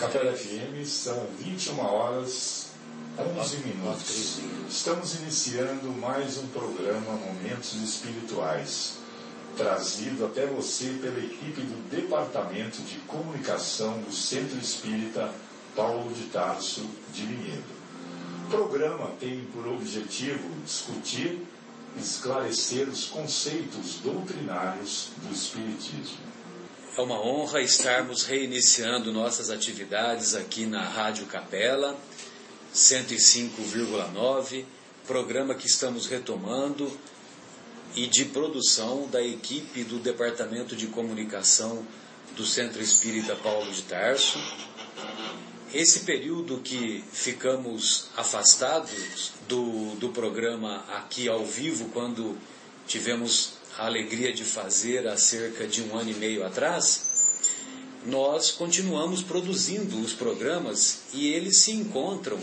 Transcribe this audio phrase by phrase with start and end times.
[0.00, 2.68] Capela FM, são 21 horas
[3.18, 4.38] 11 minutos.
[4.66, 8.94] Estamos iniciando mais um programa Momentos Espirituais,
[9.58, 15.30] trazido até você pela equipe do Departamento de Comunicação do Centro Espírita
[15.76, 17.62] Paulo de Tarso de Vinhedo.
[18.46, 21.46] O programa tem por objetivo discutir
[21.94, 26.29] e esclarecer os conceitos doutrinários do Espiritismo.
[26.96, 31.96] É uma honra estarmos reiniciando nossas atividades aqui na Rádio Capela
[32.74, 34.64] 105,9,
[35.06, 36.90] programa que estamos retomando
[37.94, 41.86] e de produção da equipe do Departamento de Comunicação
[42.36, 44.40] do Centro Espírita Paulo de Tarso.
[45.72, 52.36] Esse período que ficamos afastados do, do programa aqui ao vivo, quando
[52.88, 57.10] tivemos a alegria de fazer há cerca de um ano e meio atrás,
[58.06, 62.38] nós continuamos produzindo os programas e eles se encontram,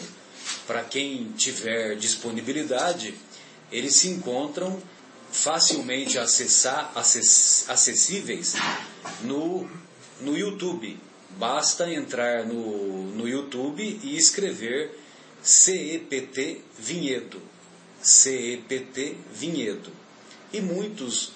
[0.66, 3.14] para quem tiver disponibilidade,
[3.72, 4.82] eles se encontram
[5.32, 8.54] facilmente acessar, acess, acessíveis
[9.24, 9.70] no,
[10.22, 10.98] no YouTube.
[11.38, 14.98] Basta entrar no, no YouTube e escrever
[15.44, 17.42] CEPT Vinhedo.
[18.02, 19.97] CEPT Vinhedo
[20.52, 21.32] e muitos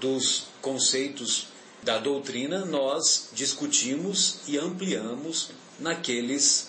[0.00, 1.48] dos conceitos
[1.82, 6.68] da doutrina nós discutimos e ampliamos naqueles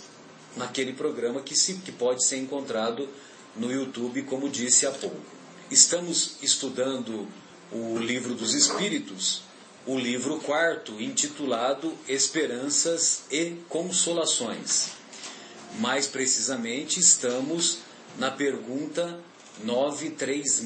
[0.55, 3.07] naquele programa que, se, que pode ser encontrado
[3.55, 5.21] no YouTube, como disse há pouco.
[5.69, 7.27] Estamos estudando
[7.71, 9.43] o livro dos Espíritos,
[9.85, 14.91] o livro quarto, intitulado Esperanças e Consolações.
[15.79, 17.79] Mais precisamente, estamos
[18.17, 19.19] na pergunta
[19.63, 20.61] 936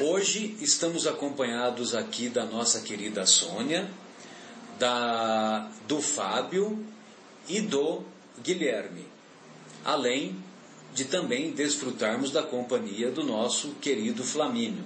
[0.00, 3.90] Hoje estamos acompanhados aqui da nossa querida Sônia,
[4.78, 6.82] da, do Fábio
[7.46, 8.02] e do
[8.42, 9.06] Guilherme,
[9.84, 10.42] além
[10.94, 14.82] de também desfrutarmos da companhia do nosso querido Flamínio.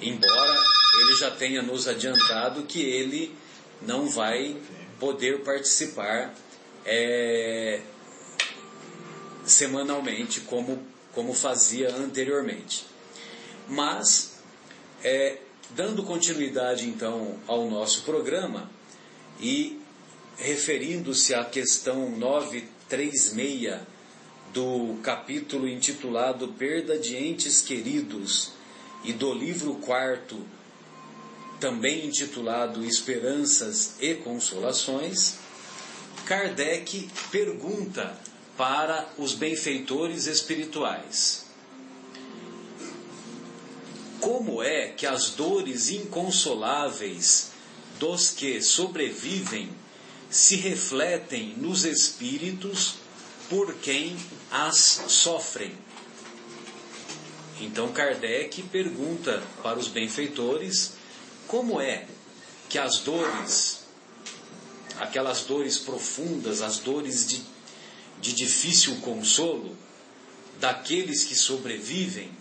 [0.00, 0.62] Embora
[1.00, 3.34] ele já tenha nos adiantado que ele
[3.82, 4.56] não vai
[5.00, 6.32] poder participar
[6.86, 7.80] é,
[9.44, 10.80] semanalmente como,
[11.12, 12.93] como fazia anteriormente.
[13.68, 14.34] Mas,
[15.02, 15.38] é,
[15.70, 18.70] dando continuidade então ao nosso programa
[19.40, 19.80] e
[20.36, 23.80] referindo-se à questão 936
[24.52, 28.52] do capítulo intitulado Perda de Entes Queridos
[29.02, 30.38] e do livro quarto,
[31.58, 35.36] também intitulado Esperanças e Consolações,
[36.26, 38.16] Kardec pergunta
[38.56, 41.43] para os benfeitores espirituais
[44.24, 47.50] como é que as dores inconsoláveis
[48.00, 49.68] dos que sobrevivem
[50.30, 52.94] se refletem nos espíritos
[53.50, 54.16] por quem
[54.50, 55.76] as sofrem?
[57.60, 60.92] Então Kardec pergunta para os benfeitores
[61.46, 62.06] como é
[62.70, 63.80] que as dores,
[65.00, 67.42] aquelas dores profundas, as dores de,
[68.22, 69.76] de difícil consolo,
[70.58, 72.32] daqueles que sobrevivem,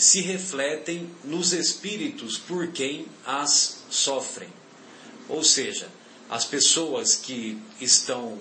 [0.00, 4.48] se refletem nos espíritos por quem as sofrem.
[5.28, 5.88] Ou seja,
[6.30, 8.38] as pessoas que estão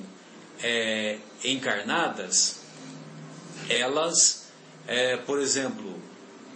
[0.63, 2.61] é, encarnadas,
[3.67, 4.47] elas,
[4.87, 6.01] é, por exemplo,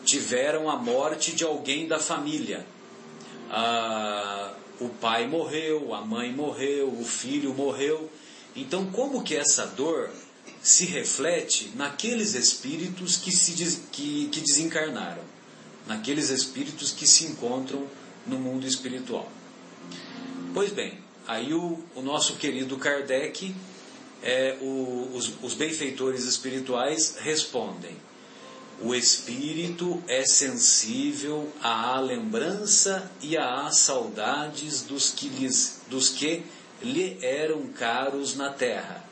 [0.06, 2.66] tiveram a morte de alguém da família.
[3.52, 8.10] Ah, o pai morreu, a mãe morreu, o filho morreu.
[8.56, 10.10] Então, como que essa dor
[10.64, 15.22] se reflete naqueles espíritos que, se, que, que desencarnaram,
[15.86, 17.86] naqueles espíritos que se encontram
[18.26, 19.30] no mundo espiritual.
[20.54, 20.98] Pois bem,
[21.28, 23.54] aí o, o nosso querido Kardec,
[24.24, 27.98] é, o, os, os benfeitores espirituais respondem:
[28.82, 36.46] o espírito é sensível à lembrança e às saudades dos que, lhes, dos que
[36.82, 39.03] lhe eram caros na terra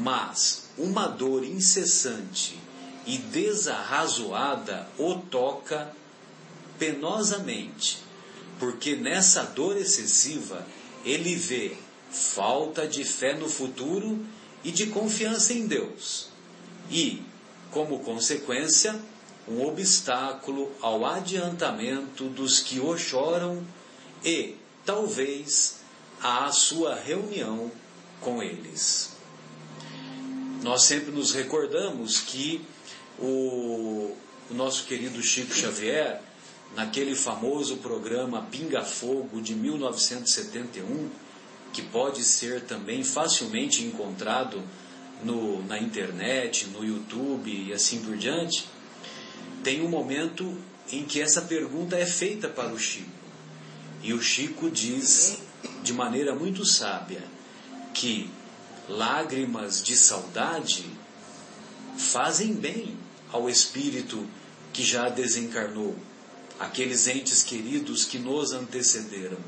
[0.00, 2.58] mas uma dor incessante
[3.06, 5.94] e desarrazoada o toca
[6.78, 7.98] penosamente,
[8.58, 10.66] porque nessa dor excessiva
[11.04, 11.76] ele vê
[12.10, 14.24] falta de fé no futuro
[14.64, 16.28] e de confiança em Deus,
[16.90, 17.22] e,
[17.70, 18.98] como consequência,
[19.46, 23.62] um obstáculo ao adiantamento dos que o choram
[24.24, 25.80] e, talvez,
[26.22, 27.70] à sua reunião
[28.20, 29.09] com eles
[30.62, 32.64] nós sempre nos recordamos que
[33.18, 34.14] o,
[34.50, 36.20] o nosso querido Chico Xavier,
[36.74, 41.10] naquele famoso programa Pinga Fogo de 1971,
[41.72, 44.62] que pode ser também facilmente encontrado
[45.24, 48.66] no, na internet, no YouTube e assim por diante,
[49.62, 50.56] tem um momento
[50.90, 53.08] em que essa pergunta é feita para o Chico.
[54.02, 55.38] E o Chico diz
[55.82, 57.22] de maneira muito sábia
[57.92, 58.30] que
[58.90, 60.84] lágrimas de saudade
[61.96, 62.98] fazem bem
[63.32, 64.26] ao espírito
[64.72, 65.96] que já desencarnou,
[66.58, 69.38] aqueles entes queridos que nos antecederam.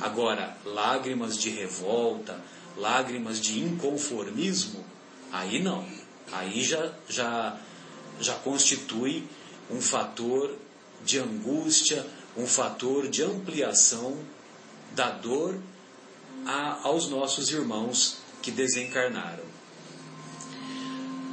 [0.00, 2.38] Agora, lágrimas de revolta,
[2.76, 4.84] lágrimas de inconformismo,
[5.32, 5.86] aí não.
[6.30, 7.58] Aí já, já,
[8.20, 9.26] já constitui
[9.70, 10.54] um fator
[11.04, 12.06] de angústia,
[12.36, 14.18] um fator de ampliação
[14.94, 15.58] da dor
[16.46, 19.44] a, aos nossos irmãos que desencarnaram.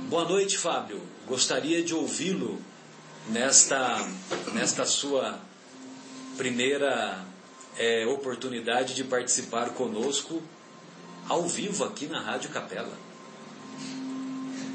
[0.10, 1.02] Boa noite, Fábio.
[1.26, 2.62] Gostaria de ouvi-lo
[3.30, 4.06] nesta,
[4.54, 5.40] nesta sua
[6.36, 7.24] primeira
[7.78, 10.44] é, oportunidade de participar conosco
[11.30, 12.98] ao vivo aqui na Rádio Capela.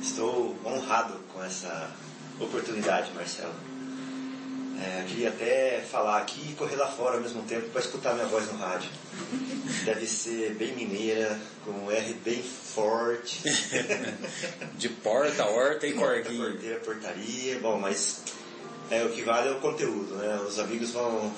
[0.02, 1.90] Estou honrado com essa
[2.40, 3.54] oportunidade, Marcelo.
[4.82, 8.26] É, queria até falar aqui e correr lá fora ao mesmo tempo para escutar minha
[8.26, 8.88] voz no rádio.
[9.84, 13.42] Deve ser bem mineira, com um R bem forte.
[14.76, 16.52] De porta, horta e corguinho.
[16.52, 17.58] Porteira, portaria.
[17.60, 18.22] Bom, mas
[18.90, 20.40] é, o que vale é o conteúdo, né?
[20.46, 21.32] Os amigos vão,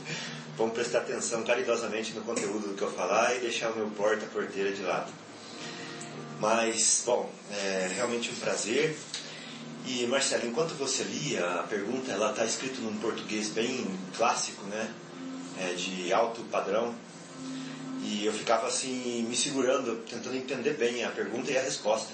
[0.58, 4.72] vão prestar atenção caridosamente no conteúdo do que eu falar e deixar o meu porta-porteira
[4.72, 5.12] de lado.
[6.40, 8.96] Mas, bom, é realmente um prazer.
[9.86, 13.86] E Marcelo, enquanto você lia a pergunta, ela está escrita num português bem
[14.16, 14.92] clássico, né?
[15.58, 16.94] É, de alto padrão.
[18.08, 22.12] E eu ficava assim, me segurando, tentando entender bem a pergunta e a resposta.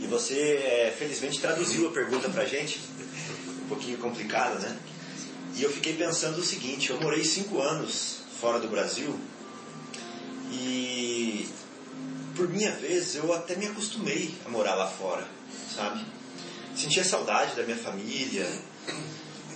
[0.00, 2.80] E você, é, felizmente, traduziu a pergunta para a gente,
[3.62, 4.78] um pouquinho complicada, né?
[5.54, 9.18] E eu fiquei pensando o seguinte: eu morei cinco anos fora do Brasil
[10.50, 11.48] e,
[12.34, 15.28] por minha vez, eu até me acostumei a morar lá fora,
[15.74, 16.04] sabe?
[16.78, 18.46] sentia saudade da minha família,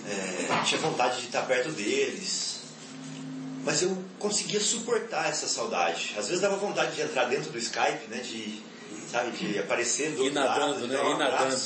[0.05, 2.52] é, tinha vontade de estar perto deles,
[3.63, 6.13] mas eu conseguia suportar essa saudade.
[6.17, 8.61] Às vezes dava vontade de entrar dentro do Skype, né, de,
[9.09, 11.01] sabe, de aparecer do outro nadando, lado, né?
[11.01, 11.61] um nadando.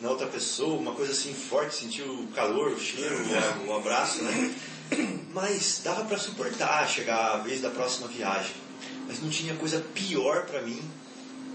[0.00, 3.16] na outra pessoa, uma coisa assim forte, sentir o calor, o cheiro,
[3.64, 4.54] o, o abraço, né?
[5.32, 8.54] Mas dava para suportar chegar a vez da próxima viagem.
[9.06, 10.80] Mas não tinha coisa pior para mim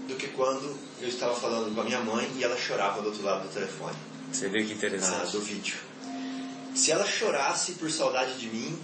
[0.06, 3.22] do que quando eu estava falando com a minha mãe e ela chorava do outro
[3.22, 3.96] lado do telefone.
[4.30, 5.32] Você vê que Ah, interessante.
[5.32, 5.76] do vídeo.
[6.74, 8.78] Se ela chorasse por saudade de mim,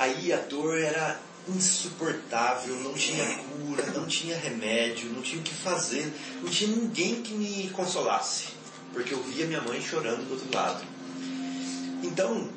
[0.00, 5.54] aí a dor era insuportável, não tinha cura, não tinha remédio, não tinha o que
[5.54, 6.10] fazer,
[6.42, 8.48] não tinha ninguém que me consolasse,
[8.92, 10.82] porque eu via minha mãe chorando do outro lado.
[12.02, 12.50] Então,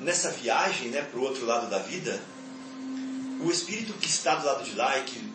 [0.00, 2.18] nessa viagem né, para o outro lado da vida,
[3.40, 5.32] o espírito que está do lado de lá e que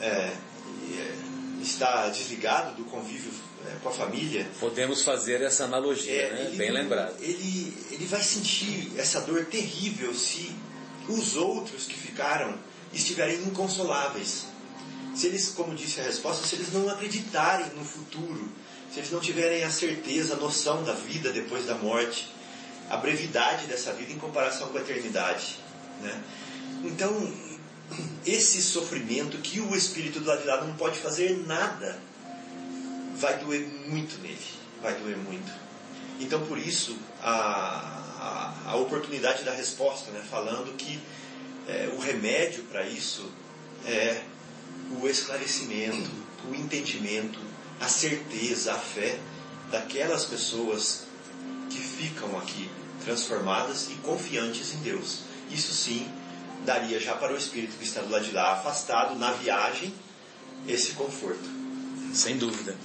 [0.00, 1.14] é, é,
[1.60, 3.30] está desligado do convívio
[3.66, 6.44] é, com a família, Podemos fazer essa analogia, é, né?
[6.46, 7.14] ele Bem lembrado.
[7.20, 10.50] Ele, ele vai sentir essa dor terrível se
[11.12, 12.54] os outros que ficaram
[12.92, 14.46] estiverem inconsoláveis.
[15.14, 18.50] Se eles, como disse a resposta, se eles não acreditarem no futuro,
[18.92, 22.32] se eles não tiverem a certeza, a noção da vida depois da morte,
[22.90, 25.58] a brevidade dessa vida em comparação com a eternidade.
[26.00, 26.22] Né?
[26.84, 27.32] Então,
[28.24, 31.98] esse sofrimento que o espírito do lado de lá não pode fazer nada,
[33.16, 34.38] vai doer muito nele,
[34.82, 35.52] vai doer muito.
[36.20, 41.00] Então, por isso, a, a, a oportunidade da resposta, né, falando que
[41.68, 43.28] é, o remédio para isso
[43.84, 44.22] é
[45.00, 46.10] o esclarecimento,
[46.48, 47.38] o entendimento,
[47.80, 49.18] a certeza, a fé
[49.70, 51.04] daquelas pessoas
[51.68, 52.70] que ficam aqui
[53.04, 55.20] transformadas e confiantes em Deus.
[55.50, 56.08] Isso sim
[56.64, 59.92] daria já para o espírito que está do lado de lá, afastado na viagem,
[60.68, 61.48] esse conforto.
[62.14, 62.76] Sem dúvida.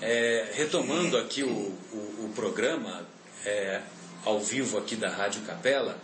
[0.00, 3.06] É, retomando aqui o, o, o programa
[3.44, 3.80] é,
[4.24, 6.00] ao vivo aqui da Rádio Capela,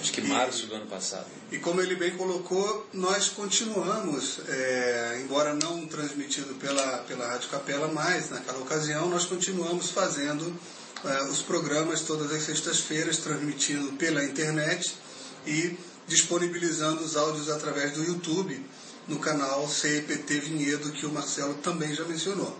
[0.00, 1.26] Acho que março do ano passado.
[1.50, 7.88] E como ele bem colocou, nós continuamos, é, embora não transmitido pela, pela Rádio Capela,
[7.88, 10.54] mas naquela ocasião nós continuamos fazendo
[11.04, 14.94] é, os programas todas as sextas-feiras, transmitindo pela internet
[15.46, 15.76] e
[16.06, 18.64] disponibilizando os áudios através do YouTube
[19.08, 22.56] no canal CEPT Vinhedo, que o Marcelo também já mencionou.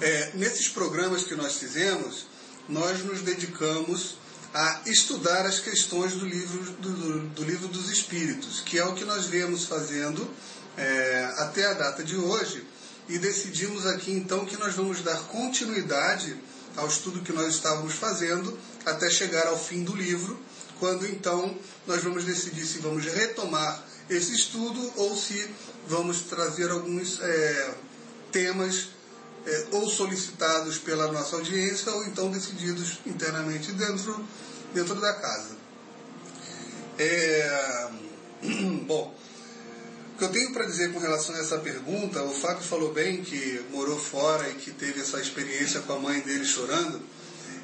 [0.00, 2.26] É, nesses programas que nós fizemos,
[2.68, 4.17] nós nos dedicamos
[4.54, 9.04] a estudar as questões do livro, do, do livro dos Espíritos, que é o que
[9.04, 10.28] nós viemos fazendo
[10.76, 12.66] é, até a data de hoje,
[13.08, 16.36] e decidimos aqui então que nós vamos dar continuidade
[16.76, 20.38] ao estudo que nós estávamos fazendo até chegar ao fim do livro,
[20.78, 25.50] quando então nós vamos decidir se vamos retomar esse estudo ou se
[25.86, 27.74] vamos trazer alguns é,
[28.30, 28.88] temas
[29.48, 34.22] é, ou solicitados pela nossa audiência ou então decididos internamente dentro,
[34.74, 35.56] dentro da casa.
[36.98, 37.88] É,
[38.86, 39.14] bom,
[40.14, 43.22] o que eu tenho para dizer com relação a essa pergunta, o Fábio falou bem
[43.22, 47.00] que morou fora e que teve essa experiência com a mãe dele chorando.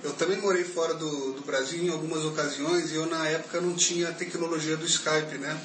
[0.03, 3.75] Eu também morei fora do, do Brasil em algumas ocasiões e eu na época não
[3.75, 5.61] tinha a tecnologia do Skype, né?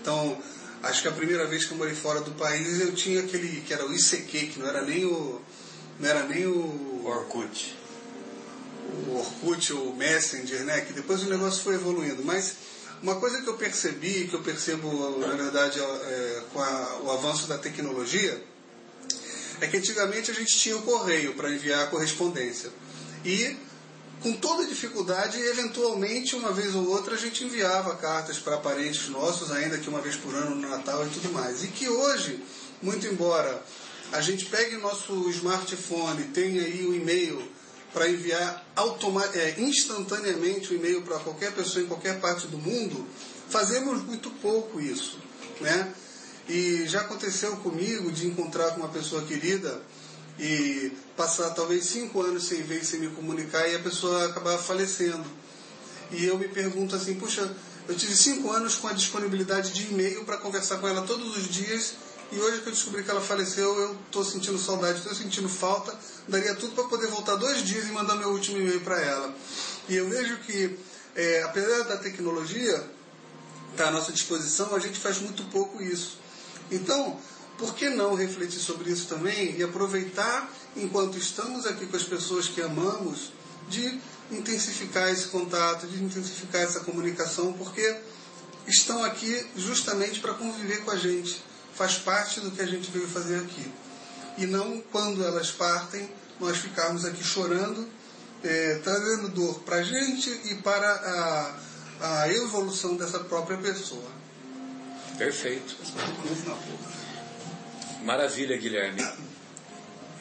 [0.00, 0.36] Então,
[0.82, 3.72] acho que a primeira vez que eu morei fora do país eu tinha aquele que
[3.72, 5.40] era o ICQ, que não era nem o
[6.00, 7.76] não era nem o Orkut.
[9.06, 10.80] O Orkut ou o Messenger, né?
[10.80, 12.24] Que depois o negócio foi evoluindo.
[12.24, 12.54] Mas
[13.02, 17.46] uma coisa que eu percebi, que eu percebo, na verdade, é, com a, o avanço
[17.46, 18.42] da tecnologia,
[19.60, 22.70] é que antigamente a gente tinha o correio para enviar a correspondência.
[23.22, 23.54] E
[24.22, 29.50] com toda dificuldade, eventualmente, uma vez ou outra, a gente enviava cartas para parentes nossos,
[29.50, 31.62] ainda que uma vez por ano no Natal e tudo mais.
[31.62, 32.42] E que hoje,
[32.82, 33.62] muito embora
[34.12, 37.42] a gente pegue o nosso smartphone, tenha aí o e-mail
[37.92, 38.64] para enviar
[39.34, 43.06] é, instantaneamente o e-mail para qualquer pessoa em qualquer parte do mundo,
[43.48, 45.18] fazemos muito pouco isso.
[45.60, 45.92] Né?
[46.48, 49.80] E já aconteceu comigo de encontrar com uma pessoa querida
[50.38, 55.24] e passar talvez cinco anos sem ver, sem me comunicar e a pessoa acabar falecendo.
[56.10, 57.54] E eu me pergunto assim, puxa,
[57.86, 61.48] eu tive cinco anos com a disponibilidade de e-mail para conversar com ela todos os
[61.48, 61.94] dias
[62.32, 65.96] e hoje que eu descobri que ela faleceu, eu estou sentindo saudade, estou sentindo falta,
[66.28, 69.34] daria tudo para poder voltar dois dias e mandar meu último e-mail para ela.
[69.88, 70.78] E eu vejo que,
[71.16, 72.74] é, apesar da tecnologia
[73.72, 76.18] estar tá à nossa disposição, a gente faz muito pouco isso.
[76.70, 77.18] Então,
[77.58, 82.46] por que não refletir sobre isso também e aproveitar, enquanto estamos aqui com as pessoas
[82.46, 83.32] que amamos,
[83.68, 87.96] de intensificar esse contato, de intensificar essa comunicação, porque
[88.66, 91.49] estão aqui justamente para conviver com a gente.
[91.80, 93.72] Faz parte do que a gente veio fazer aqui.
[94.36, 96.06] E não quando elas partem,
[96.38, 97.88] nós ficarmos aqui chorando,
[98.44, 104.04] é, trazendo dor para a gente e para a, a evolução dessa própria pessoa.
[105.16, 105.74] Perfeito.
[108.04, 109.02] Maravilha, Guilherme.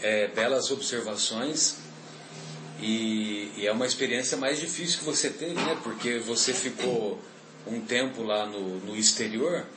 [0.01, 1.75] É, belas observações
[2.79, 5.77] e, e, é uma experiência mais difícil que você tem, né?
[5.83, 7.19] Porque você ficou
[7.67, 9.67] um tempo lá no, no exterior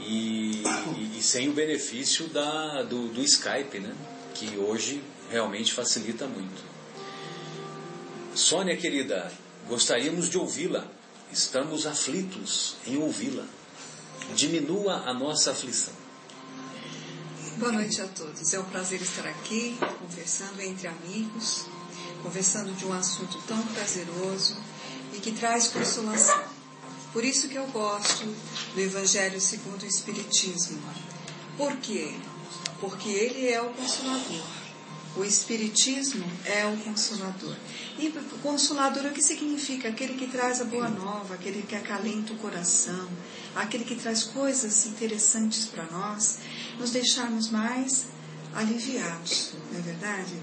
[0.00, 0.62] e,
[0.96, 3.94] e, e, sem o benefício da, do, do Skype, né?
[4.34, 6.62] Que hoje realmente facilita muito.
[8.34, 9.32] Sônia, querida,
[9.68, 10.86] gostaríamos de ouvi-la.
[11.32, 13.44] Estamos aflitos em ouvi-la.
[14.34, 15.94] Diminua a nossa aflição.
[17.58, 18.54] Boa noite a todos.
[18.54, 21.66] É um prazer estar aqui, conversando entre amigos,
[22.22, 24.56] conversando de um assunto tão prazeroso
[25.12, 26.57] e que traz consolação.
[27.12, 28.24] Por isso que eu gosto
[28.74, 30.78] do Evangelho segundo o Espiritismo.
[31.56, 32.14] Por quê?
[32.80, 34.44] Porque ele é o consolador.
[35.16, 37.56] O Espiritismo é o consolador.
[37.98, 38.10] E
[38.42, 39.88] consolador o que significa?
[39.88, 43.08] Aquele que traz a boa nova, aquele que acalenta o coração,
[43.56, 46.38] aquele que traz coisas interessantes para nós
[46.78, 48.06] nos deixarmos mais
[48.54, 50.34] aliviados, não é verdade?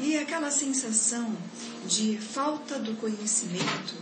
[0.00, 1.36] E aquela sensação
[1.86, 3.94] de falta do conhecimento,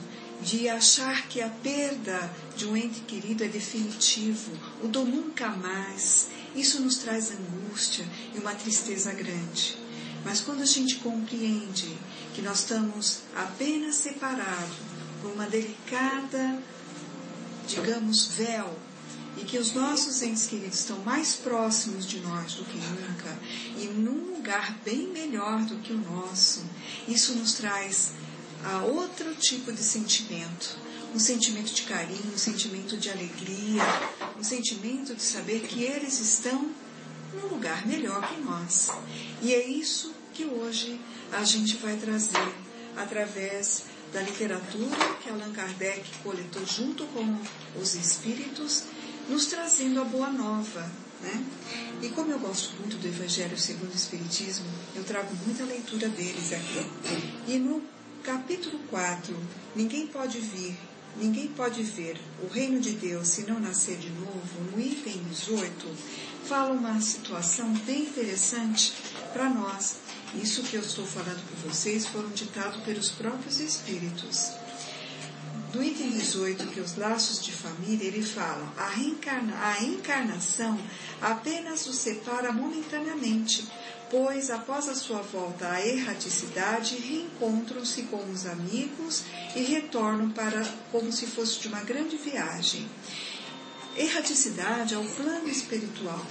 [0.44, 6.28] de achar que a perda de um ente querido é definitivo, o do nunca mais,
[6.54, 9.78] isso nos traz angústia e uma tristeza grande.
[10.24, 11.96] Mas quando a gente compreende
[12.34, 14.76] que nós estamos apenas separados
[15.20, 16.62] por uma delicada,
[17.66, 18.76] digamos, véu
[19.36, 23.38] e que os nossos entes queridos estão mais próximos de nós do que nunca
[23.78, 26.64] e num lugar bem melhor do que o nosso,
[27.08, 28.12] isso nos traz
[28.64, 30.76] a outro tipo de sentimento.
[31.14, 33.82] Um sentimento de carinho, um sentimento de alegria,
[34.38, 36.70] um sentimento de saber que eles estão
[37.34, 38.88] num lugar melhor que nós.
[39.42, 40.98] E é isso que hoje
[41.30, 42.54] a gente vai trazer
[42.96, 47.38] através da literatura que Allan Kardec coletou junto com
[47.80, 48.84] os espíritos,
[49.28, 50.90] nos trazendo a boa nova.
[51.22, 51.44] Né?
[52.02, 56.52] E como eu gosto muito do Evangelho segundo o Espiritismo, eu trago muita leitura deles
[56.52, 56.86] aqui.
[57.46, 57.82] E no
[58.22, 59.36] capítulo 4,
[59.74, 60.76] ninguém pode vir,
[61.16, 65.88] ninguém pode ver o reino de Deus se não nascer de novo, no item 18,
[66.44, 68.92] fala uma situação bem interessante
[69.32, 69.96] para nós.
[70.40, 74.61] Isso que eu estou falando para vocês foram ditados pelos próprios Espíritos.
[75.74, 80.78] No item 18, que os laços de família, ele fala, a, reencarna, a encarnação
[81.18, 83.66] apenas os separa momentaneamente,
[84.10, 89.22] pois após a sua volta à erraticidade, reencontram-se com os amigos
[89.56, 92.86] e retornam para como se fosse de uma grande viagem.
[93.96, 96.26] Erraticidade é o plano espiritual.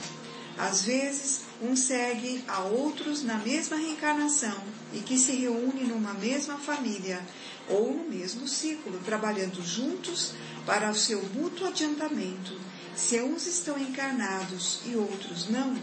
[0.55, 6.57] Às vezes, um segue a outros na mesma reencarnação e que se reúne numa mesma
[6.57, 7.21] família
[7.67, 10.33] ou no mesmo ciclo, trabalhando juntos
[10.65, 12.59] para o seu mútuo adiantamento.
[12.95, 15.77] Se uns estão encarnados e outros não,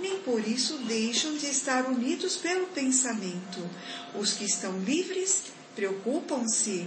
[0.00, 3.68] nem por isso deixam de estar unidos pelo pensamento.
[4.14, 6.86] Os que estão livres preocupam-se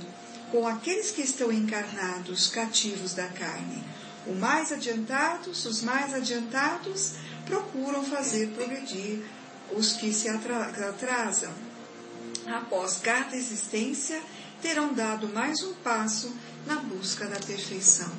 [0.51, 3.83] com aqueles que estão encarnados, cativos da carne.
[4.25, 7.13] Os mais adiantados, os mais adiantados,
[7.45, 9.23] procuram fazer progredir
[9.75, 11.66] os que se atrasam.
[12.47, 14.21] Após cada existência,
[14.61, 16.33] terão dado mais um passo
[16.65, 18.09] na busca da perfeição.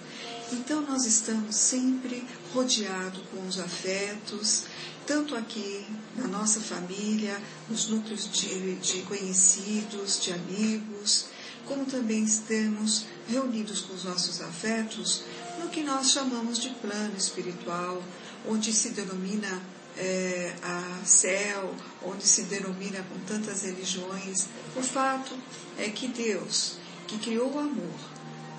[0.52, 4.64] Então, nós estamos sempre rodeados com os afetos,
[5.06, 11.26] tanto aqui na nossa família, nos núcleos de, de conhecidos, de amigos,
[11.66, 15.22] como também estamos reunidos com os nossos afetos
[15.58, 18.02] no que nós chamamos de plano espiritual,
[18.46, 19.60] onde se denomina
[19.96, 21.74] é, a céu,
[22.08, 24.46] onde se denomina com tantas religiões.
[24.76, 25.34] O fato
[25.76, 27.98] é que Deus, que criou o amor,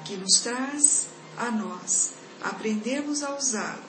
[0.05, 1.07] que nos traz
[1.37, 3.83] a nós aprendermos a usá-lo,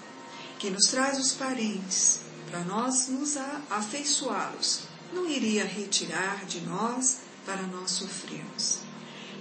[0.59, 2.21] que nos traz os parentes
[2.51, 3.37] para nós nos
[3.71, 4.81] afeiçoá-los,
[5.13, 8.79] não iria retirar de nós para nós sofrermos.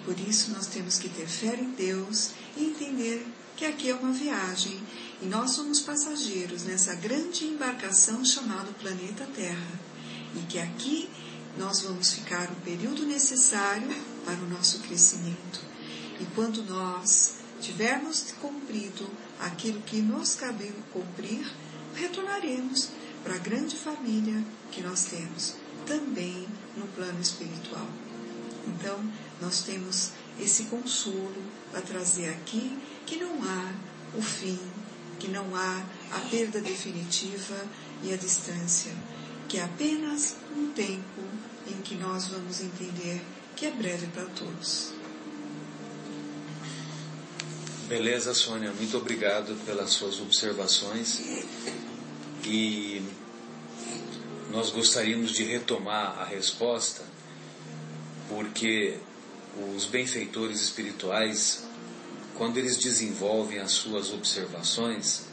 [0.06, 4.14] Por isso nós temos que ter fé em Deus e entender que aqui é uma
[4.14, 4.80] viagem
[5.22, 9.79] e nós somos passageiros nessa grande embarcação chamada planeta Terra.
[10.36, 11.10] E que aqui
[11.58, 13.90] nós vamos ficar o período necessário
[14.26, 15.62] para o nosso crescimento.
[16.20, 21.52] E quando nós tivermos cumprido aquilo que nos cabe cumprir,
[21.96, 22.90] retornaremos
[23.24, 27.88] para a grande família que nós temos, também no plano espiritual.
[28.68, 29.00] Então,
[29.42, 33.74] nós temos esse consolo para trazer aqui que não há
[34.18, 34.58] o fim
[35.20, 37.68] que não há a perda definitiva
[38.02, 38.92] e a distância,
[39.50, 41.22] que é apenas um tempo
[41.68, 43.22] em que nós vamos entender
[43.56, 44.94] que é breve para todos.
[47.88, 51.20] Beleza, Sônia, muito obrigado pelas suas observações.
[52.46, 53.02] E
[54.52, 57.04] nós gostaríamos de retomar a resposta,
[58.30, 58.98] porque
[59.76, 61.68] os benfeitores espirituais
[62.40, 65.26] quando eles desenvolvem as suas observações,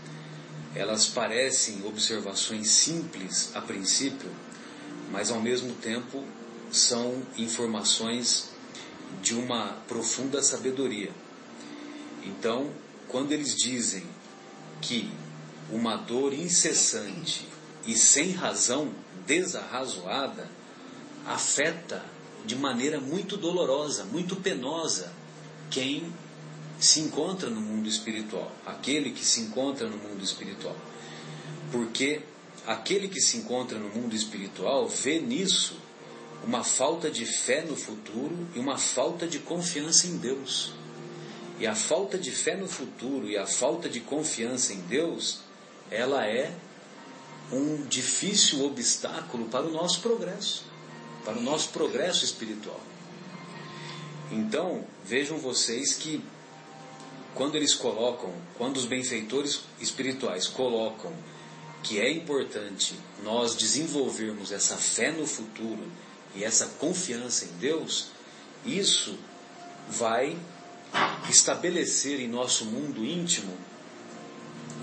[0.76, 4.30] elas parecem observações simples a princípio,
[5.10, 6.22] mas ao mesmo tempo
[6.70, 8.50] são informações
[9.22, 11.10] de uma profunda sabedoria.
[12.22, 12.70] Então,
[13.08, 14.04] quando eles dizem
[14.82, 15.10] que
[15.70, 17.48] uma dor incessante
[17.86, 18.92] e sem razão
[19.26, 20.48] desarrazoada
[21.26, 22.04] afeta
[22.44, 25.12] de maneira muito dolorosa, muito penosa
[25.70, 26.12] quem
[26.78, 30.76] se encontra no mundo espiritual, aquele que se encontra no mundo espiritual.
[31.72, 32.20] Porque
[32.66, 35.76] aquele que se encontra no mundo espiritual vê nisso
[36.44, 40.72] uma falta de fé no futuro e uma falta de confiança em Deus.
[41.58, 45.40] E a falta de fé no futuro e a falta de confiança em Deus,
[45.90, 46.54] ela é
[47.50, 50.64] um difícil obstáculo para o nosso progresso,
[51.24, 52.80] para o nosso progresso espiritual.
[54.30, 56.22] Então, vejam vocês que
[57.36, 61.12] quando eles colocam, quando os benfeitores espirituais colocam
[61.82, 65.86] que é importante nós desenvolvermos essa fé no futuro
[66.34, 68.08] e essa confiança em Deus,
[68.64, 69.16] isso
[69.88, 70.36] vai
[71.28, 73.56] estabelecer em nosso mundo íntimo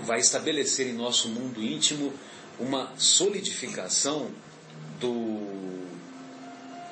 [0.04, 2.12] vai estabelecer em nosso mundo íntimo
[2.58, 4.30] uma solidificação
[5.00, 5.42] do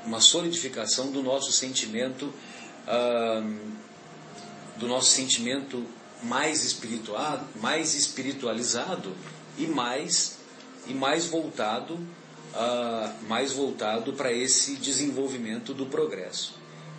[0.05, 2.33] uma solidificação do nosso sentimento
[4.83, 5.87] do nosso sentimento
[6.25, 9.15] mais espiritual, mais espiritualizado
[9.57, 10.39] e mais
[10.89, 16.55] e mais voltado uh, mais voltado para esse desenvolvimento do progresso.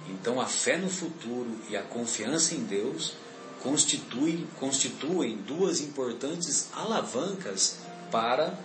[0.09, 3.15] Então a fé no futuro e a confiança em Deus
[3.61, 8.57] constituem, constituem duas importantes alavancas para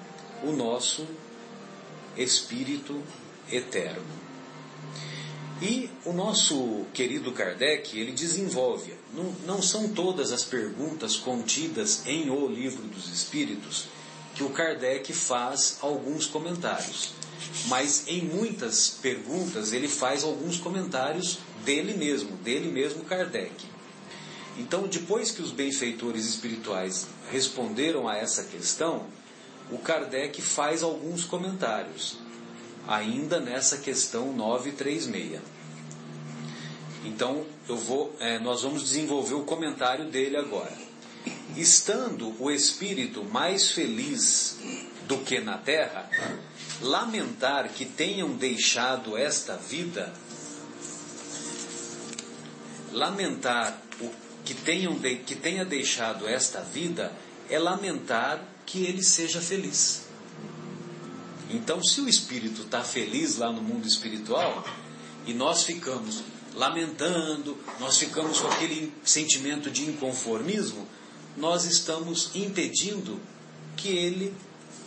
[0.44, 1.04] o nosso
[2.16, 3.02] espírito
[3.50, 4.28] eterno.
[5.60, 12.30] E o nosso querido Kardec, ele desenvolve, não, não são todas as perguntas contidas em
[12.30, 13.86] O Livro dos Espíritos
[14.34, 17.12] que o Kardec faz alguns comentários.
[17.66, 23.52] Mas em muitas perguntas ele faz alguns comentários dele mesmo, dele mesmo Kardec.
[24.56, 29.06] Então, depois que os benfeitores espirituais responderam a essa questão,
[29.70, 32.16] o Kardec faz alguns comentários
[32.86, 35.40] ainda nessa questão 936.
[37.04, 40.72] Então, eu vou, é, nós vamos desenvolver o comentário dele agora.
[41.56, 44.58] Estando o espírito mais feliz
[45.06, 46.08] do que na terra,
[46.80, 50.12] lamentar que tenham deixado esta vida,
[52.92, 54.10] lamentar o
[54.44, 57.12] que, tenham de, que tenha deixado esta vida
[57.50, 60.06] é lamentar que ele seja feliz.
[61.50, 64.64] Então, se o espírito está feliz lá no mundo espiritual
[65.26, 66.22] e nós ficamos
[66.58, 70.86] lamentando, nós ficamos com aquele sentimento de inconformismo,
[71.36, 73.20] nós estamos impedindo
[73.76, 74.34] que ele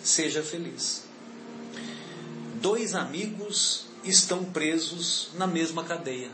[0.03, 1.05] seja feliz.
[2.55, 6.29] Dois amigos estão presos na mesma cadeia.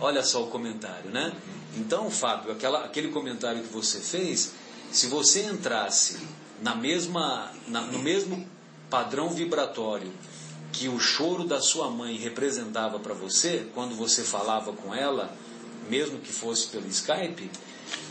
[0.00, 1.32] Olha só o comentário, né?
[1.76, 4.52] Então, Fábio, aquela, aquele comentário que você fez,
[4.90, 6.18] se você entrasse
[6.62, 8.48] na mesma, na, no mesmo
[8.88, 10.10] padrão vibratório
[10.72, 15.36] que o choro da sua mãe representava para você, quando você falava com ela,
[15.88, 17.50] mesmo que fosse pelo Skype,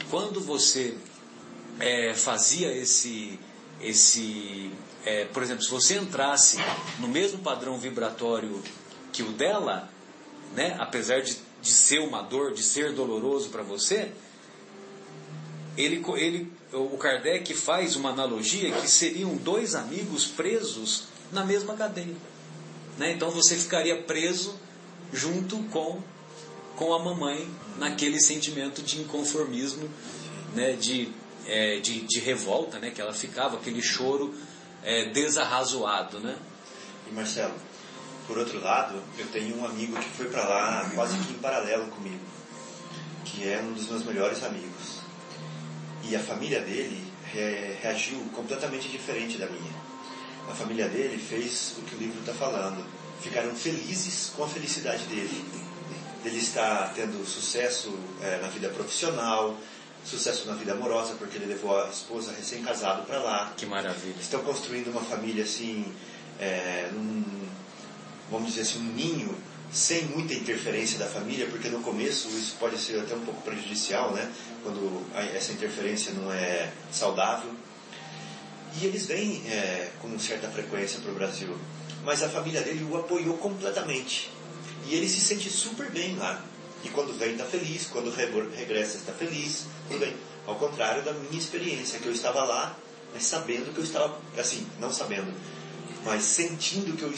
[0.09, 0.95] quando você
[1.79, 3.39] é, fazia esse,
[3.81, 4.71] esse
[5.05, 6.57] é, por exemplo, se você entrasse
[6.99, 8.61] no mesmo padrão vibratório
[9.11, 9.89] que o dela,
[10.55, 14.11] né, apesar de, de ser uma dor, de ser doloroso para você,
[15.75, 22.15] ele, ele, o Kardec faz uma analogia que seriam dois amigos presos na mesma cadeia.
[22.97, 23.11] Né?
[23.11, 24.57] Então você ficaria preso
[25.13, 26.01] junto com,
[26.75, 29.89] com a mamãe naquele sentimento de inconformismo,
[30.53, 30.73] né?
[30.73, 31.09] de,
[31.45, 32.91] é, de, de, revolta, né?
[32.91, 34.33] que ela ficava, aquele choro
[34.83, 36.19] é, desarrazoado.
[36.19, 36.35] Né?
[37.09, 37.55] E Marcelo,
[38.27, 41.87] por outro lado, eu tenho um amigo que foi para lá quase que em paralelo
[41.87, 42.23] comigo,
[43.25, 45.01] que é um dos meus melhores amigos.
[46.03, 47.11] E a família dele
[47.81, 49.80] reagiu completamente diferente da minha.
[50.51, 52.85] A família dele fez o que o livro está falando.
[53.21, 55.45] Ficaram felizes com a felicidade dele.
[56.25, 59.57] Ele está tendo sucesso é, na vida profissional,
[60.03, 63.53] sucesso na vida amorosa, porque ele levou a esposa recém-casado para lá.
[63.55, 64.19] Que maravilha.
[64.19, 65.85] Estão construindo uma família assim,
[66.37, 67.23] é, num,
[68.29, 69.37] vamos dizer assim, um ninho
[69.71, 74.11] sem muita interferência da família, porque no começo isso pode ser até um pouco prejudicial,
[74.11, 74.29] né?
[74.63, 75.01] Quando
[75.33, 77.51] essa interferência não é saudável.
[78.79, 81.57] E eles vêm é, com certa frequência para o Brasil.
[82.03, 84.31] Mas a família dele o apoiou completamente.
[84.87, 86.43] E ele se sente super bem lá.
[86.83, 90.15] E quando vem está feliz, quando regressa está feliz, tudo bem.
[90.47, 92.75] Ao contrário da minha experiência, que eu estava lá,
[93.13, 95.31] mas sabendo que eu estava, assim, não sabendo,
[96.03, 97.13] mas sentindo que eu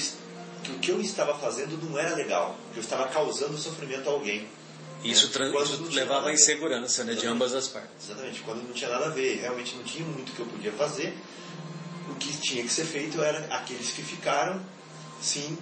[0.63, 4.13] que o que eu estava fazendo não era legal, que eu estava causando sofrimento a
[4.13, 4.47] alguém.
[5.03, 5.51] Isso, né?
[5.63, 8.09] isso levava à insegurança né, de ambas as partes.
[8.09, 11.13] Exatamente, quando não tinha nada a ver, realmente não tinha muito que eu podia fazer.
[12.09, 14.61] O que tinha que ser feito era aqueles que ficaram,
[15.21, 15.57] sim,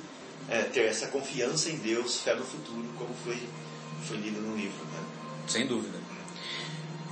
[0.50, 3.42] é, ter essa confiança em Deus, fé no futuro, como foi,
[4.08, 4.84] foi lido no livro.
[4.86, 5.04] Né?
[5.48, 6.02] Sem dúvida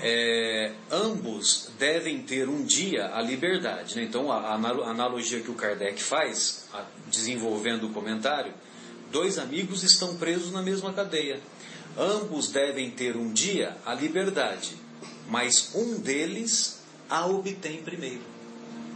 [0.02, 3.96] é, ambos devem ter um dia a liberdade.
[3.96, 4.04] Né?
[4.04, 8.54] Então, a, a, analogia que o Kardec faz, a, desenvolvendo o comentário,
[9.12, 11.39] dois amigos estão presos na mesma cadeia.
[11.97, 14.75] Ambos devem ter um dia a liberdade,
[15.28, 18.21] mas um deles a obtém primeiro.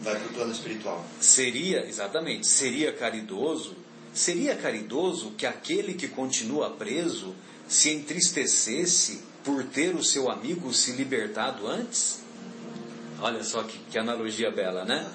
[0.01, 1.05] Vai para o plano espiritual.
[1.19, 3.75] Seria, exatamente, seria caridoso,
[4.13, 7.33] seria caridoso que aquele que continua preso
[7.67, 12.21] se entristecesse por ter o seu amigo se libertado antes?
[13.19, 15.09] Olha só que, que analogia bela, né?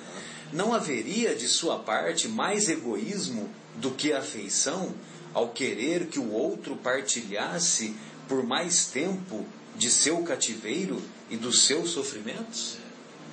[0.52, 4.94] Não haveria de sua parte mais egoísmo do que afeição
[5.38, 7.94] ao querer que o outro partilhasse
[8.26, 9.46] por mais tempo
[9.76, 12.76] de seu cativeiro e dos seus sofrimentos?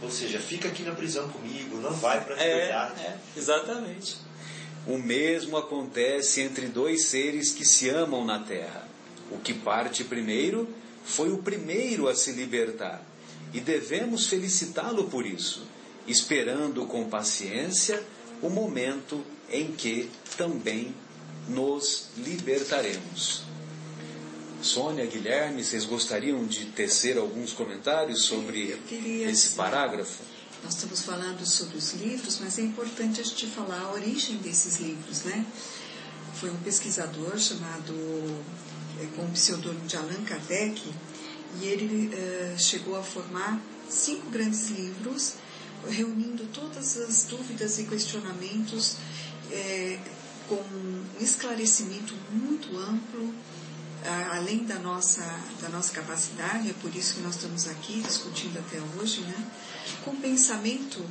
[0.02, 3.02] Ou seja, fica aqui na prisão comigo, não vai para a É, liberdade.
[3.02, 4.18] é, exatamente.
[4.86, 8.88] O mesmo acontece entre dois seres que se amam na terra.
[9.32, 10.70] O que parte primeiro
[11.04, 13.04] foi o primeiro a se libertar,
[13.52, 15.64] e devemos felicitá-lo por isso,
[16.08, 18.04] esperando com paciência
[18.44, 20.94] o momento em que também
[21.48, 23.44] nos libertaremos.
[24.62, 30.24] Sônia, Guilherme, vocês gostariam de tecer alguns comentários sobre queria, esse parágrafo?
[30.64, 34.78] Nós estamos falando sobre os livros, mas é importante a gente falar a origem desses
[34.80, 35.46] livros, né?
[36.34, 37.94] Foi um pesquisador chamado,
[39.00, 40.82] eh, com o pseudônimo de Allan Kardec,
[41.62, 45.34] e ele eh, chegou a formar cinco grandes livros,
[45.88, 48.96] reunindo todas as dúvidas e questionamentos
[49.52, 50.00] eh,
[50.48, 53.34] com um esclarecimento muito amplo,
[54.32, 55.24] além da nossa,
[55.62, 59.52] da nossa capacidade, é por isso que nós estamos aqui discutindo até hoje, né?
[60.04, 61.04] com pensamento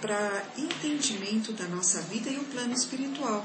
[0.00, 3.44] para entendimento da nossa vida e o plano espiritual.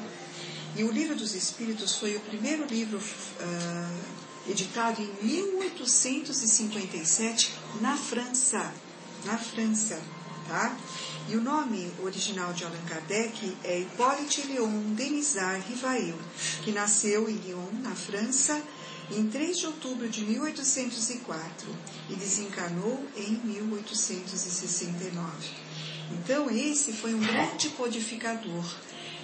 [0.75, 2.99] E o Livro dos Espíritos foi o primeiro livro
[3.39, 3.99] ah,
[4.47, 8.71] editado em 1857 na França.
[9.25, 10.01] Na França,
[10.51, 10.77] tá?
[11.29, 16.15] E o nome original de Allan Kardec é Hippolyte Léon Denisard Rivail,
[16.61, 18.61] que nasceu em Lyon, na França,
[19.09, 21.69] em 3 de outubro de 1804
[22.09, 25.31] e desencarnou em 1869.
[26.11, 28.65] Então, esse foi um grande codificador.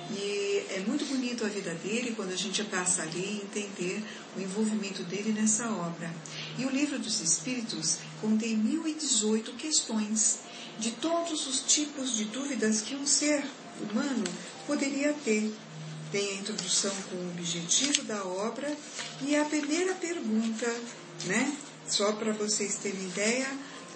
[0.10, 4.02] E é muito bonito a vida dele quando a gente passa ali e entender
[4.38, 6.10] o envolvimento dele nessa obra.
[6.58, 10.47] E o livro dos Espíritos contém 1018 questões
[10.80, 13.44] de todos os tipos de dúvidas que um ser
[13.82, 14.24] humano
[14.66, 15.54] poderia ter.
[16.12, 18.76] Tem a introdução com o objetivo da obra
[19.22, 20.66] e a primeira pergunta,
[21.26, 21.58] né?
[21.88, 23.48] Só para vocês terem ideia,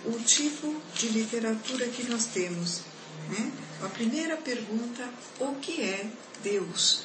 [0.05, 2.81] o tipo de literatura que nós temos.
[3.29, 3.51] Né?
[3.83, 5.07] A primeira pergunta,
[5.39, 6.09] o que é
[6.43, 7.03] Deus?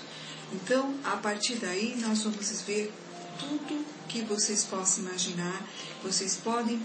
[0.52, 2.92] Então, a partir daí, nós vamos ver
[3.38, 5.66] tudo que vocês possam imaginar.
[6.02, 6.80] Vocês podem,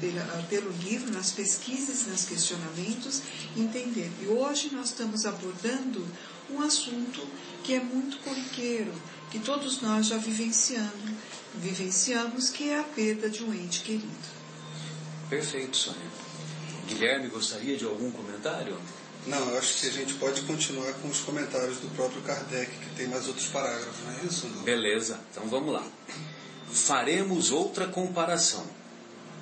[0.00, 3.22] pela- pelo livro, nas pesquisas, nos questionamentos,
[3.56, 4.10] entender.
[4.22, 6.06] E hoje nós estamos abordando
[6.50, 7.26] um assunto
[7.64, 8.92] que é muito corriqueiro,
[9.30, 11.12] que todos nós já vivenciando,
[11.54, 14.06] vivenciamos, que é a perda de um ente querido.
[15.28, 16.00] Perfeito, Sônia.
[16.86, 18.78] Guilherme, gostaria de algum comentário?
[19.26, 22.90] Não, eu acho que a gente pode continuar com os comentários do próprio Kardec, que
[22.94, 24.46] tem mais outros parágrafos, não é isso?
[24.46, 24.62] Não?
[24.62, 25.84] Beleza, então vamos lá.
[26.70, 28.64] Faremos outra comparação.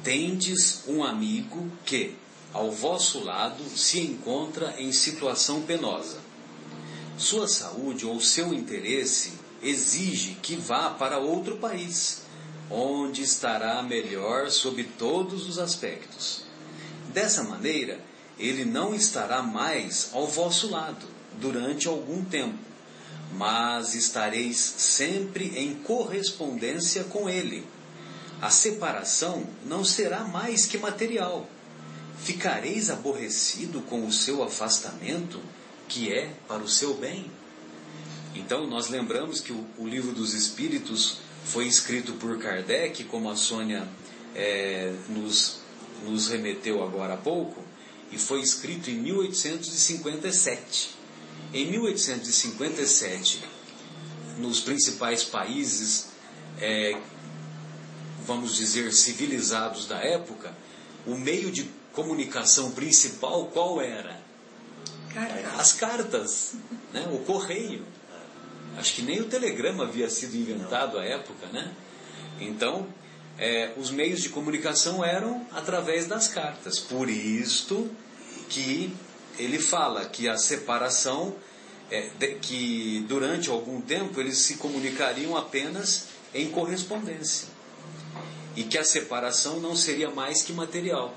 [0.04, 2.14] Tendes um amigo que,
[2.52, 6.18] ao vosso lado, se encontra em situação penosa.
[7.16, 12.22] Sua saúde ou seu interesse exige que vá para outro país,
[12.70, 16.42] onde estará melhor sob todos os aspectos.
[17.14, 17.98] Dessa maneira,
[18.38, 21.06] ele não estará mais ao vosso lado
[21.40, 22.58] durante algum tempo,
[23.32, 27.66] mas estareis sempre em correspondência com ele.
[28.40, 31.48] A separação não será mais que material.
[32.18, 35.40] Ficareis aborrecido com o seu afastamento,
[35.88, 37.30] que é para o seu bem.
[38.34, 43.36] Então, nós lembramos que o, o livro dos Espíritos foi escrito por Kardec, como a
[43.36, 43.86] Sônia
[44.34, 45.60] eh, nos,
[46.04, 47.62] nos remeteu agora há pouco,
[48.10, 50.90] e foi escrito em 1857.
[51.52, 53.44] Em 1857,
[54.38, 56.08] nos principais países,
[56.60, 56.96] eh,
[58.26, 60.52] vamos dizer, civilizados da época,
[61.06, 64.20] o meio de comunicação principal qual era?
[65.12, 65.60] Cartas.
[65.60, 66.52] As cartas,
[66.92, 67.06] né?
[67.12, 67.84] o correio.
[68.76, 71.72] Acho que nem o telegrama havia sido inventado à época, né?
[72.40, 72.88] Então,
[73.38, 76.80] é, os meios de comunicação eram através das cartas.
[76.80, 77.88] Por isto
[78.48, 78.92] que
[79.38, 81.36] ele fala que a separação,
[81.88, 87.53] é, de- que durante algum tempo eles se comunicariam apenas em correspondência.
[88.56, 91.14] E que a separação não seria mais que material.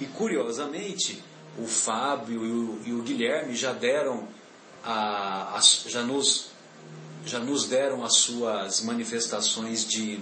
[0.00, 1.22] E curiosamente,
[1.58, 4.26] o Fábio e o, e o Guilherme já deram
[4.84, 6.48] a, as- já nos
[7.26, 10.18] já nos deram as suas manifestações de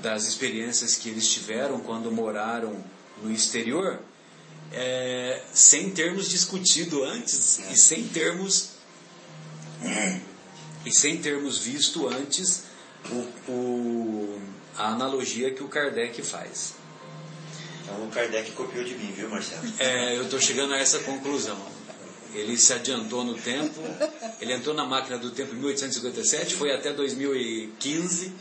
[0.00, 2.82] das experiências que eles tiveram quando moraram
[3.22, 4.00] no exterior,
[4.72, 8.70] é, sem termos discutido antes e sem termos
[10.86, 12.62] e sem termos visto antes
[13.10, 14.40] o, o-
[14.78, 16.74] a analogia que o Kardec faz.
[17.82, 19.62] Então o Kardec copiou de mim, viu, Marcelo?
[19.78, 21.58] É, eu estou chegando a essa conclusão.
[22.34, 23.80] Ele se adiantou no tempo,
[24.40, 28.32] ele entrou na máquina do tempo em 1857, foi até 2015,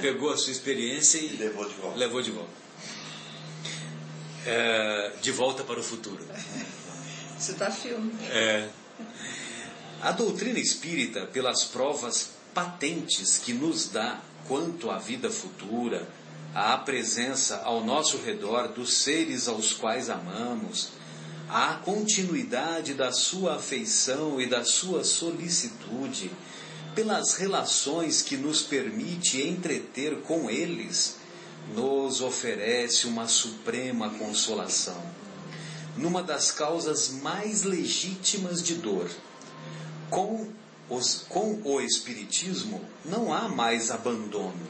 [0.00, 1.98] pegou a sua experiência e E levou de volta.
[1.98, 2.50] levou de volta.
[4.46, 6.24] é, De Volta para o Futuro.
[7.38, 8.12] Isso tá filme.
[8.30, 8.68] É.
[10.00, 16.08] A doutrina espírita, pelas provas patentes que nos dá quanto à vida futura,
[16.54, 20.88] à presença ao nosso redor dos seres aos quais amamos,
[21.48, 26.30] à continuidade da sua afeição e da sua solicitude,
[26.94, 31.16] pelas relações que nos permite entreter com eles,
[31.74, 35.00] nos oferece uma suprema consolação.
[35.96, 39.10] Numa das causas mais legítimas de dor,
[40.10, 40.48] com,
[40.90, 44.66] os, com o Espiritismo não há mais abandono.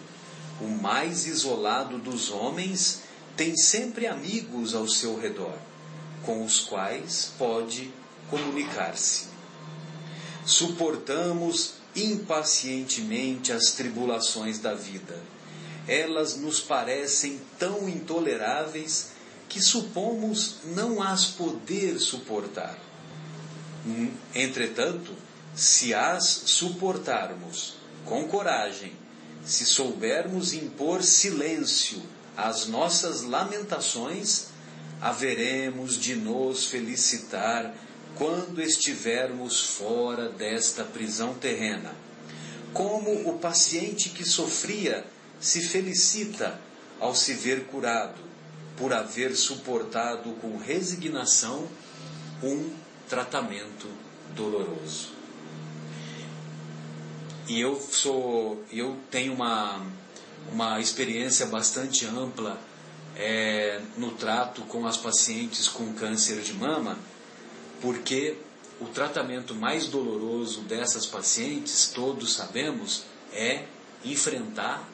[0.60, 3.02] O mais isolado dos homens
[3.36, 5.56] tem sempre amigos ao seu redor,
[6.24, 7.92] com os quais pode
[8.28, 9.28] comunicar-se.
[10.44, 15.20] Suportamos impacientemente as tribulações da vida.
[15.86, 19.12] Elas nos parecem tão intoleráveis
[19.48, 22.78] que supomos não as poder suportar.
[23.86, 25.12] Hum, entretanto,
[25.58, 28.92] se as suportarmos com coragem,
[29.44, 32.00] se soubermos impor silêncio
[32.36, 34.50] às nossas lamentações,
[35.00, 37.74] haveremos de nos felicitar
[38.14, 41.92] quando estivermos fora desta prisão terrena.
[42.72, 45.04] Como o paciente que sofria
[45.40, 46.60] se felicita
[47.00, 48.22] ao se ver curado,
[48.76, 51.66] por haver suportado com resignação
[52.44, 52.70] um
[53.08, 53.88] tratamento
[54.36, 55.17] doloroso.
[57.48, 59.80] E eu sou, eu tenho uma,
[60.52, 62.60] uma experiência bastante ampla
[63.16, 66.98] é, no trato com as pacientes com câncer de mama,
[67.80, 68.36] porque
[68.78, 73.64] o tratamento mais doloroso dessas pacientes, todos sabemos, é
[74.04, 74.86] enfrentar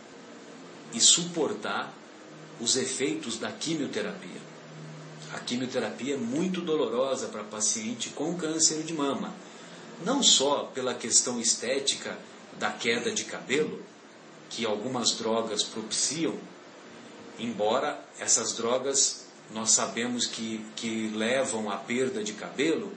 [0.92, 1.92] e suportar
[2.60, 4.40] os efeitos da quimioterapia.
[5.32, 9.34] A quimioterapia é muito dolorosa para paciente com câncer de mama,
[10.04, 12.16] não só pela questão estética
[12.58, 13.82] da queda de cabelo,
[14.50, 16.38] que algumas drogas propiciam,
[17.38, 22.92] embora essas drogas nós sabemos que, que levam à perda de cabelo,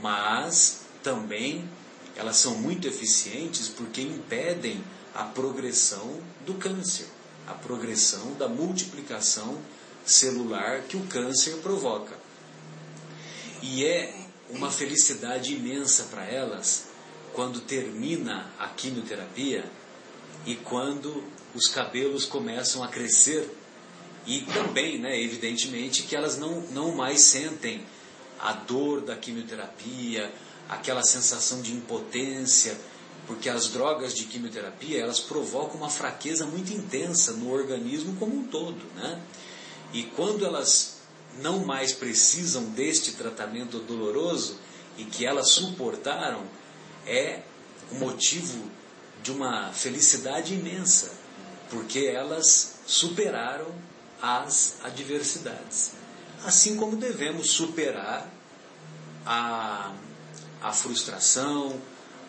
[0.00, 1.68] mas também
[2.16, 4.82] elas são muito eficientes porque impedem
[5.14, 7.06] a progressão do câncer,
[7.46, 9.58] a progressão da multiplicação
[10.04, 12.16] celular que o câncer provoca.
[13.62, 14.14] E é
[14.50, 16.93] uma felicidade imensa para elas
[17.34, 19.64] quando termina a quimioterapia
[20.46, 23.48] e quando os cabelos começam a crescer
[24.26, 27.84] e também, né, evidentemente, que elas não, não mais sentem
[28.40, 30.32] a dor da quimioterapia,
[30.68, 32.78] aquela sensação de impotência,
[33.26, 38.46] porque as drogas de quimioterapia elas provocam uma fraqueza muito intensa no organismo como um
[38.46, 39.20] todo, né?
[39.92, 40.98] E quando elas
[41.40, 44.58] não mais precisam deste tratamento doloroso
[44.96, 46.44] e que elas suportaram,
[47.06, 47.42] é
[47.90, 48.70] o motivo
[49.22, 51.12] de uma felicidade imensa,
[51.70, 53.74] porque elas superaram
[54.20, 55.92] as adversidades.
[56.44, 58.30] Assim como devemos superar
[59.24, 59.92] a,
[60.62, 61.80] a frustração,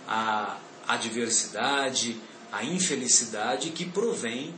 [0.08, 0.58] a
[0.88, 2.18] adversidade,
[2.52, 4.54] a infelicidade que provém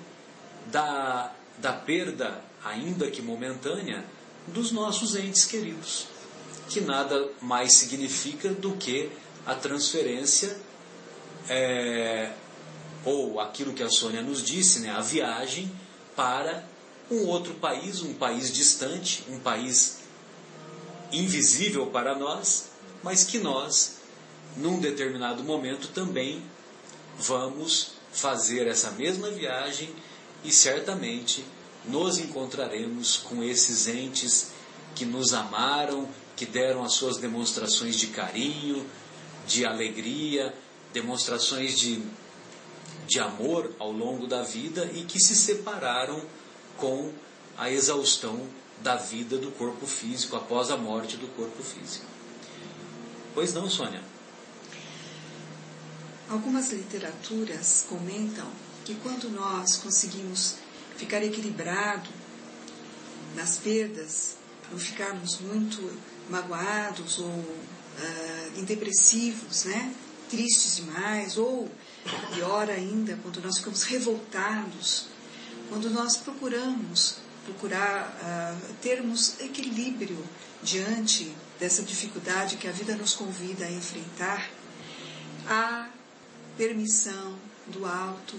[0.67, 4.05] da, da perda, ainda que momentânea,
[4.47, 6.07] dos nossos entes queridos,
[6.69, 9.09] que nada mais significa do que
[9.47, 10.57] a transferência
[11.49, 12.33] é,
[13.05, 15.71] ou aquilo que a Sônia nos disse, né, a viagem
[16.15, 16.65] para
[17.09, 19.99] um outro país, um país distante, um país
[21.13, 23.99] invisível para nós, mas que nós,
[24.57, 26.43] num determinado momento, também
[27.17, 29.89] vamos fazer essa mesma viagem
[30.43, 31.45] e certamente
[31.85, 34.51] nos encontraremos com esses entes
[34.93, 38.85] que nos amaram, que deram as suas demonstrações de carinho,
[39.47, 40.53] de alegria,
[40.93, 42.03] demonstrações de,
[43.07, 46.21] de amor ao longo da vida e que se separaram
[46.77, 47.11] com
[47.57, 48.47] a exaustão
[48.83, 52.05] da vida do corpo físico após a morte do corpo físico.
[53.33, 54.03] Pois não, Sônia?
[56.29, 58.47] Algumas literaturas comentam
[58.83, 60.55] que quando nós conseguimos
[60.97, 62.09] ficar equilibrado
[63.35, 64.37] nas perdas,
[64.71, 65.81] não ficarmos muito
[66.29, 67.45] magoados ou
[67.97, 69.93] uh, depressivos, né?
[70.29, 71.69] tristes demais, ou
[72.33, 75.07] pior ainda, quando nós ficamos revoltados,
[75.69, 80.21] quando nós procuramos procurar uh, termos equilíbrio
[80.61, 84.49] diante dessa dificuldade que a vida nos convida a enfrentar,
[85.47, 85.89] a
[86.57, 87.37] permissão
[87.67, 88.37] do alto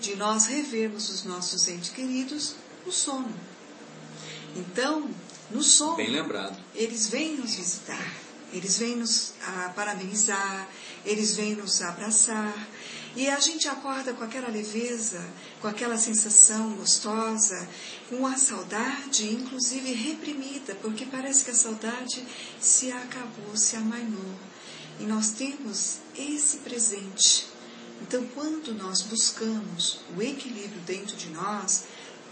[0.00, 2.54] de nós revermos os nossos entes queridos
[2.86, 3.34] no sono.
[4.56, 5.10] Então,
[5.50, 5.62] No
[5.96, 6.56] lembrado.
[6.74, 8.12] eles vêm nos visitar,
[8.52, 10.68] eles vêm nos ah, parabenizar,
[11.04, 12.68] eles vêm nos abraçar.
[13.16, 15.24] E a gente acorda com aquela leveza,
[15.60, 17.68] com aquela sensação gostosa,
[18.08, 22.24] com a saudade, inclusive reprimida, porque parece que a saudade
[22.60, 24.34] se acabou, se amainou.
[25.00, 27.48] E nós temos esse presente.
[28.02, 31.84] Então, quando nós buscamos o equilíbrio dentro de nós,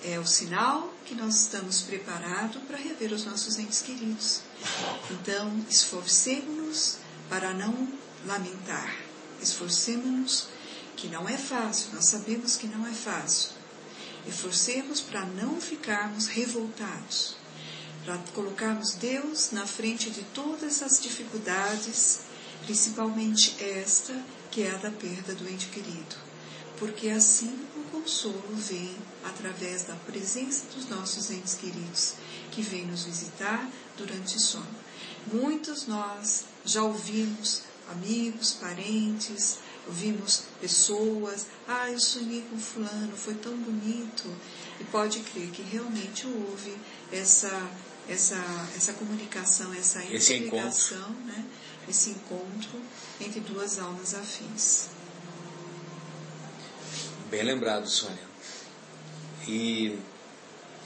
[0.07, 4.41] é o sinal que nós estamos preparados para rever os nossos entes queridos.
[5.11, 6.99] Então, esforcemos-nos
[7.29, 7.89] para não
[8.25, 8.97] lamentar.
[9.43, 10.47] Esforcemos-nos,
[10.97, 13.51] que não é fácil, nós sabemos que não é fácil.
[14.27, 17.37] Esforcemos para não ficarmos revoltados,
[18.05, 22.21] para colocarmos Deus na frente de todas as dificuldades,
[22.65, 24.15] principalmente esta,
[24.53, 26.17] que é a da perda do ente querido.
[26.79, 27.66] Porque assim
[27.97, 28.95] consolo vem
[29.25, 32.15] através da presença dos nossos entes queridos,
[32.51, 34.67] que vêm nos visitar durante o sono.
[35.33, 43.57] Muitos nós já ouvimos amigos, parentes, ouvimos pessoas, ah, eu sonhei com fulano, foi tão
[43.57, 44.31] bonito.
[44.79, 46.77] E pode crer que realmente houve
[47.11, 47.71] essa,
[48.09, 48.37] essa,
[48.77, 51.45] essa comunicação, essa Esse interligação, né?
[51.89, 52.79] esse encontro
[53.21, 54.96] entre duas almas afins.
[57.29, 58.23] Bem lembrado, Sônia.
[59.49, 59.99] E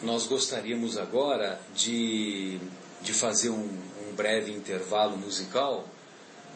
[0.03, 2.59] nós gostaríamos agora de,
[3.03, 3.69] de fazer um,
[4.09, 5.87] um breve intervalo musical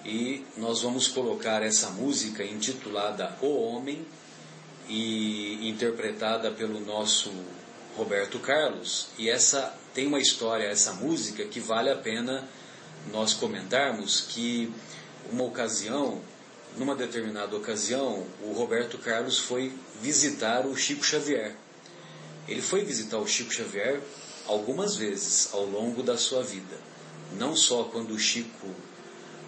[0.02, 4.06] e nós vamos colocar essa música intitulada O Homem
[4.88, 7.30] e interpretada pelo nosso
[7.94, 9.08] Roberto Carlos.
[9.18, 12.48] E essa tem uma história, essa música, que vale a pena
[13.12, 14.72] nós comentarmos que
[15.30, 16.22] uma ocasião,
[16.76, 21.54] numa determinada ocasião, o Roberto Carlos foi visitar o Chico Xavier.
[22.48, 24.00] Ele foi visitar o Chico Xavier
[24.46, 26.76] algumas vezes ao longo da sua vida.
[27.38, 28.68] Não só quando o Chico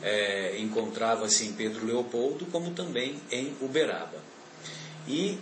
[0.02, 4.18] é, encontrava-se em Pedro Leopoldo, como também em Uberaba.
[5.06, 5.38] E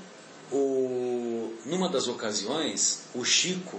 [0.50, 3.78] o, numa das ocasiões, o Chico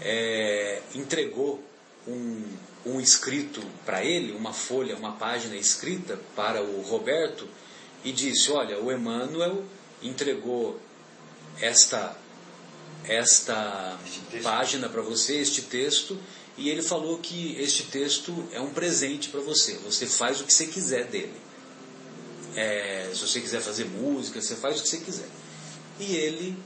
[0.00, 1.62] é, entregou
[2.06, 2.42] um,
[2.84, 7.48] um escrito para ele, uma folha, uma página escrita para o Roberto,
[8.04, 9.64] e disse: Olha, o Emmanuel
[10.02, 10.80] entregou
[11.60, 12.16] esta,
[13.04, 13.98] esta
[14.42, 16.18] página para você, este texto,
[16.56, 19.74] e ele falou que este texto é um presente para você.
[19.78, 21.40] Você faz o que você quiser dele.
[22.56, 25.28] É, se você quiser fazer música, você faz o que você quiser.
[26.00, 26.56] E ele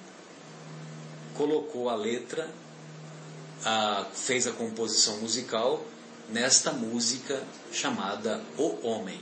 [1.34, 2.50] colocou a letra,
[3.64, 5.84] a, fez a composição musical
[6.32, 9.20] nesta música chamada O Homem.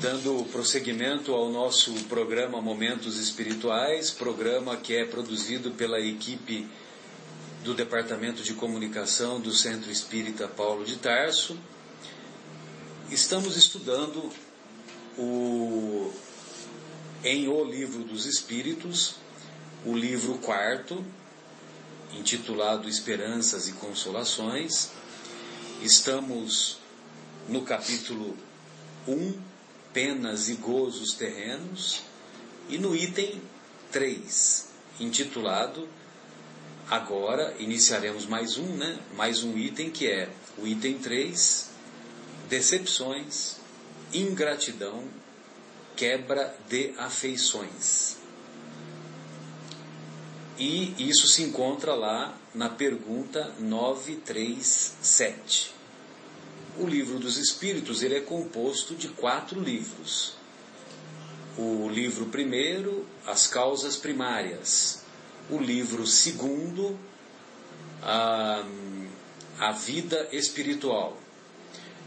[0.00, 6.68] Dando prosseguimento ao nosso programa Momentos Espirituais, programa que é produzido pela equipe
[7.64, 11.58] do Departamento de Comunicação do Centro Espírita Paulo de Tarso.
[13.10, 14.30] Estamos estudando
[15.18, 16.12] o,
[17.24, 19.16] em O Livro dos Espíritos,
[19.84, 21.04] o livro quarto,
[22.12, 24.99] intitulado Esperanças e Consolações.
[25.82, 26.78] Estamos
[27.48, 28.36] no capítulo
[29.08, 29.34] 1,
[29.92, 32.02] Penas e Gozos Terrenos,
[32.68, 33.40] e no item
[33.90, 34.68] 3,
[35.00, 35.88] intitulado
[36.90, 38.98] Agora iniciaremos mais um, né?
[39.14, 40.28] Mais um item que é
[40.58, 41.70] o item 3,
[42.48, 43.58] decepções,
[44.12, 45.04] ingratidão,
[45.94, 48.16] quebra de afeições.
[50.60, 55.74] E isso se encontra lá na pergunta 937.
[56.78, 60.34] O livro dos Espíritos ele é composto de quatro livros.
[61.56, 65.02] O livro primeiro, as causas primárias,
[65.48, 66.98] o livro segundo,
[68.02, 68.62] a,
[69.58, 71.16] a vida espiritual.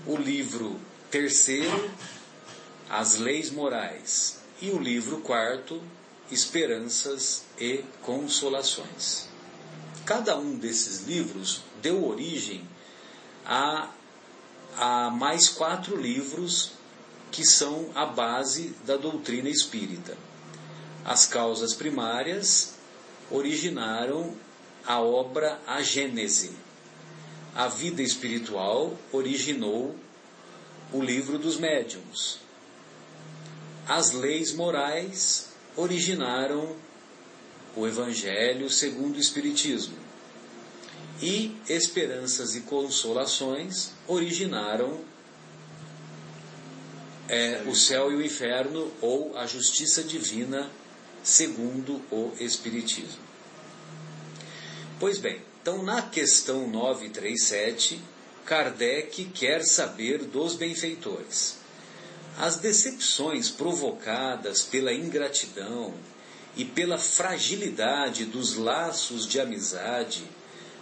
[0.05, 0.79] O livro
[1.09, 1.89] terceiro,
[2.87, 4.43] as leis morais.
[4.61, 5.81] E o livro quarto,
[6.33, 9.27] esperanças e consolações.
[10.05, 12.67] Cada um desses livros deu origem
[13.45, 13.89] a,
[14.77, 16.71] a mais quatro livros
[17.31, 20.17] que são a base da doutrina espírita.
[21.05, 22.75] As causas primárias,
[23.31, 24.35] originaram
[24.85, 26.51] a obra A Gênese.
[27.55, 29.95] A vida espiritual originou
[30.91, 32.39] o livro dos médiuns.
[33.87, 36.75] As leis morais originaram
[37.75, 39.97] o Evangelho segundo o Espiritismo.
[41.21, 44.99] E esperanças e consolações originaram
[47.29, 50.69] é, o céu e o inferno ou a justiça divina
[51.23, 53.21] segundo o Espiritismo.
[54.99, 57.97] Pois bem, Então, na questão 937,
[58.45, 61.55] Kardec quer saber dos benfeitores.
[62.37, 65.93] As decepções provocadas pela ingratidão
[66.55, 70.23] e pela fragilidade dos laços de amizade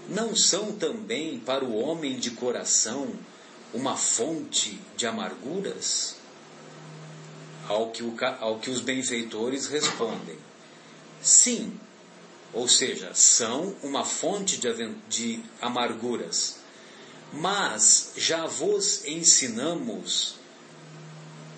[0.08, 3.14] não são também para o homem de coração
[3.74, 6.16] uma fonte de amarguras?
[7.68, 10.38] Ao que, o, ao que os benfeitores respondem:
[11.22, 11.80] sim,
[12.54, 14.68] ou seja, são uma fonte de,
[15.08, 16.58] de amarguras.
[17.32, 20.41] Mas já vos ensinamos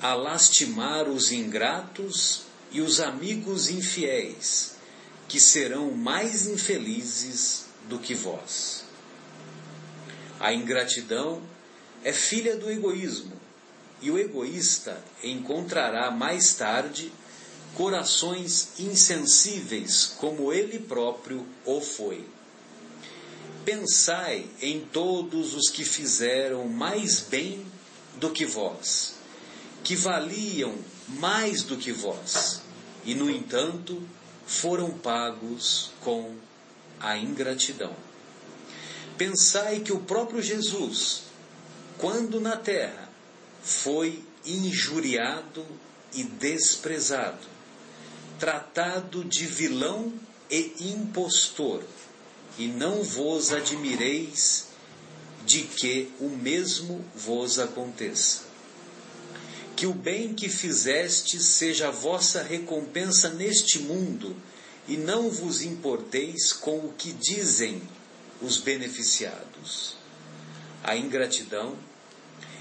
[0.04, 2.42] a lastimar os ingratos
[2.74, 4.76] e os amigos infiéis,
[5.30, 8.84] que serão mais infelizes do que vós.
[10.42, 11.42] A ingratidão
[12.04, 13.32] é filha do egoísmo,
[14.02, 17.10] e o egoísta encontrará mais tarde
[17.74, 22.28] corações insensíveis como ele próprio o foi.
[23.64, 27.66] Pensai em todos os que fizeram mais bem
[28.18, 29.13] do que vós,
[29.84, 30.76] que valiam
[31.08, 32.62] mais do que vós,
[33.06, 34.02] e no entanto
[34.48, 36.36] foram pagos com
[37.00, 37.96] a ingratidão.
[39.18, 41.24] Pensai que o próprio Jesus,
[41.98, 43.10] quando na terra,
[43.62, 45.66] foi injuriado
[46.14, 47.54] e desprezado
[48.44, 50.12] tratado de vilão
[50.52, 51.82] e impostor,
[52.58, 54.68] e não vos admireis
[55.46, 58.53] de que o mesmo vos aconteça.
[59.76, 64.36] Que o bem que fizestes seja a vossa recompensa neste mundo,
[64.88, 67.82] e não vos importeis com o que dizem
[68.42, 69.96] os beneficiados.
[70.84, 71.76] A ingratidão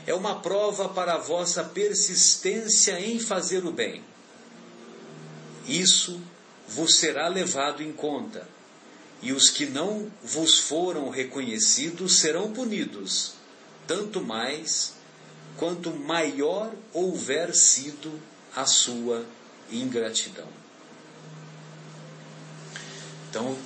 [0.07, 4.03] é uma prova para a vossa persistência em fazer o bem
[5.67, 6.21] isso
[6.67, 8.49] vos será levado em conta,
[9.21, 13.35] e os que não vos foram reconhecidos serão punidos,
[13.87, 14.95] tanto mais
[15.57, 18.21] quanto maior houver sido
[18.55, 19.25] a sua
[19.71, 20.49] ingratidão.
[23.29, 23.57] Então,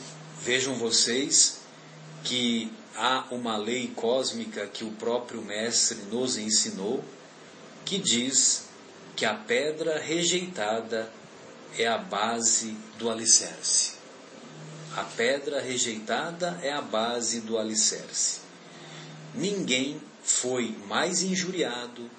[0.43, 1.61] vejam vocês
[2.23, 7.05] que há uma lei cósmica que o próprio Mestre nos ensinou,
[7.85, 8.67] que diz
[9.15, 11.11] que a pedra rejeitada
[11.79, 13.95] é a base do alicerce.
[14.97, 18.41] A pedra rejeitada é a base do alicerce.
[19.35, 22.11] Ninguém foi mais injuriado,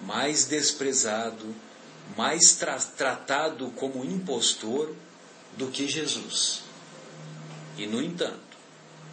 [0.00, 1.54] mais desprezado,
[2.16, 4.94] mais tra tratado como impostor
[5.56, 6.62] do que Jesus.
[7.76, 8.56] E, no entanto,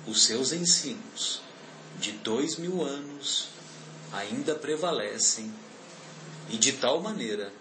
[0.06, 1.42] os seus ensinos
[2.00, 3.48] de dois mil anos
[4.14, 5.52] ainda prevalecem
[6.50, 7.52] e de tal maneira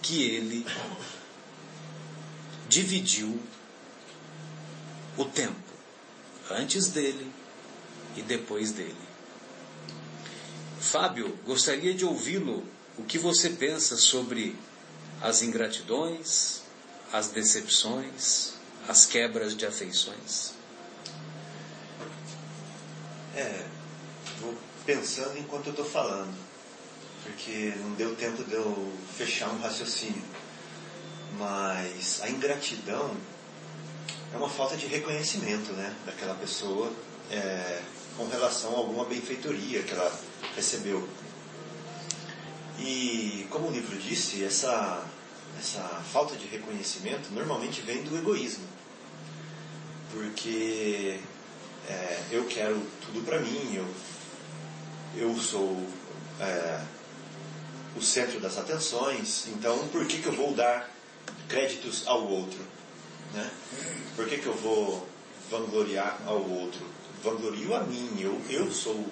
[0.00, 0.66] que ele
[2.68, 3.38] dividiu
[5.18, 5.54] o tempo
[6.50, 7.30] antes dele
[8.16, 9.05] e depois dele.
[10.80, 12.64] Fábio, gostaria de ouvi-lo.
[12.98, 14.56] O que você pensa sobre
[15.20, 16.62] as ingratidões,
[17.12, 18.52] as decepções,
[18.88, 20.52] as quebras de afeições?
[23.34, 23.66] É,
[24.40, 24.54] vou
[24.84, 26.34] pensando enquanto eu estou falando,
[27.22, 30.22] porque não deu tempo de eu fechar um raciocínio.
[31.38, 33.14] Mas a ingratidão
[34.32, 36.92] é uma falta de reconhecimento né, daquela pessoa
[37.30, 37.82] é,
[38.16, 40.20] com relação a alguma benfeitoria que ela
[40.54, 41.06] recebeu.
[42.78, 45.04] E, como o livro disse, essa,
[45.58, 48.66] essa falta de reconhecimento normalmente vem do egoísmo.
[50.12, 51.18] Porque
[51.88, 53.86] é, eu quero tudo para mim, eu,
[55.22, 55.86] eu sou
[56.40, 56.80] é,
[57.96, 60.90] o centro das atenções, então por que, que eu vou dar
[61.48, 62.58] créditos ao outro.
[63.32, 63.50] Né?
[64.14, 65.06] Por que, que eu vou
[65.50, 66.95] vangloriar ao outro?
[67.22, 69.06] Vanglorio a mim, eu, eu sou.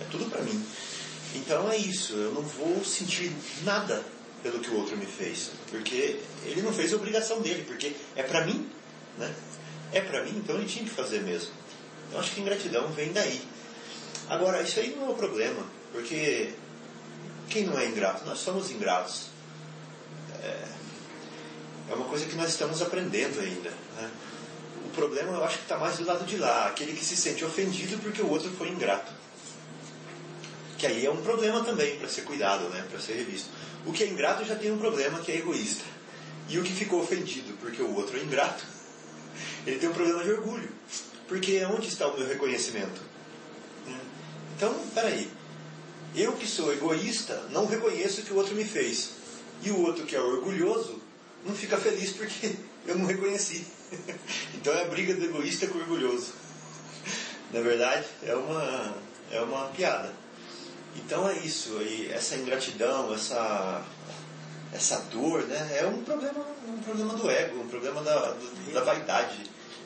[0.00, 0.64] É tudo para mim.
[1.34, 3.32] Então é isso, eu não vou sentir
[3.64, 4.04] nada
[4.42, 8.22] pelo que o outro me fez, porque ele não fez a obrigação dele, porque é
[8.22, 8.68] para mim,
[9.18, 9.34] né?
[9.92, 11.50] É para mim, então ele tinha que fazer mesmo.
[12.06, 13.40] Então acho que ingratidão vem daí.
[14.28, 16.52] Agora, isso aí não é um problema, porque
[17.48, 18.24] quem não é ingrato?
[18.24, 19.26] Nós somos ingratos.
[20.42, 20.68] É,
[21.90, 23.70] é uma coisa que nós estamos aprendendo ainda.
[23.70, 24.10] Né?
[24.94, 27.44] O problema eu acho que está mais do lado de lá, aquele que se sente
[27.44, 29.12] ofendido porque o outro foi ingrato.
[30.78, 32.86] Que aí é um problema também para ser cuidado, né?
[32.88, 33.48] para ser revisto.
[33.84, 35.82] O que é ingrato já tem um problema que é egoísta.
[36.48, 38.64] E o que ficou ofendido porque o outro é ingrato,
[39.66, 40.68] ele tem um problema de orgulho.
[41.26, 43.00] Porque onde está o meu reconhecimento?
[43.86, 43.98] Né?
[44.56, 45.28] Então, peraí.
[46.14, 49.10] Eu que sou egoísta, não reconheço o que o outro me fez.
[49.60, 51.02] E o outro que é orgulhoso,
[51.44, 52.54] não fica feliz porque
[52.86, 53.66] eu não reconheci.
[54.54, 56.32] então é a briga do egoísta com o orgulhoso.
[57.52, 58.94] Na verdade, é uma,
[59.30, 60.12] é uma piada.
[60.96, 63.84] Então é isso, e essa ingratidão, essa,
[64.72, 68.82] essa dor, né, é um problema, um problema do ego, um problema da, do, da
[68.82, 69.38] vaidade,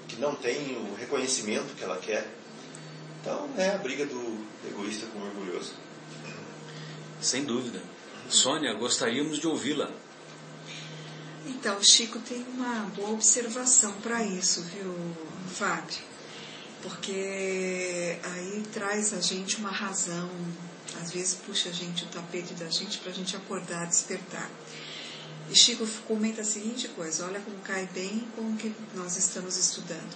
[0.06, 2.26] que não tem o reconhecimento que ela quer.
[3.20, 5.72] Então é a briga do egoísta com o orgulhoso.
[7.20, 7.82] Sem dúvida.
[8.28, 9.90] Sônia, gostaríamos de ouvi-la.
[11.48, 14.94] Então, Chico tem uma boa observação para isso, viu,
[15.54, 15.96] Fábio?
[16.82, 20.30] Porque aí traz a gente uma razão,
[21.00, 24.50] às vezes puxa a gente o tapete da gente para a gente acordar, despertar.
[25.50, 29.56] E Chico comenta a seguinte coisa, olha como cai bem com o que nós estamos
[29.56, 30.14] estudando.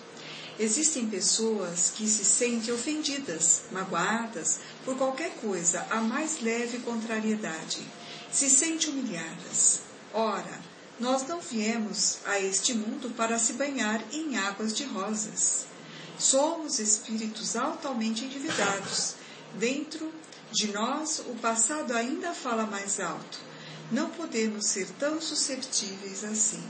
[0.59, 7.81] Existem pessoas que se sentem ofendidas, magoadas por qualquer coisa, a mais leve contrariedade.
[8.31, 9.81] Se sentem humilhadas.
[10.13, 15.67] Ora, nós não viemos a este mundo para se banhar em águas de rosas.
[16.19, 19.17] Somos espíritos altamente endividados.
[19.55, 20.13] Dentro
[20.53, 23.39] de nós, o passado ainda fala mais alto.
[23.91, 26.63] Não podemos ser tão susceptíveis assim.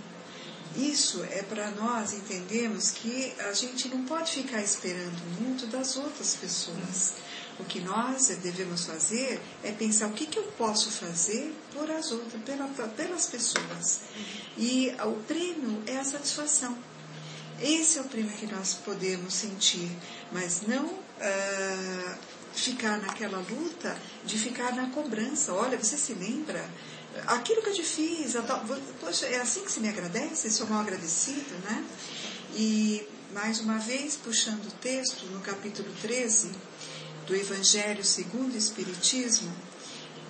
[0.76, 6.34] Isso é para nós entendermos que a gente não pode ficar esperando muito das outras
[6.34, 7.12] pessoas.
[7.58, 12.10] O que nós devemos fazer é pensar o que, que eu posso fazer por as
[12.10, 14.00] outras, pela, pelas pessoas.
[14.56, 16.76] E o prêmio é a satisfação.
[17.60, 19.90] Esse é o prêmio que nós podemos sentir,
[20.32, 22.18] mas não uh,
[22.54, 25.52] ficar naquela luta de ficar na cobrança.
[25.52, 26.68] Olha, você se lembra?
[27.26, 28.34] Aquilo que eu te fiz,
[29.00, 30.50] poxa, é assim que se me agradece?
[30.50, 31.84] Sou mal agradecido, né?
[32.56, 36.50] E, mais uma vez, puxando o texto, no capítulo 13
[37.26, 39.52] do Evangelho segundo o Espiritismo,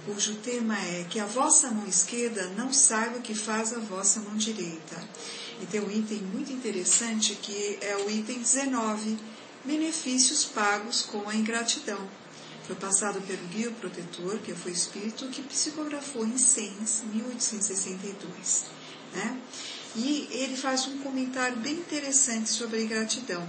[0.04, 4.20] cujo tema é que a vossa mão esquerda não saiba o que faz a vossa
[4.20, 5.02] mão direita.
[5.60, 9.16] E tem um item muito interessante que é o item 19,
[9.64, 12.00] benefícios pagos com a ingratidão.
[12.66, 18.64] Foi passado pelo guia protetor, que foi espírito, que psicografou em Sens, 1862.
[19.14, 19.40] Né?
[19.94, 23.46] E ele faz um comentário bem interessante sobre a ingratidão.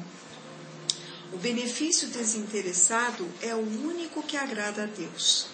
[1.33, 5.47] O benefício desinteressado é o único que agrada a Deus.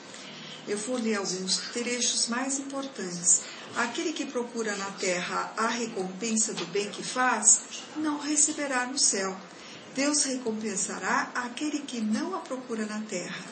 [0.68, 3.44] Eu vou ler alguns trechos mais importantes.
[3.78, 7.62] Aquele que procura na terra a recompensa do bem que faz,
[7.96, 9.40] não receberá no céu.
[9.96, 13.46] Deus recompensará aquele que não a procura na terra.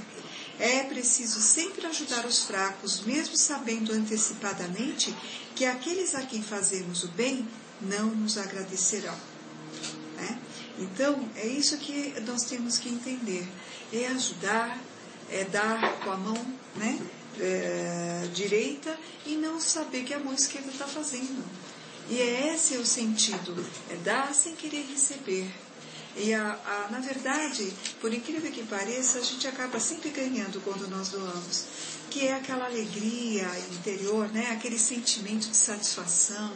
[0.60, 5.16] É preciso sempre ajudar os fracos, mesmo sabendo antecipadamente
[5.56, 7.48] que aqueles a quem fazemos o bem
[7.80, 9.18] não nos agradecerão.
[10.18, 10.40] Né?
[10.80, 13.48] Então, é isso que nós temos que entender.
[13.92, 14.80] É ajudar,
[15.30, 17.00] é dar com a mão né,
[17.40, 21.44] é, direita e não saber que a mão esquerda está fazendo.
[22.10, 25.52] E é esse o sentido, é dar sem querer receber.
[26.16, 27.72] E a, a, na verdade,
[28.02, 31.66] por incrível que pareça, a gente acaba sempre ganhando quando nós doamos,
[32.10, 34.50] que é aquela alegria interior, né?
[34.52, 36.52] aquele sentimento de satisfação,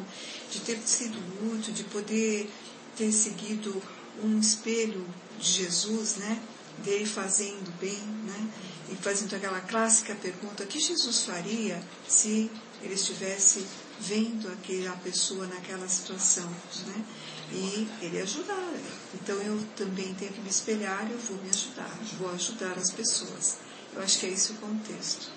[0.49, 1.17] de ter sido
[1.53, 2.49] útil, de poder
[2.97, 3.81] ter seguido
[4.23, 5.05] um espelho
[5.39, 6.41] de Jesus, né?
[6.83, 8.49] dele fazendo bem, né?
[8.89, 12.49] e fazendo aquela clássica pergunta: que Jesus faria se
[12.81, 13.65] ele estivesse
[13.99, 16.49] vendo aquela pessoa naquela situação?
[16.87, 17.05] Né?
[17.53, 18.73] e ele ajudar.
[19.13, 23.57] Então eu também tenho que me espelhar, eu vou me ajudar, vou ajudar as pessoas.
[23.93, 25.29] Eu acho que é esse o contexto.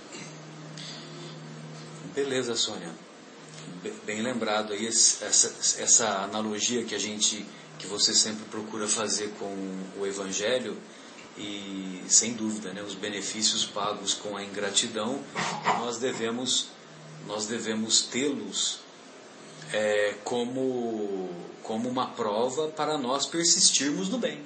[2.15, 2.95] Beleza, Sônia.
[4.07, 5.27] Bem lembrado aí essa,
[5.79, 7.45] essa analogia que a gente,
[7.79, 9.47] que você sempre procura fazer com
[9.99, 10.77] o Evangelho
[11.37, 15.21] e sem dúvida, né, os benefícios pagos com a ingratidão,
[15.81, 16.69] nós devemos
[17.27, 18.81] nós devemos tê-los
[19.73, 21.29] é, como
[21.63, 24.45] como uma prova para nós persistirmos no bem.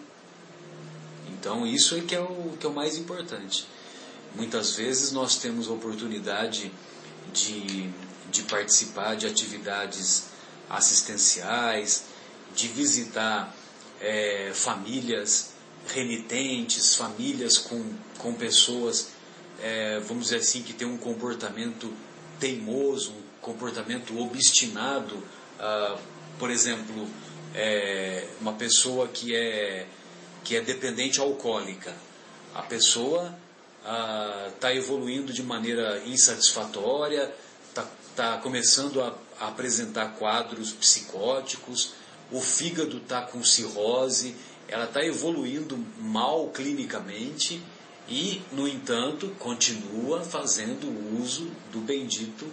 [1.28, 3.66] Então isso é que é o, que é o mais importante.
[4.34, 6.70] Muitas vezes nós temos a oportunidade
[7.32, 7.90] de,
[8.30, 10.26] de participar de atividades
[10.70, 12.04] assistenciais,
[12.58, 13.54] de visitar
[14.00, 15.52] é, famílias
[15.86, 17.84] renitentes, famílias com,
[18.18, 19.10] com pessoas,
[19.62, 21.92] é, vamos dizer assim, que têm um comportamento
[22.40, 25.22] teimoso, um comportamento obstinado,
[25.58, 25.96] ah,
[26.38, 27.08] por exemplo,
[27.54, 29.86] é, uma pessoa que é,
[30.44, 31.94] que é dependente alcoólica.
[32.54, 33.34] A pessoa
[33.82, 37.32] está ah, evoluindo de maneira insatisfatória,
[37.68, 41.92] está tá começando a, a, apresentar quadros psicóticos,
[42.30, 44.36] o fígado está com cirrose,
[44.68, 47.62] ela está evoluindo mal clinicamente
[48.08, 50.86] e, no entanto, continua fazendo
[51.20, 52.46] uso do bendito,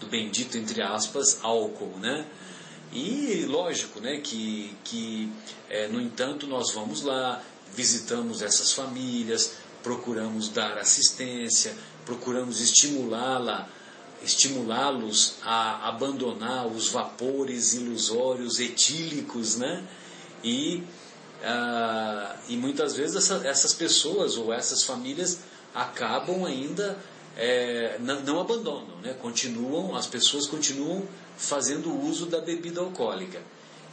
[0.00, 2.26] do bendito entre aspas, álcool, né?
[2.92, 5.30] E lógico, né, que, que
[5.68, 7.42] é, no entanto nós vamos lá,
[7.74, 13.68] visitamos essas famílias, procuramos dar assistência, procuramos estimulá-la,
[14.22, 19.86] estimulá-los a abandonar os vapores ilusórios etílicos, né?
[20.42, 20.82] E,
[21.42, 25.40] ah, e muitas vezes essa, essas pessoas ou essas famílias
[25.74, 26.98] acabam ainda
[27.36, 29.14] é, não, não, abandonam, né?
[29.14, 31.06] continuam, as pessoas continuam
[31.36, 33.40] fazendo uso da bebida alcoólica.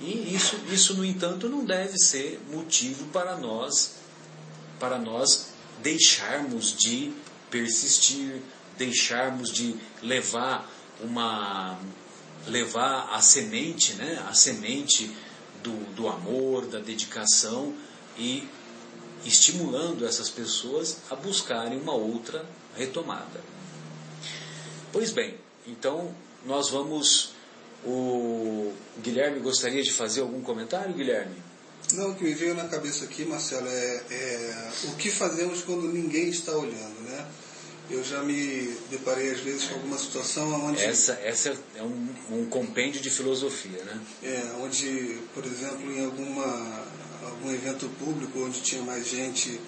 [0.02, 3.94] E isso, isso, no entanto, não deve ser motivo para nós,
[4.80, 5.50] para nós
[5.82, 7.14] deixarmos de
[7.50, 8.42] persistir,
[8.78, 10.70] deixarmos de levar
[11.02, 11.78] uma
[12.48, 14.24] levar a semente, né?
[14.28, 15.16] A semente
[15.64, 17.74] do, do amor, da dedicação
[18.18, 18.48] e
[19.26, 22.46] estimulando essas pessoas a buscarem uma outra
[22.76, 23.42] retomada.
[24.92, 25.36] Pois bem,
[25.68, 26.14] então
[26.46, 27.34] nós vamos.
[27.84, 31.36] O Guilherme gostaria de fazer algum comentário, Guilherme?
[31.94, 35.88] Não, o que me veio na cabeça aqui, Marcelo, é, é o que fazemos quando
[35.88, 37.28] ninguém está olhando, né?
[37.90, 40.82] Eu já me deparei às vezes com alguma situação onde...
[40.82, 44.00] Essa, essa é um, um compêndio de filosofia, né?
[44.24, 46.84] É, onde, por exemplo, em alguma,
[47.24, 49.60] algum evento público onde tinha mais gente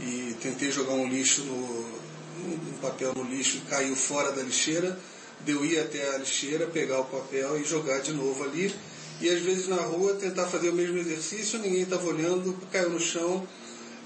[0.00, 2.02] e tentei jogar um lixo no,
[2.42, 4.98] um papel no lixo e caiu fora da lixeira,
[5.40, 8.74] deu ir até a lixeira, pegar o papel e jogar de novo ali.
[9.20, 13.00] E às vezes na rua tentar fazer o mesmo exercício, ninguém estava olhando, caiu no
[13.00, 13.46] chão,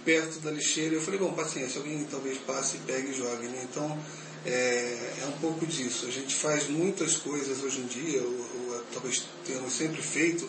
[0.06, 0.94] perto da lixeira.
[0.94, 3.48] Eu falei, bom, paciência, alguém talvez passe, pegue e jogue.
[3.48, 3.66] Né?
[3.68, 3.98] Então,
[4.46, 6.06] é, é, um pouco disso.
[6.06, 10.48] A gente faz muitas coisas hoje em dia, ou, ou talvez tenhamos sempre feito,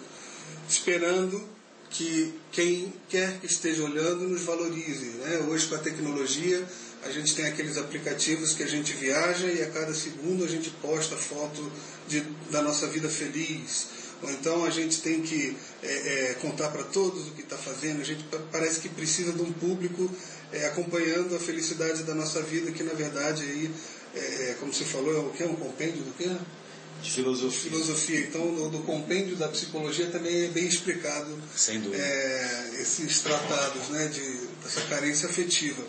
[0.69, 1.43] esperando
[1.89, 5.05] que quem quer que esteja olhando nos valorize.
[5.05, 5.45] Né?
[5.49, 6.63] Hoje, com a tecnologia,
[7.03, 10.69] a gente tem aqueles aplicativos que a gente viaja e a cada segundo a gente
[10.81, 11.71] posta foto
[12.07, 16.83] de, da nossa vida feliz ou então a gente tem que é, é, contar para
[16.83, 20.09] todos o que está fazendo, a gente parece que precisa de um público
[20.51, 23.71] é, acompanhando a felicidade da nossa vida, que na verdade aí,
[24.15, 25.43] é, é, como você falou, é o que?
[25.43, 26.29] Um compêndio do quê?
[27.01, 27.69] De filosofia.
[27.69, 28.19] filosofia.
[28.21, 32.01] Então, no, no, compêndio da psicologia também é bem explicado Sem dúvida.
[32.03, 35.83] É, esses tratados né, de, dessa carência afetiva.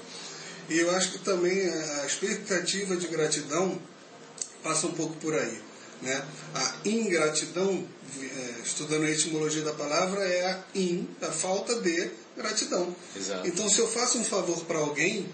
[0.68, 3.81] E eu acho que também a expectativa de gratidão
[4.62, 5.68] passa um pouco por aí.
[6.03, 6.24] Né?
[6.55, 7.86] A ingratidão,
[8.20, 12.94] é, estudando a etimologia da palavra, é a in, a falta de gratidão.
[13.16, 13.46] Exato.
[13.46, 15.28] Então, se eu faço um favor para alguém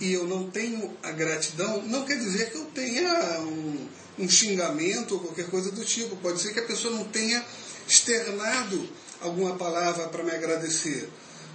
[0.00, 3.88] e eu não tenho a gratidão, não quer dizer que eu tenha um,
[4.18, 6.16] um xingamento ou qualquer coisa do tipo.
[6.16, 7.44] Pode ser que a pessoa não tenha
[7.86, 8.88] externado
[9.20, 11.08] alguma palavra para me agradecer.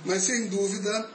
[0.03, 1.09] Mas, sem dúvida,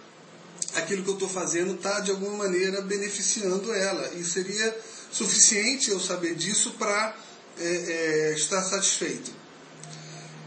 [0.74, 4.14] aquilo que eu estou fazendo está, de alguma maneira, beneficiando ela.
[4.14, 4.74] E seria
[5.10, 7.16] suficiente eu saber disso para
[7.58, 9.32] é, é, estar satisfeito.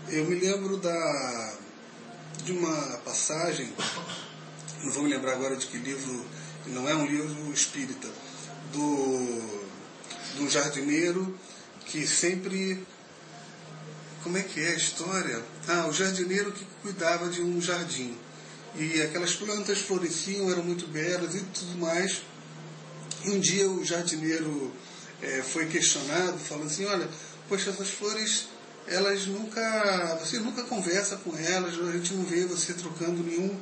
[0.10, 1.54] Eu me lembro da,
[2.44, 3.72] de uma passagem,
[4.84, 6.26] não vou me lembrar agora de que livro,
[6.68, 8.08] não é um livro espírita,
[8.72, 9.42] do,
[10.38, 11.38] do jardineiro
[11.86, 12.86] que sempre.
[14.24, 15.44] Como é que é a história?
[15.68, 18.16] Ah, o jardineiro que cuidava de um jardim.
[18.76, 22.22] E aquelas plantas floresciam, eram muito belas e tudo mais.
[23.26, 24.72] Um dia o jardineiro
[25.22, 27.08] é, foi questionado, falando assim, olha,
[27.48, 28.48] poxa, essas flores,
[28.88, 30.18] elas nunca.
[30.20, 33.58] Você nunca conversa com elas, a gente não vê você trocando nenhum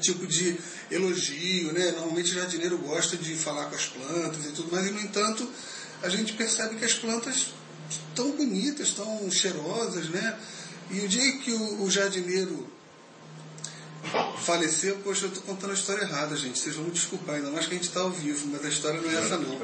[0.00, 0.58] tipo de
[0.90, 1.92] elogio, né?
[1.92, 5.48] Normalmente o jardineiro gosta de falar com as plantas e tudo mais, e no entanto
[6.02, 7.54] a gente percebe que as plantas
[7.88, 10.38] estão bonitas, estão cheirosas, né?
[10.90, 12.68] E o dia que o, o jardineiro
[14.42, 16.58] faleceu, poxa, eu estou contando a história errada, gente.
[16.58, 19.00] Vocês vão me desculpar, ainda mais que a gente está ao vivo, mas a história
[19.00, 19.58] não é essa não.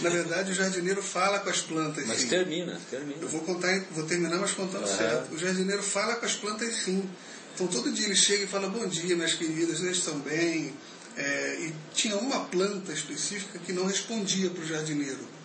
[0.00, 2.06] Na verdade, o jardineiro fala com as plantas.
[2.06, 2.28] Mas sim.
[2.28, 3.18] termina, termina.
[3.20, 4.96] Eu vou contar, vou terminar, mas contando é.
[4.96, 5.34] certo.
[5.34, 7.08] O jardineiro fala com as plantas sim.
[7.54, 10.74] Então todo dia ele chega e fala, bom dia, minhas queridas, vocês estão bem?
[11.16, 15.35] É, e tinha uma planta específica que não respondia para o jardineiro.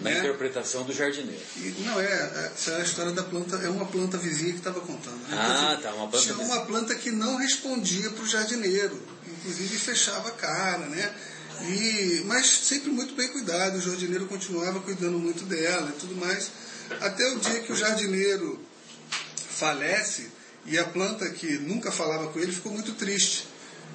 [0.00, 0.18] Na né?
[0.18, 1.42] interpretação do jardineiro.
[1.56, 4.80] E, não, é, essa é a história da planta, é uma planta vizinha que estava
[4.80, 5.16] contando.
[5.28, 5.36] Né?
[5.36, 10.28] Ah, tá, uma planta Tinha uma planta que não respondia para o jardineiro, inclusive fechava
[10.28, 11.14] a cara, né?
[11.62, 16.50] E, mas sempre muito bem cuidado, o jardineiro continuava cuidando muito dela e tudo mais,
[17.00, 18.64] até o dia que o jardineiro
[19.50, 20.28] falece
[20.66, 23.48] e a planta que nunca falava com ele ficou muito triste.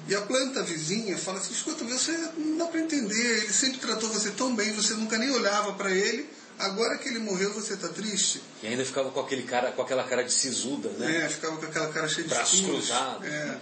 [0.06, 4.08] E a planta vizinha fala assim: escuta, você não dá para entender, ele sempre tratou
[4.10, 6.28] você tão bem, você nunca nem olhava para ele,
[6.58, 8.42] agora que ele morreu você está triste.
[8.62, 11.24] E ainda ficava com, aquele cara, com aquela cara de sisuda, né?
[11.24, 13.26] É, ficava com aquela cara cheia de Braços cruzados.
[13.26, 13.58] É.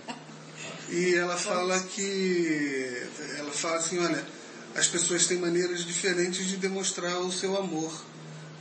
[0.88, 3.06] E ela fala que.
[3.38, 4.24] Ela fala assim: olha,
[4.74, 7.92] as pessoas têm maneiras diferentes de demonstrar o seu amor.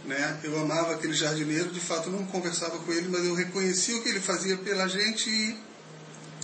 [0.05, 0.39] Né?
[0.43, 4.09] Eu amava aquele jardineiro, de fato não conversava com ele, mas eu reconhecia o que
[4.09, 5.57] ele fazia pela gente e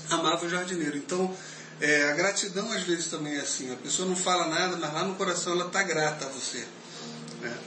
[0.09, 0.97] amava o jardineiro.
[0.97, 1.35] Então,
[1.79, 3.71] é, a gratidão às vezes também é assim.
[3.71, 6.65] A pessoa não fala nada, mas lá no coração ela está grata a você.
[7.41, 7.57] Né?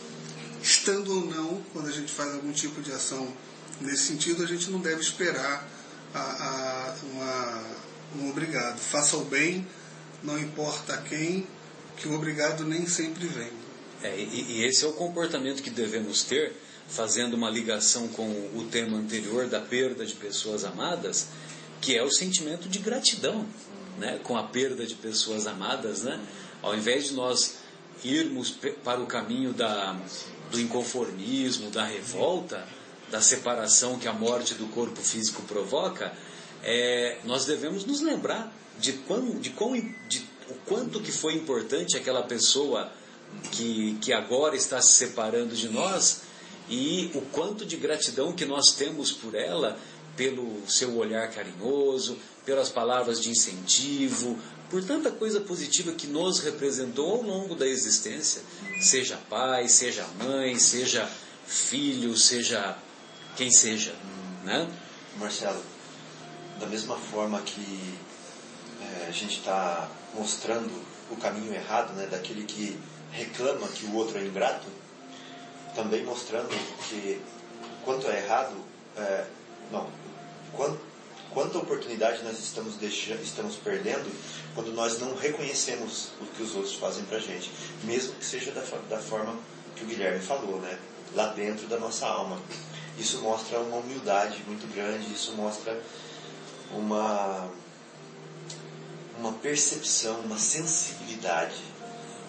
[0.62, 3.32] Estando ou não, quando a gente faz algum tipo de ação
[3.80, 5.66] nesse sentido, a gente não deve esperar
[6.12, 7.62] a, a, uma,
[8.16, 8.78] um obrigado.
[8.78, 9.66] Faça o bem,
[10.22, 11.46] não importa quem,
[11.96, 13.52] que o obrigado nem sempre vem.
[14.02, 16.52] É, e, e esse é o comportamento que devemos ter,
[16.88, 21.28] fazendo uma ligação com o tema anterior da perda de pessoas amadas,
[21.80, 23.46] que é o sentimento de gratidão
[23.98, 26.20] né, com a perda de pessoas amadas, né?
[26.62, 27.56] Ao invés de nós
[28.04, 28.54] irmos
[28.84, 29.98] para o caminho da,
[30.50, 32.66] do inconformismo, da revolta,
[33.10, 36.12] da separação que a morte do corpo físico provoca,
[36.62, 39.74] é, nós devemos nos lembrar de, quão, de, quão,
[40.08, 42.90] de o quanto que foi importante aquela pessoa
[43.52, 46.22] que, que agora está se separando de nós
[46.68, 49.78] e o quanto de gratidão que nós temos por ela
[50.16, 54.38] pelo seu olhar carinhoso, pelas palavras de incentivo,
[54.70, 58.42] por tanta coisa positiva que nos representou ao longo da existência,
[58.80, 61.08] seja pai, seja mãe, seja
[61.46, 62.76] filho, seja
[63.36, 63.94] quem seja,
[64.44, 64.70] né?
[65.16, 65.62] Marcelo,
[66.58, 67.98] da mesma forma que
[68.80, 70.70] é, a gente está mostrando
[71.10, 72.78] o caminho errado, né, daquele que
[73.10, 74.66] reclama que o outro é ingrato,
[75.74, 76.48] também mostrando
[76.88, 77.20] que
[77.84, 78.54] quanto é errado,
[78.96, 79.26] é,
[79.72, 79.88] não,
[80.52, 80.90] quanto
[81.30, 84.10] quanta oportunidade nós estamos deixando, estamos perdendo
[84.54, 87.50] quando nós não reconhecemos o que os outros fazem para gente,
[87.84, 89.38] mesmo que seja da, da forma
[89.76, 90.78] que o Guilherme falou, né?
[91.14, 92.40] Lá dentro da nossa alma.
[92.98, 95.80] Isso mostra uma humildade muito grande, isso mostra
[96.72, 97.48] uma
[99.18, 101.60] uma percepção, uma sensibilidade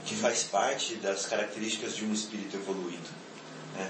[0.05, 3.09] que faz parte das características de um espírito evoluído.
[3.75, 3.89] Né?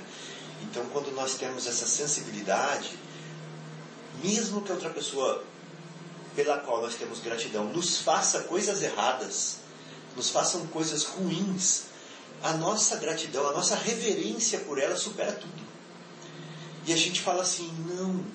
[0.62, 2.92] Então, quando nós temos essa sensibilidade,
[4.24, 5.44] mesmo que outra pessoa
[6.36, 9.58] pela qual nós temos gratidão nos faça coisas erradas,
[10.16, 11.84] nos façam coisas ruins,
[12.42, 15.62] a nossa gratidão, a nossa reverência por ela supera tudo.
[16.86, 18.26] E a gente fala assim, não,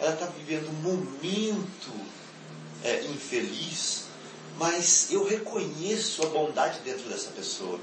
[0.00, 1.92] ela está vivendo um momento
[2.82, 4.04] é, infeliz,
[4.58, 7.78] mas eu reconheço a bondade dentro dessa pessoa.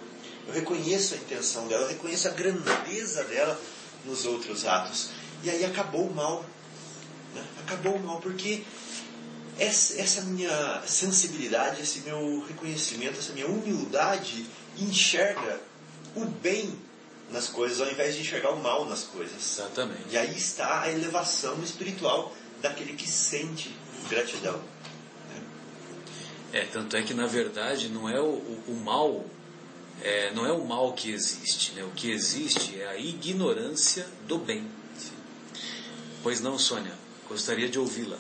[0.47, 3.59] Eu reconheço a intenção dela, eu reconheço a grandeza dela
[4.03, 5.09] nos outros atos.
[5.43, 6.45] E aí acabou o mal
[7.33, 7.43] né?
[7.59, 8.63] Acabou o mal, porque
[9.57, 14.45] essa, essa minha sensibilidade, esse meu reconhecimento, essa minha humildade
[14.77, 15.59] enxerga
[16.15, 16.73] o bem
[17.31, 19.37] nas coisas ao invés de enxergar o mal nas coisas.
[19.37, 20.03] Exatamente.
[20.09, 23.73] E aí está a elevação espiritual daquele que sente
[24.09, 24.57] gratidão.
[24.57, 25.43] Né?
[26.53, 29.25] É, tanto é que na verdade não é o, o, o mal,
[30.01, 31.83] é, não é o mal que existe, né?
[31.83, 34.67] o que existe é a ignorância do bem.
[36.21, 36.93] Pois não, Sônia?
[37.31, 38.19] Gostaria de ouvi-la.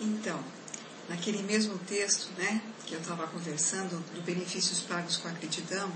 [0.00, 0.38] Então,
[1.08, 5.90] naquele mesmo texto, né, que eu estava conversando, do benefícios pagos com a gratidão,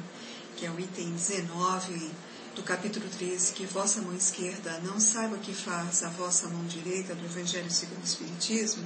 [0.57, 2.11] que é o item 19
[2.57, 6.65] do capítulo 13, que vossa mão esquerda não saiba o que faz a vossa mão
[6.65, 8.83] direita do Evangelho segundo o Espiritismo,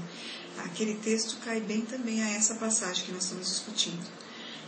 [0.59, 4.07] aquele texto cai bem também a essa passagem que nós estamos discutindo.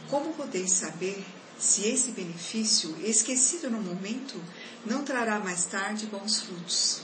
[0.08, 1.22] Como podeis saber
[1.58, 4.42] se esse benefício, esquecido no momento,
[4.86, 7.03] não trará mais tarde bons frutos?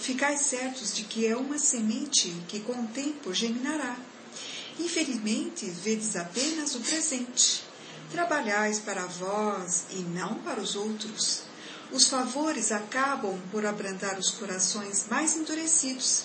[0.00, 3.96] Ficais certos de que é uma semente que com o tempo germinará.
[4.78, 7.64] Infelizmente, vedes apenas o presente.
[8.10, 11.42] Trabalhais para vós e não para os outros.
[11.90, 16.24] Os favores acabam por abrandar os corações mais endurecidos.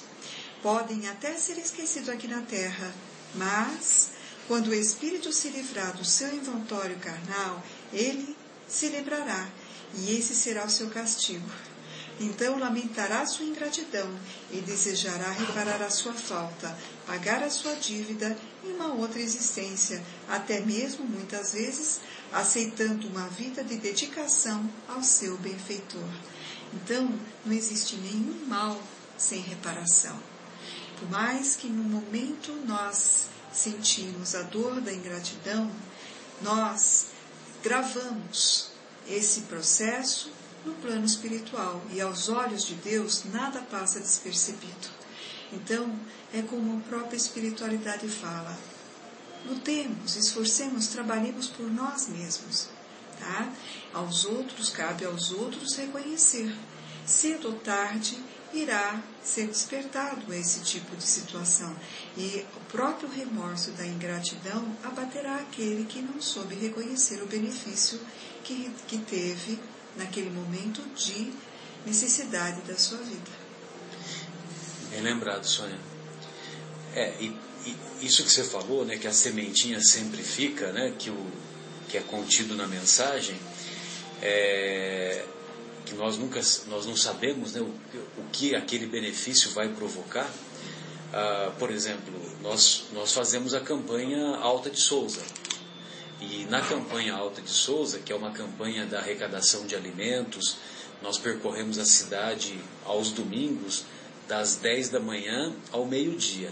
[0.61, 2.93] Podem até ser esquecidos aqui na terra,
[3.35, 4.11] mas,
[4.47, 7.61] quando o espírito se livrar do seu inventório carnal,
[7.91, 8.35] ele
[8.67, 9.49] se lembrará,
[9.95, 11.49] e esse será o seu castigo.
[12.23, 14.09] Então lamentará sua ingratidão
[14.49, 16.73] e desejará reparar a sua falta,
[17.05, 21.99] pagar a sua dívida em uma outra existência, até mesmo muitas vezes
[22.31, 26.07] aceitando uma vida de dedicação ao seu benfeitor.
[26.73, 27.13] Então,
[27.45, 28.81] não existe nenhum mal
[29.17, 30.17] sem reparação.
[30.97, 35.69] Por mais que no momento nós sentimos a dor da ingratidão,
[36.41, 37.07] nós
[37.61, 38.71] gravamos
[39.09, 40.31] esse processo
[40.65, 44.89] no plano espiritual e aos olhos de Deus nada passa despercebido.
[45.51, 45.93] Então,
[46.33, 48.57] é como a própria espiritualidade fala:
[49.45, 52.69] lutemos, esforcemos, trabalhemos por nós mesmos.
[53.19, 53.53] Tá?
[53.93, 56.53] Aos outros, cabe aos outros reconhecer.
[57.05, 58.17] Cedo ou tarde
[58.53, 61.75] irá ser despertado esse tipo de situação.
[62.17, 67.99] E o próprio remorso da ingratidão abaterá aquele que não soube reconhecer o benefício
[68.43, 69.59] que, que teve
[69.97, 71.31] naquele momento de
[71.85, 73.31] necessidade da sua vida.
[74.89, 75.79] Bem lembrado, Sônia.
[76.95, 77.35] É, e,
[77.65, 81.27] e, isso que você falou, né, que a sementinha sempre fica, né, que, o,
[81.89, 83.35] que é contido na mensagem,
[84.21, 85.25] é,
[85.85, 90.29] que nós nunca nós não sabemos né, o, o que aquele benefício vai provocar.
[91.13, 95.21] Ah, por exemplo, nós, nós fazemos a campanha Alta de Souza.
[96.29, 100.55] E na campanha Alta de Souza, que é uma campanha da arrecadação de alimentos,
[101.01, 103.83] nós percorremos a cidade aos domingos,
[104.27, 106.51] das 10 da manhã ao meio-dia.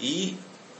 [0.00, 0.34] E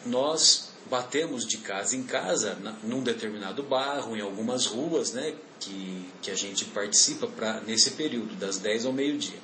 [0.07, 6.31] nós batemos de casa em casa, num determinado bairro, em algumas ruas, né, que, que
[6.31, 9.39] a gente participa pra, nesse período, das 10 ao meio-dia.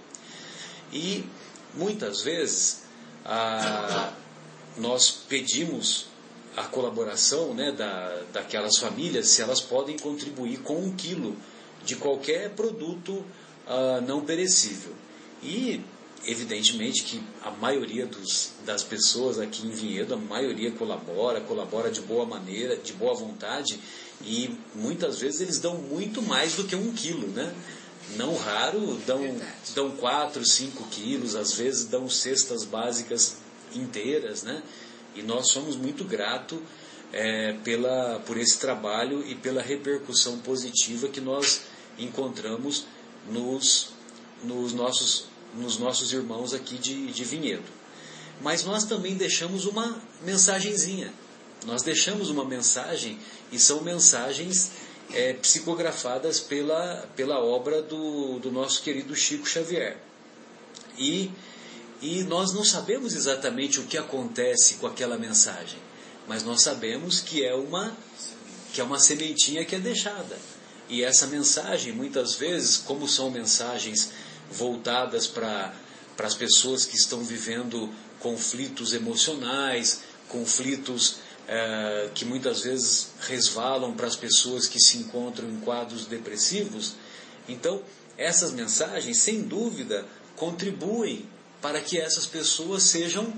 [0.90, 1.24] E
[1.74, 2.84] muitas vezes
[3.22, 4.12] a,
[4.78, 6.07] nós pedimos
[6.57, 11.36] a colaboração né, da, daquelas famílias se elas podem contribuir com um quilo
[11.84, 14.92] de qualquer produto uh, não perecível.
[15.42, 15.80] E
[16.26, 22.00] evidentemente que a maioria dos, das pessoas aqui em Vinhedo, a maioria colabora, colabora de
[22.00, 23.78] boa maneira, de boa vontade,
[24.22, 27.54] e muitas vezes eles dão muito mais do que um quilo, né?
[28.16, 29.20] Não raro dão,
[29.74, 33.36] dão 4, 5 quilos, às vezes dão cestas básicas
[33.74, 34.62] inteiras, né?
[35.16, 36.58] E nós somos muito gratos
[37.12, 41.62] é, pela, por esse trabalho e pela repercussão positiva que nós
[41.98, 42.86] encontramos
[43.30, 43.90] nos,
[44.42, 47.64] nos, nossos, nos nossos irmãos aqui de, de Vinhedo.
[48.40, 51.12] Mas nós também deixamos uma mensagenzinha.
[51.64, 53.18] Nós deixamos uma mensagem
[53.50, 54.70] e são mensagens
[55.12, 59.96] é, psicografadas pela, pela obra do, do nosso querido Chico Xavier.
[60.98, 61.30] E,
[62.01, 65.78] e nós não sabemos exatamente o que acontece com aquela mensagem,
[66.28, 67.97] mas nós sabemos que é uma,
[68.72, 70.36] que é uma sementinha que é deixada.
[70.88, 74.12] E essa mensagem, muitas vezes, como são mensagens
[74.51, 75.74] voltadas para
[76.18, 81.16] as pessoas que estão vivendo conflitos emocionais, conflitos
[81.49, 86.94] é, que muitas vezes resvalam para as pessoas que se encontram em quadros depressivos.
[87.49, 87.82] Então,
[88.16, 90.05] essas mensagens, sem dúvida,
[90.36, 91.28] contribuem
[91.61, 93.32] para que essas pessoas sejam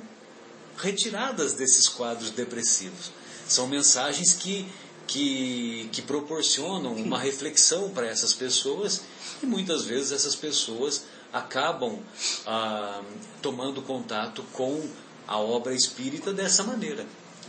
[0.76, 3.10] retiradas desses quadros depressivos.
[3.46, 4.66] São mensagens que,
[5.06, 9.02] que, que proporcionam uma reflexão para essas pessoas
[9.42, 11.98] e muitas vezes essas pessoas acabam
[12.46, 13.02] ah,
[13.42, 14.88] tomando contato com
[15.26, 17.06] a obra espírita dessa maneira.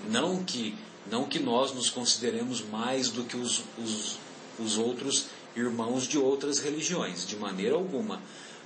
[0.09, 0.75] Não que,
[1.09, 4.17] não que nós nos consideremos mais do que os, os,
[4.59, 8.21] os outros irmãos de outras religiões, de maneira alguma.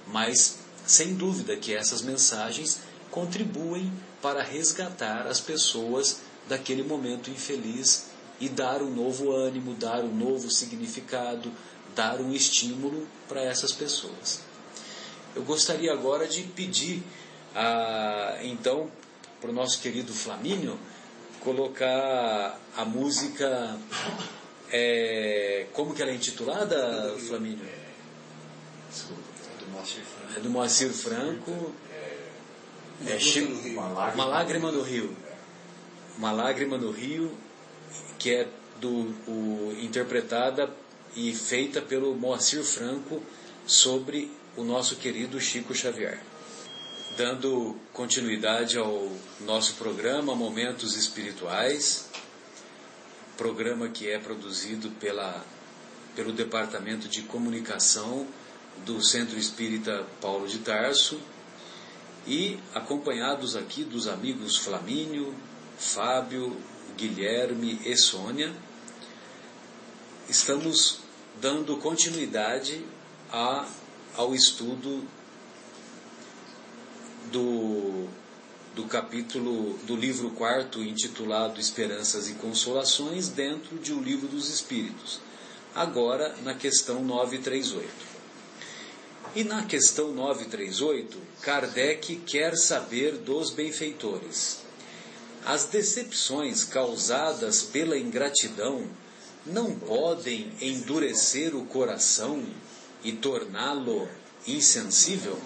[0.07, 2.79] Mas, sem dúvida, que essas mensagens
[3.09, 8.07] contribuem para resgatar as pessoas daquele momento infeliz
[8.39, 11.51] e dar um novo ânimo, dar um novo significado,
[11.95, 14.41] dar um estímulo para essas pessoas.
[15.35, 17.03] Eu gostaria agora de pedir,
[17.55, 18.91] a, então,
[19.39, 20.77] para o nosso querido Flamínio
[21.39, 23.77] colocar a música.
[24.71, 27.65] É, como que ela é intitulada, Flamínio?
[27.65, 27.83] É
[29.59, 30.03] do Moacir
[30.91, 31.73] Franco.
[33.07, 35.15] É, Chico, Uma Lágrima no Rio.
[36.17, 37.35] Uma Lágrima no Rio,
[38.17, 38.47] que é
[38.79, 40.69] do, o, interpretada
[41.15, 43.21] e feita pelo Moacir Franco
[43.65, 46.19] sobre o nosso querido Chico Xavier
[47.17, 49.11] dando continuidade ao
[49.41, 52.09] nosso programa Momentos Espirituais,
[53.37, 55.45] programa que é produzido pela,
[56.15, 58.27] pelo Departamento de Comunicação
[58.85, 61.19] do Centro Espírita Paulo de Tarso
[62.25, 65.33] e acompanhados aqui dos amigos Flamínio,
[65.77, 66.55] Fábio,
[66.95, 68.53] Guilherme e Sônia,
[70.29, 70.99] estamos
[71.41, 72.85] dando continuidade
[73.31, 73.67] a,
[74.15, 75.05] ao estudo
[77.31, 78.07] do,
[78.75, 85.19] do capítulo do livro quarto intitulado Esperanças e Consolações dentro de O Livro dos Espíritos.
[85.73, 88.12] Agora na questão 938.
[89.35, 94.59] E na questão 938, Kardec quer saber dos benfeitores.
[95.43, 98.87] As decepções causadas pela ingratidão
[99.43, 102.45] não podem endurecer o coração
[103.03, 104.07] e torná-lo
[104.45, 105.39] insensível?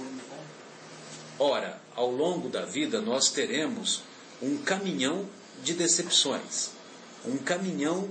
[1.40, 4.02] Ora, ao longo da vida nós teremos
[4.42, 5.26] um caminhão
[5.64, 6.72] de decepções,
[7.26, 8.10] um caminhão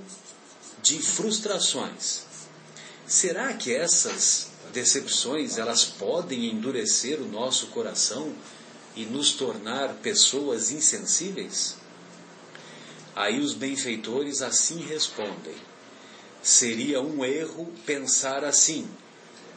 [0.82, 2.22] de frustrações.
[3.06, 8.34] Será que essas decepções elas podem endurecer o nosso coração
[8.94, 11.76] e nos tornar pessoas insensíveis?
[13.14, 15.54] Aí os benfeitores assim respondem:
[16.42, 18.88] Seria um erro pensar assim,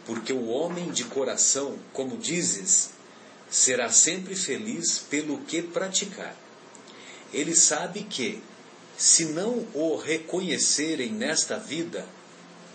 [0.06, 2.92] porque o homem de coração, como dizes,
[3.50, 6.36] será sempre feliz pelo que praticar.
[7.34, 8.42] ele sabe que,
[8.98, 12.06] se não o reconhecerem nesta vida,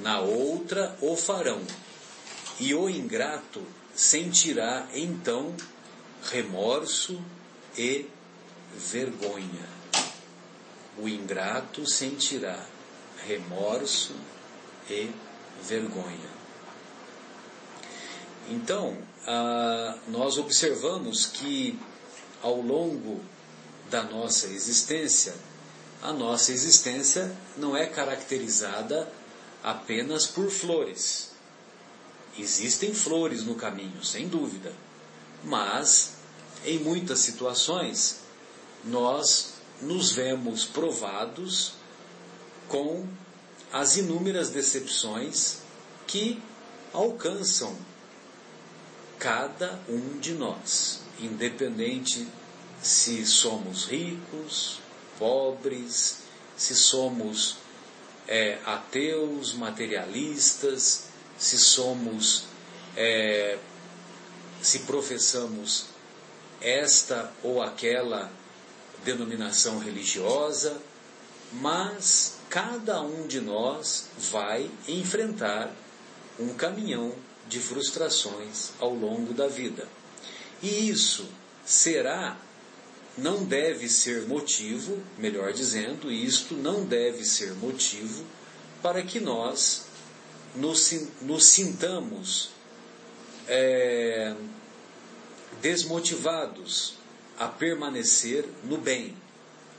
[0.01, 1.61] na outra o farão.
[2.61, 3.63] E o ingrato
[3.95, 5.55] sentirá então
[6.31, 7.21] remorso
[7.77, 8.07] e
[8.77, 9.69] vergonha.
[10.99, 12.65] O ingrato sentirá
[13.27, 14.15] remorso
[14.89, 15.11] e
[15.63, 16.35] vergonha.
[18.49, 18.97] Então,
[19.27, 21.79] ah, nós observamos que
[22.43, 23.21] ao longo
[23.91, 25.35] da nossa existência,
[26.03, 29.11] a nossa existência não é caracterizada
[29.63, 31.34] apenas por flores.
[32.39, 34.73] Existem flores no caminho, sem dúvida,
[35.45, 36.15] mas
[36.65, 38.21] em muitas situações
[38.85, 41.75] nós nos vemos provados
[42.69, 43.07] com
[43.73, 45.59] as inúmeras decepções
[46.07, 46.41] que
[46.93, 47.77] alcançam
[49.19, 52.27] cada um de nós, independente
[52.83, 54.81] se somos ricos,
[55.19, 56.19] pobres,
[56.57, 57.57] se somos
[58.29, 61.04] é, ateus, materialistas,
[61.39, 62.45] se somos,
[62.97, 63.59] é,
[64.63, 65.87] se professamos
[66.61, 68.31] esta ou aquela
[69.05, 70.81] denominação religiosa,
[71.53, 75.71] mas cada um de nós vai enfrentar
[76.39, 77.15] um caminhão
[77.47, 79.87] de frustrações ao longo da vida.
[80.63, 81.29] E isso
[81.65, 82.39] será,
[83.17, 88.25] não deve ser motivo, melhor dizendo, isto não deve ser motivo
[88.83, 89.84] para que nós
[90.55, 90.93] nos,
[91.23, 92.51] nos sintamos
[93.49, 94.35] é,
[95.61, 96.95] desmotivados
[97.39, 99.17] a permanecer no bem,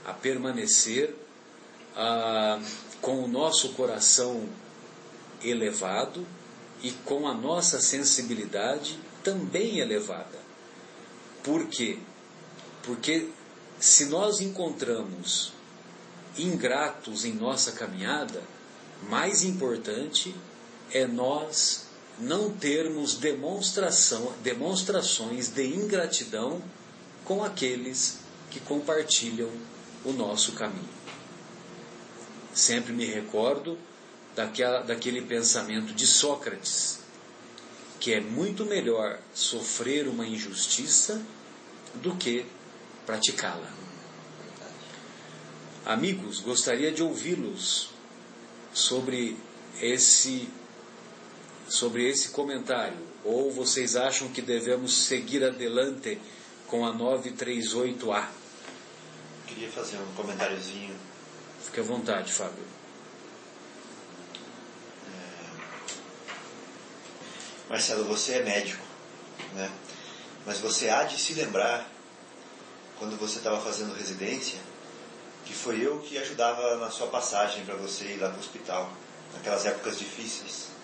[0.05, 1.15] a permanecer
[1.95, 2.59] ah,
[3.01, 4.47] com o nosso coração
[5.43, 6.25] elevado
[6.83, 10.39] e com a nossa sensibilidade também elevada.
[11.43, 11.99] Por quê?
[12.83, 13.29] Porque
[13.79, 15.53] se nós encontramos
[16.37, 18.41] ingratos em nossa caminhada,
[19.09, 20.35] mais importante
[20.91, 21.85] é nós
[22.19, 26.61] não termos demonstração, demonstrações de ingratidão
[27.23, 28.19] com aqueles
[28.49, 29.51] que compartilham
[30.03, 30.95] o nosso caminho.
[32.53, 33.77] Sempre me recordo
[34.35, 36.99] daquela, daquele pensamento de Sócrates,
[37.99, 41.21] que é muito melhor sofrer uma injustiça
[41.95, 42.45] do que
[43.05, 43.71] praticá-la.
[45.85, 47.89] Amigos, gostaria de ouvi-los
[48.73, 49.37] sobre
[49.81, 50.49] esse
[51.67, 56.19] sobre esse comentário ou vocês acham que devemos seguir adelante
[56.67, 58.27] com a 938A?
[59.47, 60.95] Queria fazer um comentáriozinho.
[61.63, 62.75] Fique à vontade, Fábio.
[67.69, 68.83] Marcelo, você é médico,
[69.53, 69.71] né?
[70.45, 71.89] Mas você há de se lembrar,
[72.99, 74.59] quando você estava fazendo residência,
[75.45, 78.93] que foi eu que ajudava na sua passagem para você ir lá para o hospital,
[79.33, 80.74] naquelas épocas difíceis.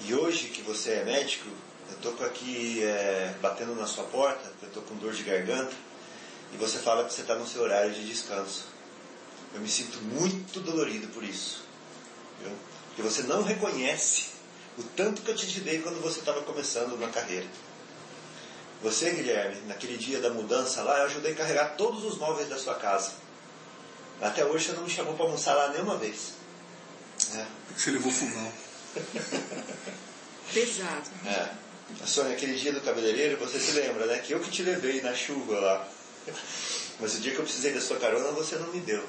[0.00, 1.48] E hoje que você é médico,
[1.88, 5.72] eu estou aqui é, batendo na sua porta, eu estou com dor de garganta,
[6.52, 8.64] e você fala que você está no seu horário de descanso.
[9.54, 11.64] Eu me sinto muito dolorido por isso.
[12.40, 12.52] Viu?
[12.88, 14.30] Porque você não reconhece
[14.78, 17.46] o tanto que eu te ajudei quando você estava começando na carreira.
[18.82, 22.58] Você, Guilherme, naquele dia da mudança lá, eu ajudei a carregar todos os móveis da
[22.58, 23.12] sua casa.
[24.20, 26.32] Até hoje você não me chamou para almoçar lá nenhuma vez.
[27.34, 27.46] É.
[27.76, 28.52] Você levou fogão.
[30.52, 31.10] Pesado.
[31.26, 31.48] É.
[32.02, 34.18] A Sônia, aquele dia do cabeleireiro, você se lembra, né?
[34.18, 35.88] Que eu que te levei na chuva lá.
[37.00, 39.04] Mas o dia que eu precisei da sua carona, você não me deu.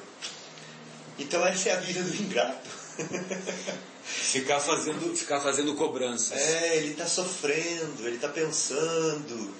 [1.17, 2.69] Então essa é a vida do ingrato.
[4.03, 6.37] Ficar fazendo, ficar fazendo cobranças.
[6.37, 9.55] É, ele está sofrendo, ele está pensando.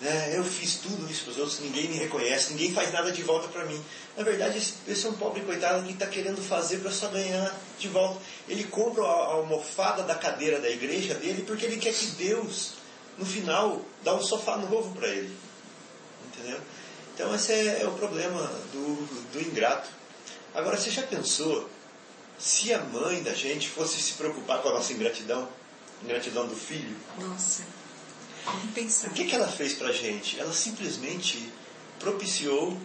[0.00, 0.32] Né?
[0.34, 3.48] Eu fiz tudo isso para os outros, ninguém me reconhece, ninguém faz nada de volta
[3.48, 3.82] para mim.
[4.16, 7.54] Na verdade, esse, esse, é um pobre coitado que está querendo fazer para só ganhar
[7.78, 8.18] de volta.
[8.48, 12.74] Ele compra a, a almofada da cadeira da igreja dele porque ele quer que Deus,
[13.18, 15.36] no final, dá um sofá novo para ele.
[16.26, 16.60] Entendeu?
[17.14, 18.40] Então esse é, é o problema
[18.72, 19.90] do, do ingrato.
[20.54, 21.68] Agora, você já pensou
[22.38, 25.46] se a mãe da gente fosse se preocupar com a nossa ingratidão,
[26.02, 26.96] ingratidão do filho?
[27.18, 27.62] Nossa,
[29.08, 30.38] O que, que ela fez pra gente?
[30.38, 31.50] Ela simplesmente
[31.98, 32.76] propiciou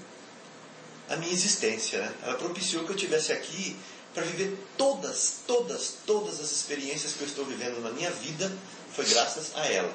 [1.09, 1.99] a minha existência.
[2.01, 2.13] Né?
[2.23, 3.75] Ela propiciou que eu estivesse aqui
[4.13, 8.51] para viver todas, todas, todas as experiências que eu estou vivendo na minha vida
[8.93, 9.93] foi graças a ela.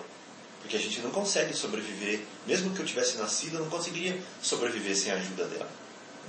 [0.60, 4.94] Porque a gente não consegue sobreviver, mesmo que eu tivesse nascido, eu não conseguiria sobreviver
[4.94, 5.70] sem a ajuda dela.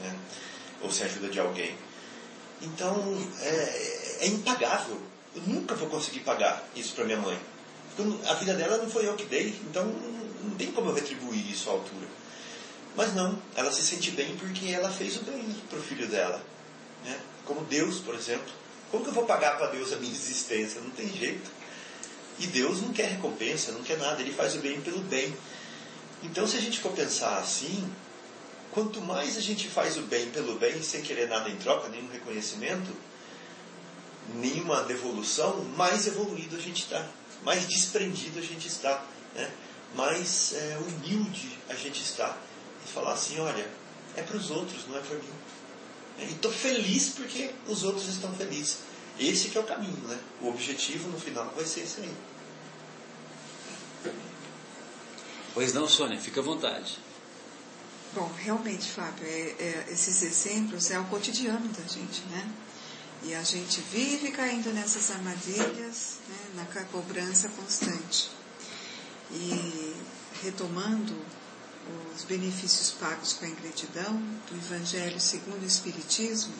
[0.01, 0.15] Né?
[0.81, 1.75] Ou sem a ajuda de alguém.
[2.61, 2.95] Então,
[3.41, 4.97] é, é impagável.
[5.35, 7.37] Eu nunca vou conseguir pagar isso para minha mãe.
[7.95, 11.49] Porque a vida dela não foi eu que dei, então não tem como eu retribuir
[11.51, 12.07] isso à altura.
[12.95, 16.43] Mas não, ela se sente bem porque ela fez o bem para o filho dela.
[17.05, 17.19] Né?
[17.45, 18.51] Como Deus, por exemplo.
[18.89, 20.81] Como que eu vou pagar para Deus a minha existência?
[20.81, 21.49] Não tem jeito.
[22.39, 25.33] E Deus não quer recompensa, não quer nada, Ele faz o bem pelo bem.
[26.23, 27.89] Então, se a gente for pensar assim,
[28.71, 32.09] quanto mais a gente faz o bem pelo bem, sem querer nada em troca, nenhum
[32.09, 32.91] reconhecimento,
[34.35, 37.07] nenhuma devolução, mais evoluído a gente está,
[37.43, 39.05] mais desprendido a gente está,
[39.35, 39.51] né?
[39.95, 42.37] mais é, humilde a gente está.
[42.85, 43.69] E falar assim: olha,
[44.15, 45.33] é para os outros, não é para mim.
[46.19, 48.79] E estou feliz porque os outros estão felizes.
[49.19, 50.19] Esse que é o caminho, né?
[50.41, 52.13] O objetivo no final vai ser esse aí.
[55.53, 56.97] Pois não, Sônia, fica à vontade.
[58.13, 62.49] Bom, realmente, Fábio, é, é, esses exemplos é o cotidiano da gente, né?
[63.23, 68.31] E a gente vive caindo nessas armadilhas, né, na cobrança constante.
[69.31, 69.95] E
[70.43, 71.15] retomando
[72.15, 74.13] os benefícios pagos com a ingratidão
[74.49, 76.53] do Evangelho segundo o Espiritismo,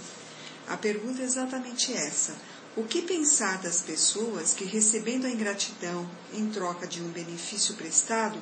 [0.68, 2.36] a pergunta é exatamente essa.
[2.76, 8.40] O que pensar das pessoas que, recebendo a ingratidão em troca de um benefício prestado,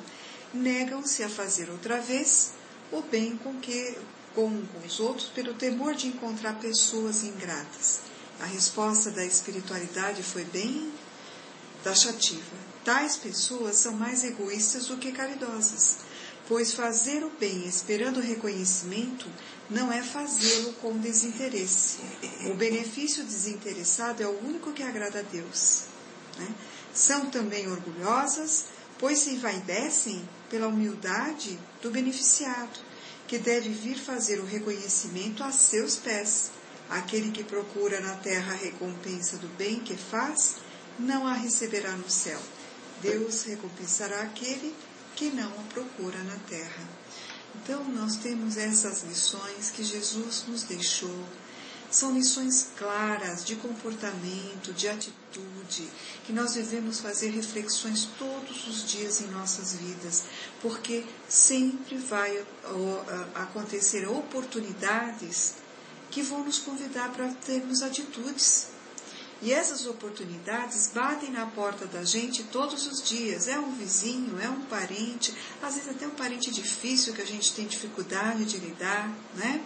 [0.52, 2.52] negam-se a fazer outra vez
[2.92, 3.96] o bem com que
[4.34, 8.09] com os outros pelo temor de encontrar pessoas ingratas?
[8.40, 10.90] A resposta da espiritualidade foi bem
[11.84, 12.56] taxativa.
[12.84, 15.98] Tais pessoas são mais egoístas do que caridosas,
[16.48, 19.28] pois fazer o bem esperando reconhecimento
[19.68, 21.98] não é fazê-lo com desinteresse.
[22.50, 25.82] O benefício desinteressado é o único que agrada a Deus.
[26.38, 26.48] Né?
[26.94, 28.64] São também orgulhosas,
[28.98, 32.80] pois se envaidecem pela humildade do beneficiado,
[33.28, 36.50] que deve vir fazer o reconhecimento a seus pés
[36.90, 40.56] Aquele que procura na terra a recompensa do bem que faz,
[40.98, 42.40] não a receberá no céu.
[43.00, 44.74] Deus recompensará aquele
[45.14, 46.88] que não a procura na terra.
[47.62, 51.24] Então, nós temos essas lições que Jesus nos deixou.
[51.90, 55.88] São lições claras de comportamento, de atitude,
[56.24, 60.24] que nós devemos fazer reflexões todos os dias em nossas vidas,
[60.62, 62.44] porque sempre vai
[63.34, 65.54] acontecer oportunidades
[66.10, 68.68] que vão nos convidar para termos atitudes.
[69.42, 73.48] E essas oportunidades batem na porta da gente todos os dias.
[73.48, 77.54] É um vizinho, é um parente, às vezes até um parente difícil que a gente
[77.54, 79.64] tem dificuldade de lidar, né?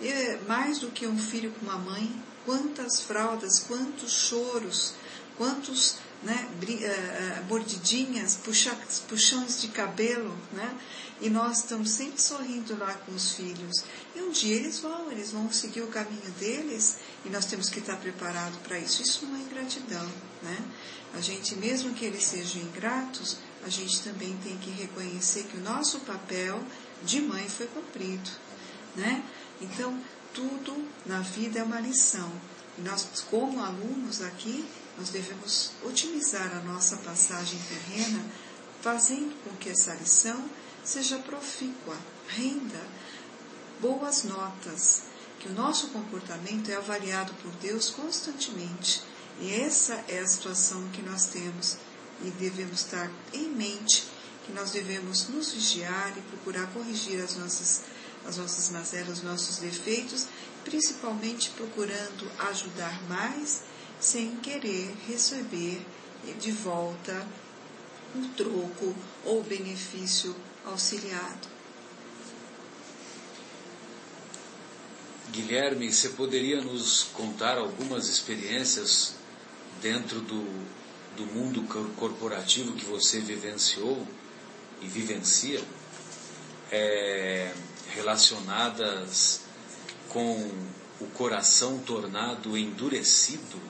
[0.00, 2.10] E mais do que um filho com uma mãe,
[2.46, 4.94] quantas fraldas, quantos choros,
[5.36, 8.74] quantos né, uh, mordidinhas, puxa,
[9.06, 10.74] puxões de cabelo, né?
[11.20, 13.84] E nós estamos sempre sorrindo lá com os filhos.
[14.16, 17.78] E um dia eles vão, eles vão seguir o caminho deles e nós temos que
[17.78, 19.02] estar preparados para isso.
[19.02, 20.08] Isso não é ingratidão,
[20.42, 20.58] né?
[21.14, 25.60] A gente, mesmo que eles sejam ingratos, a gente também tem que reconhecer que o
[25.60, 26.62] nosso papel
[27.02, 28.30] de mãe foi cumprido,
[28.96, 29.22] né?
[29.60, 30.00] Então,
[30.32, 32.30] tudo na vida é uma lição.
[32.78, 34.64] E nós, como alunos aqui,
[34.96, 38.24] nós devemos otimizar a nossa passagem terrena,
[38.80, 40.42] fazendo com que essa lição
[40.90, 41.96] seja profícua,
[42.26, 42.82] renda
[43.80, 45.02] boas notas,
[45.38, 49.00] que o nosso comportamento é avaliado por Deus constantemente.
[49.40, 51.76] E essa é a situação que nós temos
[52.24, 54.04] e devemos estar em mente
[54.44, 57.82] que nós devemos nos vigiar e procurar corrigir as nossas,
[58.26, 60.26] as nossas mazelas, os nossos defeitos,
[60.64, 63.62] principalmente procurando ajudar mais
[64.00, 65.86] sem querer receber
[66.40, 67.26] de volta
[68.16, 68.94] um troco
[69.24, 70.34] ou benefício
[70.64, 71.48] auxiliado.
[75.30, 79.14] Guilherme, você poderia nos contar algumas experiências
[79.80, 80.44] dentro do,
[81.16, 81.62] do mundo
[81.96, 84.06] corporativo que você vivenciou
[84.80, 85.62] e vivencia,
[86.72, 87.52] é,
[87.94, 89.42] relacionadas
[90.08, 90.50] com
[91.00, 93.60] o coração tornado endurecido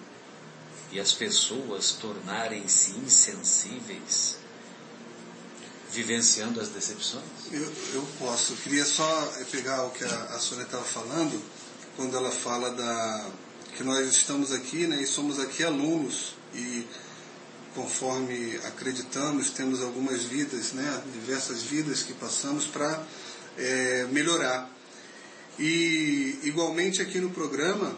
[0.91, 4.40] e as pessoas tornarem-se insensíveis?
[5.93, 7.25] Vivenciando as decepções?
[7.53, 8.53] Eu, eu posso.
[8.53, 11.43] Eu queria só eh, pegar o que a, a Sônia estava falando,
[11.97, 13.31] quando ela fala da
[13.77, 16.85] que nós estamos aqui né, e somos aqui alunos e
[17.75, 23.03] conforme acreditamos temos algumas vidas, né, diversas vidas que passamos para
[23.57, 24.71] é, melhorar.
[25.59, 27.97] E igualmente aqui no programa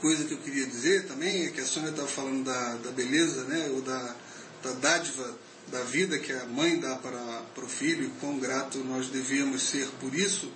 [0.01, 3.43] coisa que eu queria dizer também é que a Sônia estava falando da, da beleza,
[3.43, 4.15] né, ou da,
[4.63, 5.37] da dádiva
[5.67, 9.61] da vida que a mãe dá para, para o filho, e quão grato nós devíamos
[9.61, 10.51] ser por isso,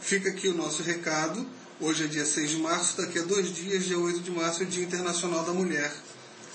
[0.00, 1.44] fica aqui o nosso recado.
[1.80, 4.66] Hoje é dia 6 de março, daqui a dois dias, dia 8 de março, é
[4.66, 5.92] Dia Internacional da Mulher.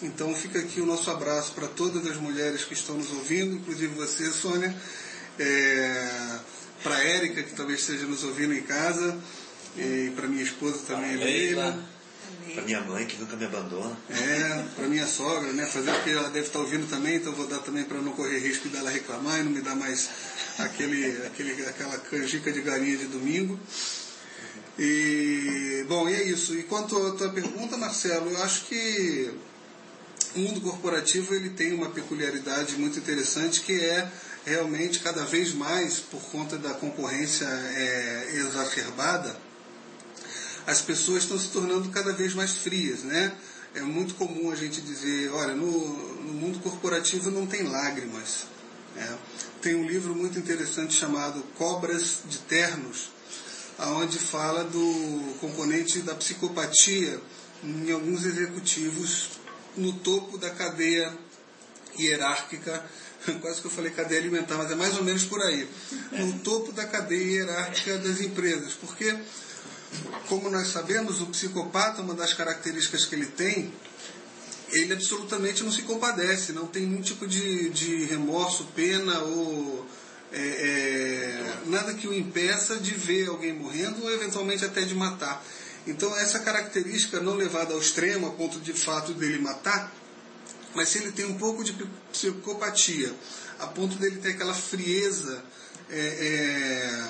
[0.02, 3.94] Então fica aqui o nosso abraço para todas as mulheres que estão nos ouvindo, inclusive
[3.94, 4.74] você, Sônia,
[5.38, 6.40] é,
[6.82, 9.18] para a Érica, que talvez esteja nos ouvindo em casa,
[9.76, 11.97] e para minha esposa também, Leila
[12.54, 13.98] para minha mãe, que nunca me abandona.
[14.10, 15.66] É, para minha sogra, né?
[15.66, 18.40] Fazer o que ela deve estar ouvindo também, então vou dar também para não correr
[18.40, 20.10] risco dela reclamar e não me dar mais
[20.60, 23.60] aquele, aquele, aquela canjica de galinha de domingo.
[24.80, 26.56] E, bom, e é isso.
[26.56, 29.34] E quanto à tua pergunta, Marcelo, eu acho que
[30.36, 34.08] o mundo corporativo ele tem uma peculiaridade muito interessante que é
[34.46, 39.36] realmente cada vez mais, por conta da concorrência é, exacerbada,
[40.68, 43.34] as pessoas estão se tornando cada vez mais frias, né?
[43.74, 45.72] É muito comum a gente dizer, olha, no,
[46.24, 48.46] no mundo corporativo não tem lágrimas.
[48.94, 49.18] Né?
[49.62, 53.12] Tem um livro muito interessante chamado Cobras de Ternos,
[53.78, 57.22] aonde fala do componente da psicopatia
[57.64, 59.30] em alguns executivos
[59.78, 61.14] no topo da cadeia
[61.98, 62.84] hierárquica,
[63.40, 65.68] quase que eu falei cadeia alimentar, mas é mais ou menos por aí,
[66.12, 69.16] no topo da cadeia hierárquica das empresas, porque
[70.28, 73.74] como nós sabemos, o psicopata, uma das características que ele tem,
[74.72, 79.86] ele absolutamente não se compadece, não tem nenhum tipo de, de remorso, pena ou
[80.32, 85.44] é, é, nada que o impeça de ver alguém morrendo ou eventualmente até de matar.
[85.86, 89.94] Então essa característica não levada ao extremo, a ponto de fato dele matar,
[90.76, 91.74] mas se ele tem um pouco de
[92.12, 93.14] psicopatia,
[93.60, 95.44] a ponto dele ter aquela frieza
[95.90, 97.10] é, é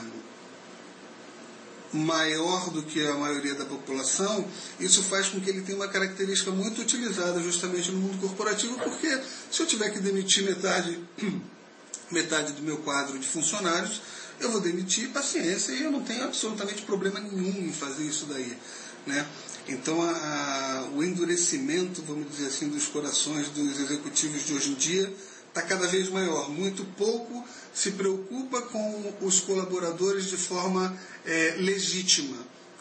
[1.93, 4.45] maior do que a maioria da população,
[4.79, 9.21] isso faz com que ele tenha uma característica muito utilizada justamente no mundo corporativo, porque
[9.51, 10.99] se eu tiver que demitir metade,
[12.11, 14.01] metade do meu quadro de funcionários,
[14.39, 18.55] eu vou demitir paciência e eu não tenho absolutamente problema nenhum em fazer isso daí.
[19.05, 19.25] Né?
[19.67, 24.75] Então a, a, o endurecimento, vamos dizer assim, dos corações dos executivos de hoje em
[24.75, 25.13] dia
[25.47, 26.49] está cada vez maior.
[26.49, 27.43] Muito pouco
[27.77, 32.35] se preocupa com os colaboradores de forma é, legítima.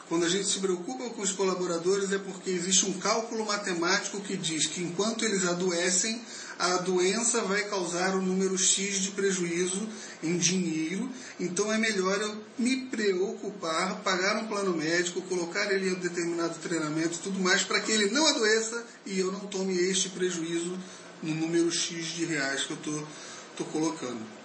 [0.08, 4.38] Quando a gente se preocupa com os colaboradores é porque existe um cálculo matemático que
[4.38, 6.22] diz que enquanto eles adoecem,
[6.58, 9.86] a doença vai causar um número X de prejuízo
[10.22, 15.92] em dinheiro, então é melhor eu me preocupar, pagar um plano médico, colocar ele em
[15.92, 19.76] um determinado treinamento e tudo mais, para que ele não adoeça e eu não tome
[19.76, 20.78] este prejuízo
[21.22, 24.35] no número X de reais que eu estou colocando.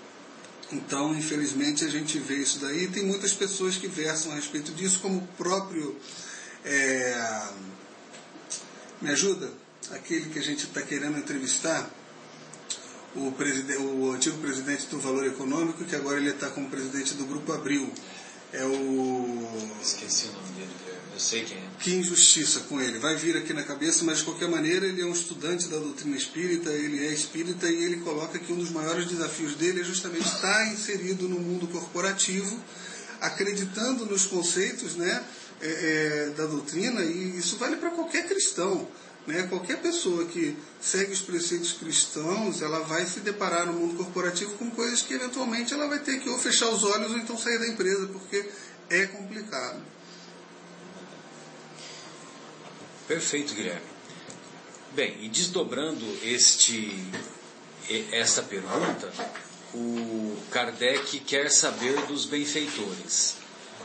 [0.71, 2.87] Então, infelizmente, a gente vê isso daí.
[2.87, 5.95] Tem muitas pessoas que versam a respeito disso, como o próprio.
[6.63, 7.43] É,
[9.01, 9.51] me ajuda?
[9.91, 11.89] Aquele que a gente está querendo entrevistar,
[13.15, 13.33] o,
[13.99, 17.91] o, antigo presidente do Valor Econômico, que agora ele está como presidente do Grupo Abril.
[18.53, 19.47] É o.
[19.81, 20.90] Esqueci o nome dele.
[21.13, 21.61] Eu sei quem é.
[21.79, 22.97] Que injustiça com ele.
[22.99, 26.15] Vai vir aqui na cabeça, mas de qualquer maneira ele é um estudante da doutrina
[26.15, 30.25] espírita, ele é espírita e ele coloca que um dos maiores desafios dele é justamente
[30.25, 32.57] estar inserido no mundo corporativo,
[33.19, 35.23] acreditando nos conceitos né,
[35.61, 38.87] é, é, da doutrina, e isso vale para qualquer cristão.
[39.27, 39.43] Né?
[39.43, 44.71] Qualquer pessoa que segue os preceitos cristãos, ela vai se deparar no mundo corporativo com
[44.71, 47.67] coisas que eventualmente ela vai ter que ou fechar os olhos ou então sair da
[47.67, 48.49] empresa, porque
[48.89, 49.90] é complicado.
[53.11, 53.81] Perfeito, Guilherme.
[54.93, 56.97] Bem, e desdobrando este,
[58.09, 59.11] esta pergunta,
[59.73, 63.35] o Kardec quer saber dos benfeitores.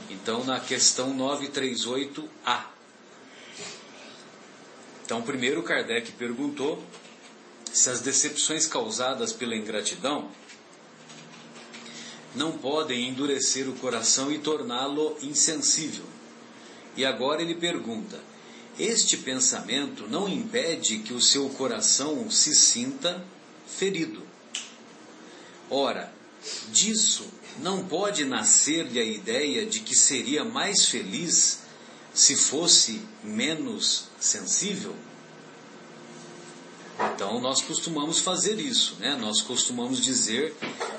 [0.08, 2.66] Então, na questão 938A.
[5.04, 6.80] Então, primeiro Kardec perguntou
[7.72, 10.30] se as decepções causadas pela ingratidão
[12.32, 16.04] não podem endurecer o coração e torná-lo insensível.
[16.96, 18.25] E agora ele pergunta:
[18.78, 23.24] este pensamento não impede que o seu coração se sinta
[23.66, 24.22] ferido.
[25.70, 26.12] Ora,
[26.68, 27.26] disso
[27.58, 31.60] não pode nascer-lhe a ideia de que seria mais feliz
[32.12, 34.94] se fosse menos sensível?
[37.14, 39.16] Então nós costumamos fazer isso, né?
[39.16, 40.54] Nós costumamos dizer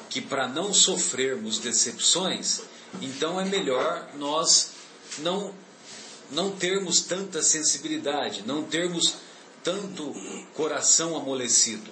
[0.09, 2.61] que para não sofrermos decepções,
[3.01, 4.71] então é melhor nós
[5.19, 5.53] não
[6.31, 9.15] não termos tanta sensibilidade, não termos
[9.63, 10.13] tanto
[10.53, 11.91] coração amolecido.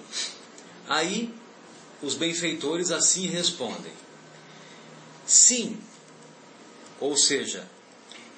[0.88, 1.32] Aí
[2.02, 3.92] os benfeitores assim respondem:
[5.26, 5.78] Sim.
[6.98, 7.68] Ou seja,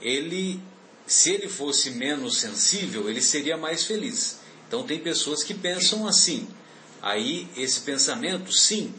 [0.00, 0.60] ele
[1.08, 4.40] se ele fosse menos sensível, ele seria mais feliz.
[4.66, 6.46] Então tem pessoas que pensam assim.
[7.00, 8.92] Aí esse pensamento, sim,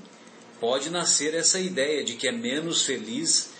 [0.60, 3.52] pode nascer essa ideia de que é menos feliz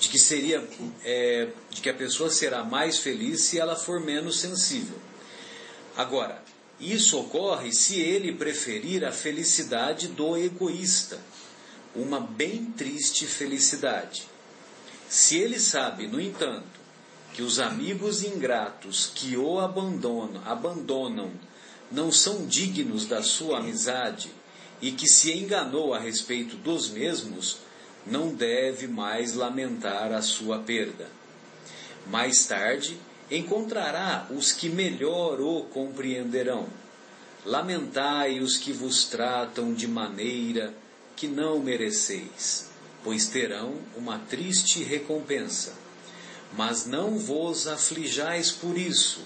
[0.00, 0.66] de que seria
[1.04, 4.96] é, de que a pessoa será mais feliz se ela for menos sensível.
[5.94, 6.42] Agora,
[6.80, 11.20] isso ocorre se ele preferir a felicidade do egoísta,
[11.94, 14.26] uma bem triste felicidade.
[15.06, 16.80] Se ele sabe, no entanto,
[17.34, 21.30] que os amigos ingratos que o abandonam, abandonam
[21.92, 24.30] não são dignos da sua amizade
[24.80, 27.58] e que se enganou a respeito dos mesmos,
[28.06, 31.08] não deve mais lamentar a sua perda.
[32.06, 32.98] Mais tarde,
[33.30, 36.66] encontrará os que melhor o compreenderão.
[37.44, 40.74] Lamentai os que vos tratam de maneira
[41.16, 42.70] que não mereceis,
[43.04, 45.74] pois terão uma triste recompensa.
[46.56, 49.24] Mas não vos aflijais por isso,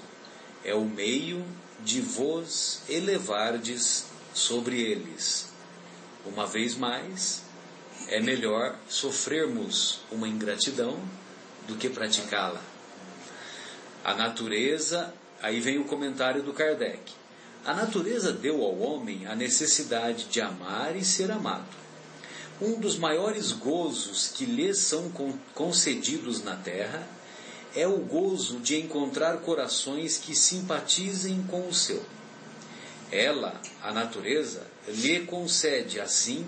[0.64, 1.44] é o meio
[1.82, 5.48] de vos elevardes sobre eles.
[6.26, 7.43] Uma vez mais,
[8.08, 10.98] é melhor sofrermos uma ingratidão
[11.66, 12.60] do que praticá-la.
[14.04, 15.12] A natureza,
[15.42, 17.00] aí vem o comentário do Kardec.
[17.64, 21.84] A natureza deu ao homem a necessidade de amar e ser amado.
[22.60, 25.10] Um dos maiores gozos que lhes são
[25.54, 27.08] concedidos na terra
[27.74, 32.04] é o gozo de encontrar corações que simpatizem com o seu.
[33.10, 36.46] Ela, a natureza, lhe concede assim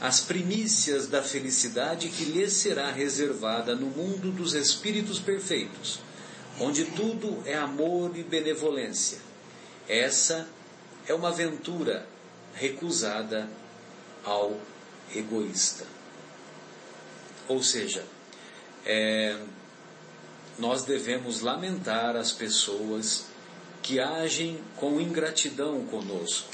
[0.00, 6.00] as primícias da felicidade que lhes será reservada no mundo dos espíritos perfeitos,
[6.58, 9.18] onde tudo é amor e benevolência.
[9.86, 10.48] Essa
[11.06, 12.06] é uma aventura
[12.54, 13.48] recusada
[14.24, 14.58] ao
[15.14, 15.84] egoísta.
[17.46, 18.04] Ou seja,
[18.86, 19.38] é,
[20.58, 23.26] nós devemos lamentar as pessoas
[23.82, 26.52] que agem com ingratidão conosco,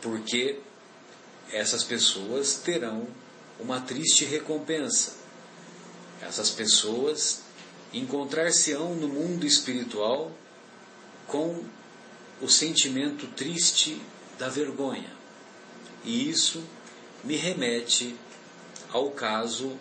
[0.00, 0.60] porque
[1.52, 3.06] essas pessoas terão
[3.58, 5.14] uma triste recompensa.
[6.20, 7.42] Essas pessoas
[7.92, 10.32] encontrar-se-ão no mundo espiritual
[11.26, 11.64] com
[12.40, 14.00] o sentimento triste
[14.38, 15.10] da vergonha.
[16.04, 16.62] E isso
[17.24, 18.16] me remete
[18.92, 19.78] ao caso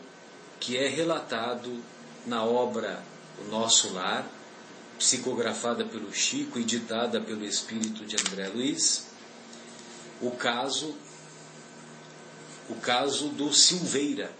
[0.59, 1.83] que é relatado
[2.25, 3.03] na obra
[3.39, 4.27] O Nosso Lar,
[4.97, 9.07] psicografada pelo Chico e ditada pelo espírito de André Luiz,
[10.21, 10.95] o caso
[12.69, 14.31] o caso do Silveira.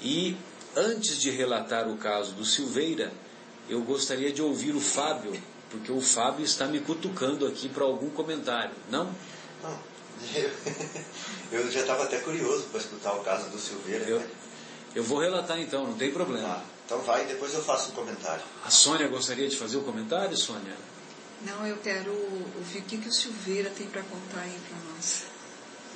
[0.00, 0.36] E
[0.76, 3.12] antes de relatar o caso do Silveira,
[3.68, 5.40] eu gostaria de ouvir o Fábio,
[5.70, 8.74] porque o Fábio está me cutucando aqui para algum comentário.
[8.90, 9.14] Não?
[9.62, 9.94] Não.
[11.52, 14.04] Eu já estava até curioso para escutar o caso do Silveira.
[14.08, 14.22] Eu,
[14.94, 16.48] eu vou relatar então, não tem problema.
[16.48, 18.42] Ah, então vai, depois eu faço um comentário.
[18.64, 20.74] A Sônia gostaria de fazer o comentário, Sônia?
[21.42, 22.10] Não, eu quero
[22.56, 25.24] ouvir o que, que o Silveira tem para contar aí para nós.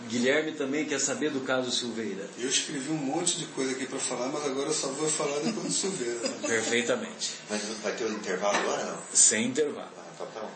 [0.06, 2.28] Guilherme também quer saber do caso Silveira.
[2.38, 5.40] Eu escrevi um monte de coisa aqui para falar, mas agora eu só vou falar
[5.40, 6.28] depois do Silveira.
[6.46, 7.34] Perfeitamente.
[7.50, 9.02] Mas vai ter o um intervalo agora não?
[9.12, 9.90] Sem intervalo.
[9.96, 10.50] Ah, então tá bom.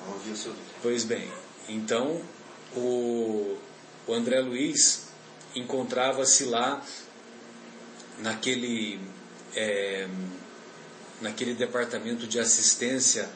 [0.00, 0.68] Vamos ouvir o Silveira.
[0.82, 1.28] Pois bem,
[1.68, 2.20] então
[2.76, 3.56] o,
[4.06, 5.06] o André Luiz
[5.54, 6.84] encontrava-se lá
[8.18, 9.00] naquele,
[9.54, 10.06] é,
[11.20, 13.28] naquele departamento de assistência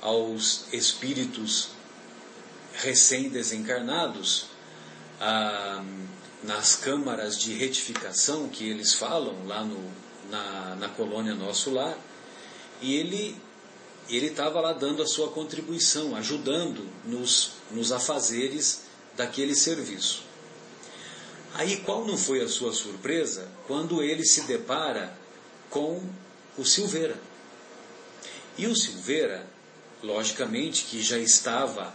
[0.00, 1.70] aos espíritos
[2.74, 4.57] recém-desencarnados
[5.20, 5.84] ah,
[6.42, 9.82] nas câmaras de retificação que eles falam lá no,
[10.30, 11.96] na, na colônia Nosso Lar,
[12.80, 13.36] e ele
[14.08, 18.84] ele estava lá dando a sua contribuição, ajudando nos, nos afazeres
[19.14, 20.22] daquele serviço.
[21.54, 25.12] Aí qual não foi a sua surpresa quando ele se depara
[25.68, 26.02] com
[26.56, 27.20] o Silveira?
[28.56, 29.46] E o Silveira,
[30.02, 31.92] logicamente que já estava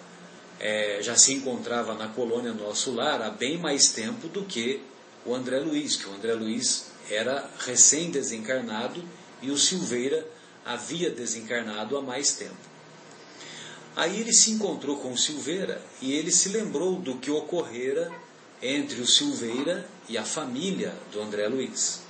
[0.63, 4.81] é, já se encontrava na colônia Nosso Lar há bem mais tempo do que
[5.25, 9.03] o André Luiz, que o André Luiz era recém-desencarnado
[9.41, 10.25] e o Silveira
[10.63, 12.55] havia desencarnado há mais tempo.
[13.93, 18.09] Aí ele se encontrou com o Silveira e ele se lembrou do que ocorrera
[18.61, 22.03] entre o Silveira e a família do André Luiz.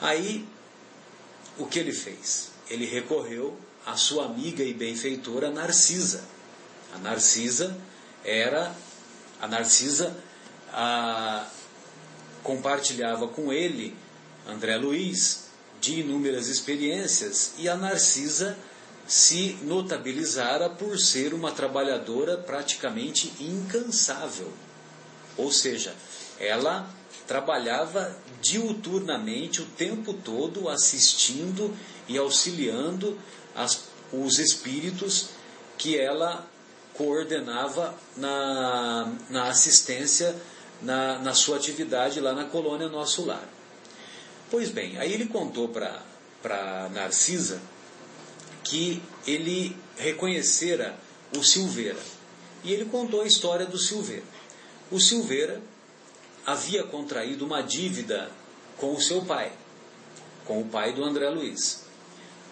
[0.00, 0.44] Aí,
[1.56, 2.50] o que ele fez?
[2.68, 3.56] Ele recorreu
[3.86, 6.34] à sua amiga e benfeitora Narcisa.
[6.94, 7.76] A Narcisa
[8.24, 8.74] era
[9.40, 10.16] a Narcisa
[10.72, 11.46] a,
[12.42, 13.96] compartilhava com ele,
[14.46, 15.46] André Luiz,
[15.80, 18.56] de inúmeras experiências e a Narcisa
[19.06, 24.52] se notabilizara por ser uma trabalhadora praticamente incansável.
[25.36, 25.94] Ou seja,
[26.40, 26.88] ela
[27.26, 31.76] trabalhava diuturnamente o tempo todo assistindo
[32.08, 33.18] e auxiliando
[33.54, 35.30] as, os espíritos
[35.76, 36.48] que ela
[36.96, 40.34] coordenava na, na assistência
[40.82, 43.48] na, na sua atividade lá na colônia Nosso Lar.
[44.50, 47.60] Pois bem, aí ele contou para Narcisa
[48.62, 50.96] que ele reconhecera
[51.36, 51.98] o Silveira.
[52.64, 54.24] E ele contou a história do Silveira.
[54.90, 55.60] O Silveira
[56.44, 58.30] havia contraído uma dívida
[58.76, 59.52] com o seu pai,
[60.44, 61.84] com o pai do André Luiz,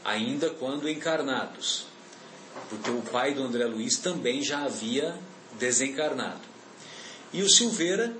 [0.04, 1.86] ainda quando encarnados,
[2.68, 5.14] porque o pai do André Luiz também já havia
[5.58, 6.40] desencarnado.
[7.32, 8.14] E o Silveira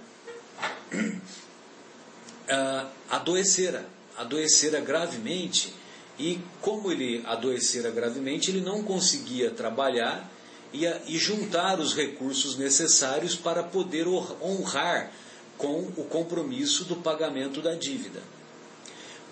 [0.93, 3.87] uh, adoecera,
[4.17, 5.73] adoecera gravemente,
[6.19, 10.31] e como ele adoecera gravemente, ele não conseguia trabalhar
[10.73, 15.11] e, e juntar os recursos necessários para poder honrar
[15.57, 18.23] com o compromisso do pagamento da dívida.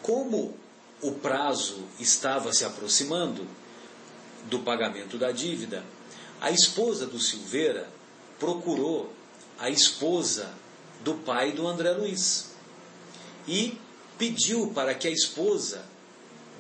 [0.01, 0.57] Como
[1.01, 3.47] o prazo estava se aproximando
[4.47, 5.85] do pagamento da dívida,
[6.41, 7.89] a esposa do Silveira
[8.39, 9.13] procurou
[9.59, 10.53] a esposa
[11.05, 12.51] do pai do André Luiz
[13.47, 13.79] e
[14.19, 15.85] pediu para que a esposa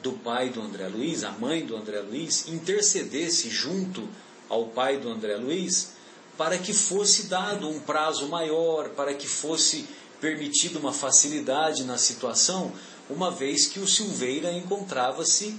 [0.02, 4.08] do pai do André Luiz, a mãe do André Luiz, intercedesse junto
[4.48, 5.92] ao pai do André Luiz
[6.36, 9.86] para que fosse dado um prazo maior, para que fosse
[10.20, 12.72] permitida uma facilidade na situação,
[13.10, 15.58] uma vez que o Silveira encontrava-se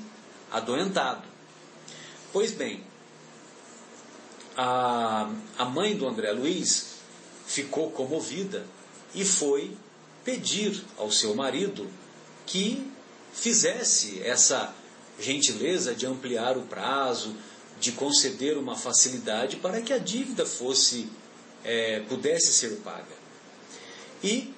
[0.51, 1.32] adoentado.
[2.33, 2.83] Pois bem,
[4.57, 6.95] a, a mãe do André Luiz
[7.45, 8.65] ficou comovida
[9.13, 9.77] e foi
[10.25, 11.87] pedir ao seu marido
[12.47, 12.91] que
[13.31, 14.73] fizesse essa
[15.19, 17.35] gentileza de ampliar o prazo,
[17.79, 21.07] de conceder uma facilidade para que a dívida fosse
[21.63, 23.15] é, pudesse ser paga.
[24.23, 24.51] E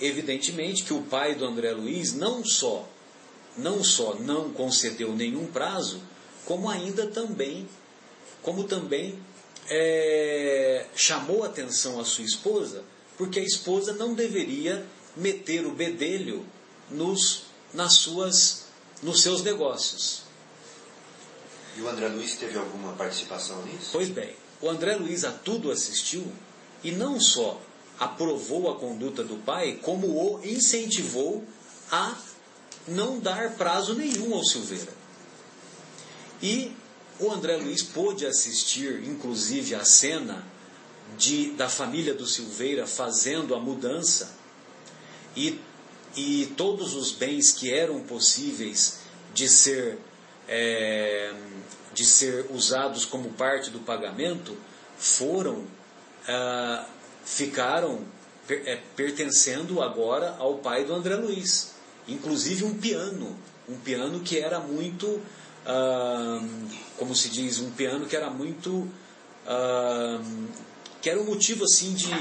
[0.00, 2.88] evidentemente que o pai do André Luiz não só
[3.56, 6.00] não só não concedeu nenhum prazo,
[6.50, 7.68] como ainda também
[8.42, 9.16] como também
[9.68, 12.82] é, chamou atenção à sua esposa,
[13.16, 14.84] porque a esposa não deveria
[15.16, 16.44] meter o bedelho
[16.90, 18.64] nos, nas suas,
[19.00, 20.22] nos seus negócios.
[21.76, 23.90] E o André Luiz teve alguma participação nisso?
[23.92, 26.26] Pois bem, o André Luiz a tudo assistiu
[26.82, 27.60] e não só
[27.96, 31.44] aprovou a conduta do pai, como o incentivou
[31.92, 32.18] a
[32.88, 34.99] não dar prazo nenhum ao Silveira.
[36.42, 36.72] E
[37.18, 40.44] o André Luiz pôde assistir, inclusive, a cena
[41.18, 44.34] de, da família do Silveira fazendo a mudança.
[45.36, 45.60] E,
[46.16, 49.00] e todos os bens que eram possíveis
[49.34, 49.98] de ser
[50.48, 51.32] é,
[51.92, 54.56] de ser usados como parte do pagamento
[54.98, 55.64] foram
[56.26, 56.86] ah,
[57.24, 58.04] ficaram
[58.46, 61.74] per, é, pertencendo agora ao pai do André Luiz.
[62.08, 63.36] Inclusive um piano
[63.68, 65.20] um piano que era muito
[65.70, 66.40] ah,
[66.96, 68.88] como se diz um piano que era muito
[69.46, 70.20] ah,
[71.00, 72.12] que era um motivo assim de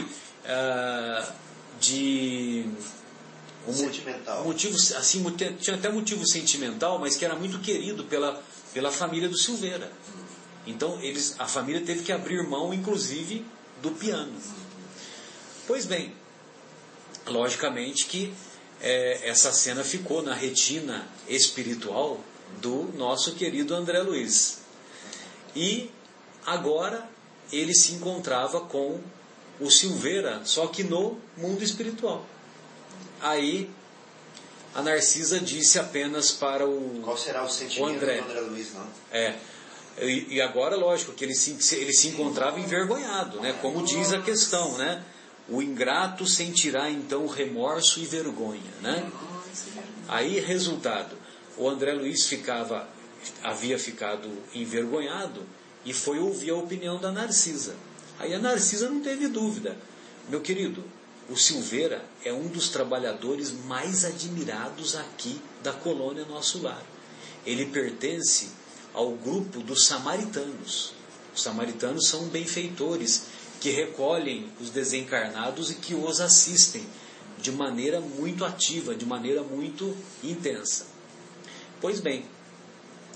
[0.45, 1.33] ah,
[1.79, 2.65] de
[3.67, 4.43] um sentimental.
[4.43, 5.23] motivo assim
[5.59, 8.41] tinha até motivo sentimental, mas que era muito querido pela,
[8.73, 9.91] pela família do Silveira.
[10.65, 13.45] Então eles, a família teve que abrir mão, inclusive,
[13.81, 14.33] do piano.
[15.65, 16.13] Pois bem,
[17.27, 18.33] logicamente que
[18.81, 22.23] é, essa cena ficou na retina espiritual
[22.57, 24.59] do nosso querido André Luiz.
[25.55, 25.89] E
[26.45, 27.09] agora
[27.51, 28.99] ele se encontrava com
[29.59, 32.25] o Silveira, só que no mundo espiritual.
[33.21, 33.69] Aí
[34.73, 37.01] a Narcisa disse apenas para o.
[37.03, 38.21] Qual será o sentimento o André.
[38.21, 38.87] do André Luiz, não?
[39.11, 39.35] É.
[40.01, 43.53] E, e agora, lógico, que ele se, ele se encontrava envergonhado, né?
[43.61, 45.03] Como diz a questão, né?
[45.49, 49.11] O ingrato sentirá então remorso e vergonha, né?
[50.07, 51.17] Aí, resultado,
[51.59, 52.87] o André Luiz ficava,
[53.43, 55.43] havia ficado envergonhado
[55.85, 57.75] e foi ouvir a opinião da Narcisa.
[58.17, 59.77] Aí a Narcisa não teve dúvida.
[60.29, 60.83] Meu querido,
[61.29, 66.81] o Silveira é um dos trabalhadores mais admirados aqui da colônia Nosso Lar.
[67.45, 68.49] ele pertence
[68.93, 70.93] ao grupo dos samaritanos.
[71.35, 73.25] Os samaritanos são benfeitores
[73.59, 76.85] que recolhem os desencarnados e que os assistem
[77.37, 80.98] de maneira muito ativa, de maneira muito intensa.
[81.81, 82.25] Pois bem,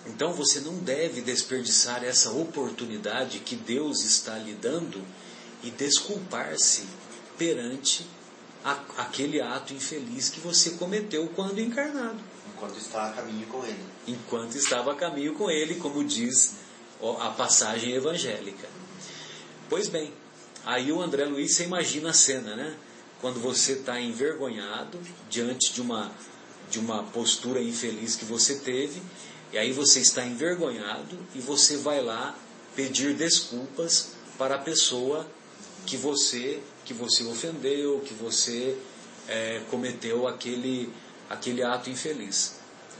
[0.05, 5.01] então você não deve desperdiçar essa oportunidade que Deus está lhe dando
[5.63, 6.85] e desculpar-se
[7.37, 8.05] perante
[8.63, 12.19] a, aquele ato infeliz que você cometeu quando encarnado.
[12.53, 13.85] Enquanto está a caminho com ele.
[14.07, 16.55] Enquanto estava a caminho com ele, como diz
[17.19, 18.67] a passagem evangélica.
[19.69, 20.13] Pois bem,
[20.65, 22.75] aí o André Luiz, você imagina a cena, né?
[23.19, 24.99] Quando você está envergonhado
[25.29, 26.11] diante de uma,
[26.73, 28.99] de uma postura infeliz que você teve,
[29.51, 32.35] e aí você está envergonhado e você vai lá
[32.75, 35.27] pedir desculpas para a pessoa
[35.85, 38.75] que você que você ofendeu, que você
[39.27, 40.91] é, cometeu aquele,
[41.29, 42.55] aquele ato infeliz.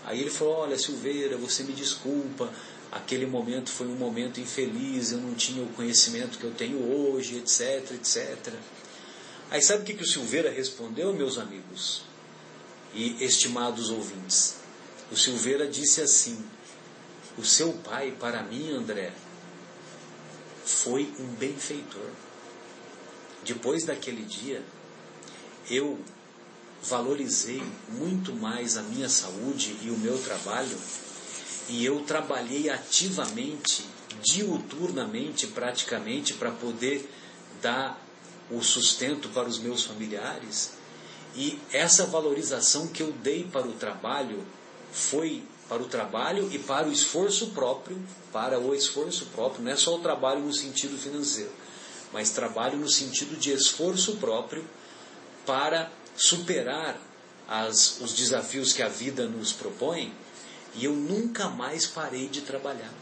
[0.06, 2.54] Aí ele falou: Olha, Silveira, você me desculpa,
[2.92, 7.40] aquele momento foi um momento infeliz, eu não tinha o conhecimento que eu tenho hoje,
[7.40, 8.54] etc, etc.
[9.50, 12.13] Aí sabe o que, que o Silveira respondeu, meus amigos
[12.94, 14.56] e estimados ouvintes?
[15.12, 16.44] O Silveira disse assim:
[17.38, 19.14] O seu pai, para mim, André,
[20.66, 22.10] foi um benfeitor
[23.44, 24.64] depois daquele dia,
[25.70, 26.00] eu
[26.82, 30.78] valorizei muito mais a minha saúde e o meu trabalho,
[31.70, 33.86] e eu trabalhei ativamente,
[34.22, 37.10] diuturnamente, praticamente, para poder
[37.62, 38.02] dar
[38.50, 40.72] o sustento para os meus familiares.
[41.36, 44.44] E essa valorização que eu dei para o trabalho
[44.92, 47.98] foi para o trabalho e para o esforço próprio,
[48.32, 51.52] para o esforço próprio, não é só o trabalho no sentido financeiro
[52.14, 54.64] mas trabalho no sentido de esforço próprio
[55.46, 56.98] para superar
[57.50, 60.14] as, os desafios que a vida nos propõe,
[60.76, 62.94] e eu nunca mais parei de trabalhar.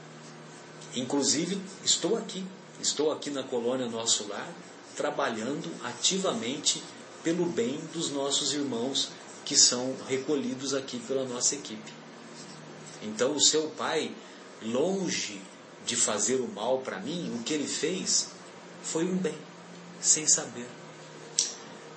[0.95, 2.44] Inclusive, estou aqui,
[2.82, 4.49] estou aqui na colônia Nosso Lar,
[4.95, 6.82] trabalhando ativamente
[7.23, 9.10] pelo bem dos nossos irmãos
[9.45, 11.91] que são recolhidos aqui pela nossa equipe.
[13.02, 14.11] Então, o seu pai,
[14.61, 15.41] longe
[15.85, 18.30] de fazer o mal para mim, o que ele fez
[18.84, 19.38] foi um bem,
[19.99, 20.68] sem saber.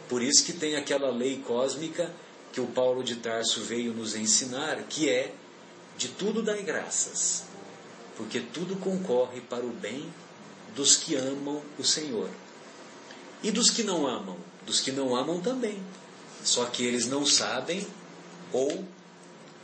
[0.08, 2.12] Por isso que tem aquela lei cósmica
[2.52, 5.34] que o Paulo de Tarso veio nos ensinar, que é
[5.96, 7.44] de tudo dai graças,
[8.16, 10.12] porque tudo concorre para o bem
[10.74, 12.30] dos que amam o Senhor.
[13.42, 14.36] E dos que não amam?
[14.66, 15.82] Dos que não amam também.
[16.42, 17.86] Só que eles não sabem
[18.52, 18.84] ou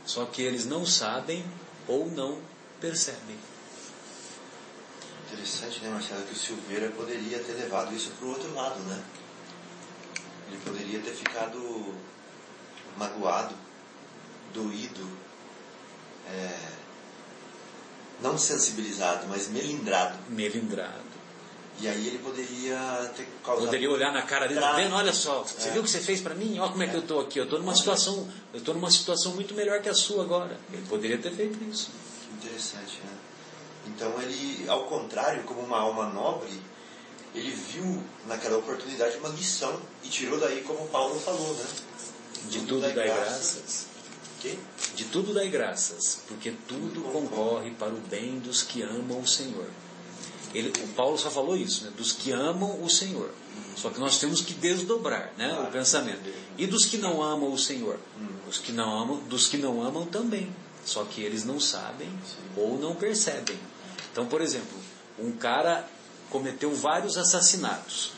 [0.05, 1.45] só que eles não sabem
[1.87, 2.39] ou não
[2.79, 3.37] percebem
[5.41, 9.03] interessante, né, Marcelo, que o Silveira poderia ter levado isso para o outro lado, né?
[10.47, 11.95] Ele poderia ter ficado
[12.97, 13.55] magoado,
[14.53, 15.07] doído,
[16.27, 16.69] é,
[18.21, 20.17] não sensibilizado, mas melindrado.
[20.29, 21.00] Melindrado.
[21.81, 23.65] E aí ele poderia ter causado.
[23.65, 24.93] Poderia olhar na cara dele, tá vendo?
[24.93, 25.71] Olha só, você é.
[25.71, 26.59] viu o que você fez para mim?
[26.59, 27.39] Olha como é, que eu estou aqui.
[27.39, 30.59] Eu estou numa situação, eu estou numa situação muito melhor que a sua agora.
[30.71, 31.89] Ele poderia ter feito isso.
[32.37, 33.17] Interessante, né?
[33.87, 36.51] Então ele, ao contrário, como uma alma nobre,
[37.33, 41.65] ele viu naquela oportunidade uma lição e tirou daí, como Paulo falou, né?
[42.43, 43.55] De tudo, tudo dai graças.
[43.55, 43.85] graças.
[44.39, 44.59] Que?
[44.95, 49.67] De tudo dai graças, porque tudo concorre para o bem dos que amam o Senhor.
[50.53, 51.91] Ele, o Paulo só falou isso, né?
[51.95, 53.31] dos que amam o Senhor.
[53.75, 55.57] Só que nós temos que desdobrar né?
[55.67, 56.21] o pensamento.
[56.57, 57.97] E dos que não amam o Senhor?
[58.19, 58.27] Hum.
[58.49, 60.53] Os que não amam, dos que não amam também.
[60.85, 62.09] Só que eles não sabem
[62.57, 63.57] ou não percebem.
[64.11, 64.77] Então, por exemplo,
[65.17, 65.87] um cara
[66.29, 68.11] cometeu vários assassinatos,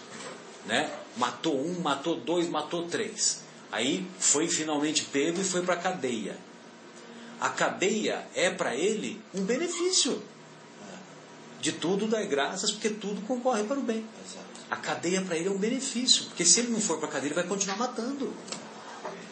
[0.66, 0.92] né?
[1.18, 3.42] Matou um, matou dois, matou três.
[3.72, 6.38] Aí foi finalmente pego e foi para a cadeia.
[7.40, 10.22] A cadeia é para ele um benefício.
[11.64, 14.06] De tudo dá graças, porque tudo concorre para o bem.
[14.70, 17.30] A cadeia para ele é um benefício, porque se ele não for para a cadeia,
[17.30, 18.34] ele vai continuar matando.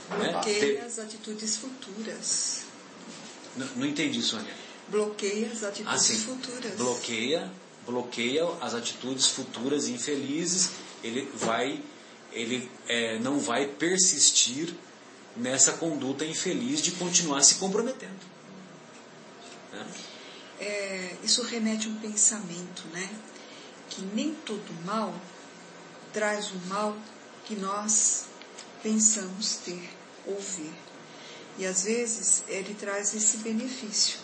[0.08, 0.86] Bloqueia né?
[0.86, 2.62] as atitudes futuras.
[3.58, 4.54] Não, não entendi, Sônia.
[4.88, 6.74] Bloqueia as atitudes assim, futuras.
[6.76, 7.52] Bloqueia,
[7.86, 10.70] bloqueia as atitudes futuras infelizes.
[11.04, 11.84] Ele vai,
[12.32, 14.74] ele é, não vai persistir
[15.36, 18.22] nessa conduta infeliz de continuar se comprometendo.
[19.74, 19.86] Né?
[20.62, 23.10] É, isso remete a um pensamento, né?
[23.90, 25.12] Que nem todo mal
[26.14, 26.96] traz o mal
[27.46, 28.26] que nós
[28.84, 29.90] pensamos ter
[30.28, 30.74] ou ver.
[31.58, 34.20] E às vezes ele traz esse benefício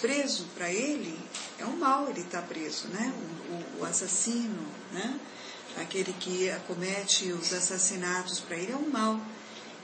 [0.00, 1.18] preso para ele
[1.58, 3.12] é um mal ele está preso, né?
[3.50, 5.20] O, o, o, assassino, né?
[5.76, 9.20] Aquele que comete os assassinatos para ele é um mal.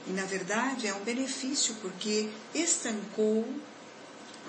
[0.07, 3.47] E na verdade é um benefício porque estancou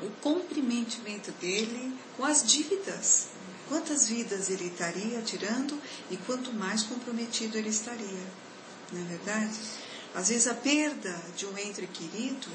[0.03, 3.29] o comprometimento dele com as dívidas.
[3.69, 5.81] Quantas vidas ele estaria tirando
[6.11, 8.27] e quanto mais comprometido ele estaria.
[8.93, 9.59] Não é verdade?
[10.15, 12.49] Às vezes a perda de um ente querido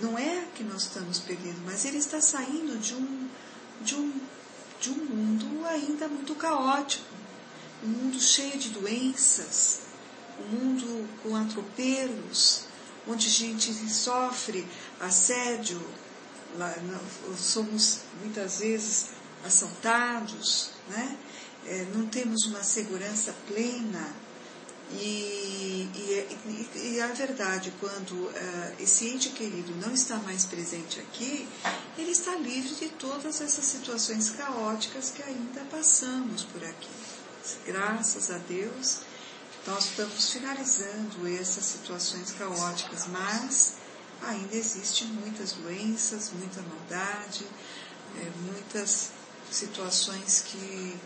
[0.00, 3.28] não é que nós estamos perdendo, mas ele está saindo de um,
[3.80, 4.20] de um,
[4.80, 7.04] de um mundo ainda muito caótico,
[7.82, 9.80] um mundo cheio de doenças,
[10.38, 12.64] um mundo com atropelos,
[13.08, 14.66] onde a gente sofre
[15.00, 15.80] assédio,
[17.36, 19.06] somos muitas vezes
[19.44, 21.16] assaltados, né?
[21.66, 24.14] É, não temos uma segurança plena.
[24.92, 28.32] E, e, e, e a verdade, quando uh,
[28.80, 31.46] esse ente querido não está mais presente aqui,
[31.96, 36.90] ele está livre de todas essas situações caóticas que ainda passamos por aqui.
[37.64, 39.02] Graças a Deus,
[39.64, 43.74] nós estamos finalizando essas situações caóticas, mas
[44.22, 47.46] ainda existem muitas doenças, muita maldade,
[48.16, 49.10] é, muitas
[49.50, 50.96] situações que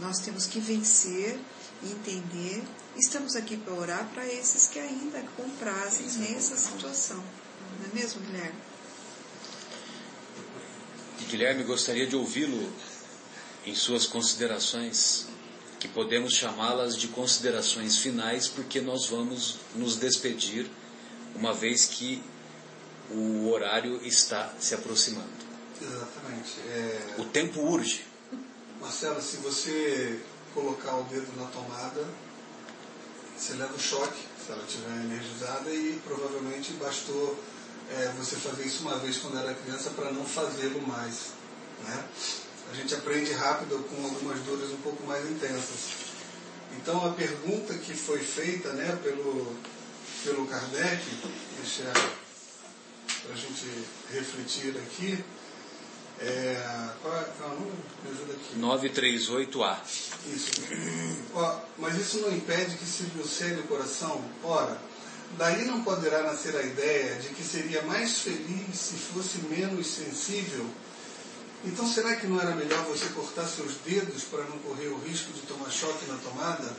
[0.00, 1.38] nós temos que vencer
[1.82, 2.62] e entender.
[2.96, 7.22] Estamos aqui para orar para esses que ainda comprazem nessa situação.
[7.78, 8.58] Não é mesmo, Guilherme?
[11.28, 12.72] Guilherme, gostaria de ouvi-lo
[13.64, 15.26] em suas considerações
[15.78, 20.70] que podemos chamá-las de considerações finais, porque nós vamos nos despedir,
[21.34, 22.22] uma vez que
[23.10, 25.28] o horário está se aproximando.
[25.80, 26.60] Exatamente.
[26.68, 27.14] É...
[27.18, 28.04] O tempo urge.
[28.80, 30.20] Marcelo, se você
[30.54, 32.04] colocar o dedo na tomada,
[33.36, 37.38] você leva o choque, se ela estiver energizada, e provavelmente bastou
[37.90, 41.36] é, você fazer isso uma vez quando era criança para não fazê-lo mais.
[41.84, 42.04] Né?
[42.70, 46.06] a gente aprende rápido com algumas dores um pouco mais intensas.
[46.76, 49.54] Então a pergunta que foi feita né, pelo,
[50.24, 51.02] pelo Kardec,
[51.60, 51.84] deixa
[53.22, 53.66] para a gente
[54.12, 55.24] refletir aqui,
[56.20, 57.76] é, qual, é, qual é o número?
[58.04, 58.58] Me ajuda aqui.
[58.58, 59.76] 938A.
[60.34, 60.50] Isso.
[61.34, 64.24] Ó, mas isso não impede que se dilcele o coração?
[64.42, 64.80] Ora,
[65.36, 70.66] daí não poderá nascer a ideia de que seria mais feliz se fosse menos sensível
[71.66, 75.32] então será que não era melhor você cortar seus dedos para não correr o risco
[75.32, 76.72] de tomar choque na tomada?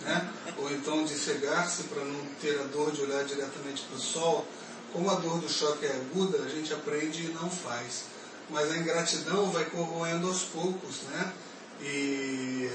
[0.00, 0.32] Né?
[0.56, 4.46] Ou então de cegar-se para não ter a dor de olhar diretamente para o sol?
[4.92, 8.04] Como a dor do choque é aguda, a gente aprende e não faz.
[8.48, 11.32] Mas a ingratidão vai corroendo aos poucos, né?
[11.80, 12.70] E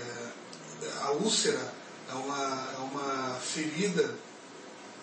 [1.02, 1.74] a úlcera
[2.10, 4.16] é uma, é uma ferida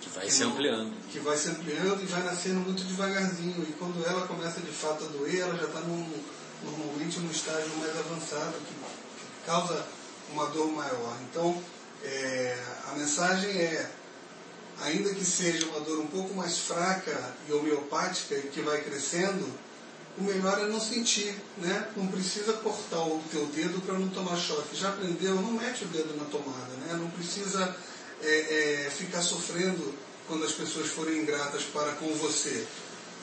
[0.01, 0.93] que vai se ampliando.
[1.11, 3.63] Que vai se ampliando e vai nascendo muito devagarzinho.
[3.69, 6.23] E quando ela começa de fato a doer, ela já está num
[6.65, 9.85] normalmente no estágio mais avançado, que, que causa
[10.33, 11.17] uma dor maior.
[11.31, 11.61] Então,
[12.03, 12.59] é,
[12.89, 13.91] a mensagem é,
[14.83, 19.49] ainda que seja uma dor um pouco mais fraca e homeopática e que vai crescendo,
[20.19, 21.89] o melhor é não sentir, né?
[21.97, 24.77] Não precisa cortar o teu dedo para não tomar choque.
[24.77, 25.35] Já aprendeu?
[25.37, 26.95] Não mete o dedo na tomada, né?
[26.99, 27.75] Não precisa
[28.23, 29.95] é, é, ficar sofrendo
[30.29, 32.67] quando as pessoas forem ingratas para com você.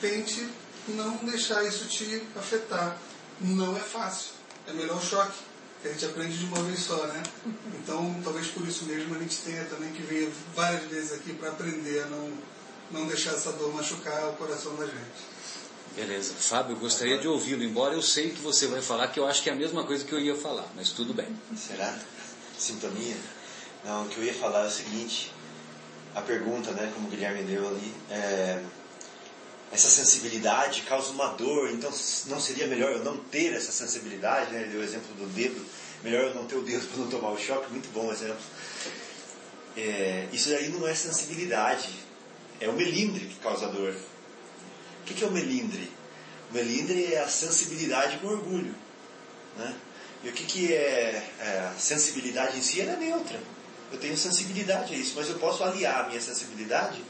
[0.00, 0.48] Tente
[0.88, 2.98] não deixar isso te afetar
[3.40, 4.32] não é fácil.
[4.66, 5.38] É melhor o choque,
[5.82, 7.22] que a gente aprende de uma vez só, né?
[7.82, 11.50] Então, talvez por isso mesmo a gente tenha também que vir várias vezes aqui para
[11.50, 12.32] aprender a não,
[12.90, 15.30] não deixar essa dor machucar o coração da gente.
[15.96, 16.34] Beleza.
[16.34, 19.42] Fábio, eu gostaria de ouvi-lo, embora eu sei que você vai falar, que eu acho
[19.42, 21.28] que é a mesma coisa que eu ia falar, mas tudo bem.
[21.56, 21.98] Será?
[22.58, 23.16] Sintonia?
[23.84, 25.32] Não, o que eu ia falar é o seguinte,
[26.14, 28.62] a pergunta, né, como o Guilherme deu ali, é,
[29.72, 31.90] essa sensibilidade causa uma dor, então
[32.26, 34.62] não seria melhor eu não ter essa sensibilidade, né?
[34.62, 35.64] Ele deu o exemplo do dedo,
[36.02, 38.42] melhor eu não ter o dedo para não tomar o choque, muito bom exemplo.
[39.76, 41.88] É, isso aí não é sensibilidade,
[42.60, 43.94] é o melindre que causa dor.
[45.00, 45.90] O que, é o melindre?
[46.50, 48.74] O melindre é a sensibilidade com orgulho.
[49.56, 49.74] Né?
[50.22, 52.80] E o que, que é, é a sensibilidade em si?
[52.80, 53.40] Ela é neutra.
[53.90, 57.02] Eu tenho sensibilidade a isso, mas eu posso aliar a minha sensibilidade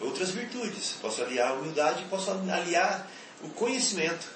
[0.00, 0.94] outras virtudes.
[1.00, 3.10] Posso aliar a humildade, posso aliar
[3.42, 4.26] o conhecimento.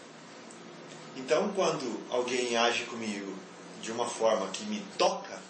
[1.16, 3.35] Então, quando alguém age comigo
[3.82, 5.41] de uma forma que me toca,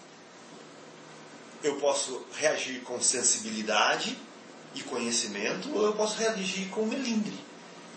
[1.63, 4.17] eu posso reagir com sensibilidade
[4.73, 7.37] e conhecimento, ou eu posso reagir com melindre.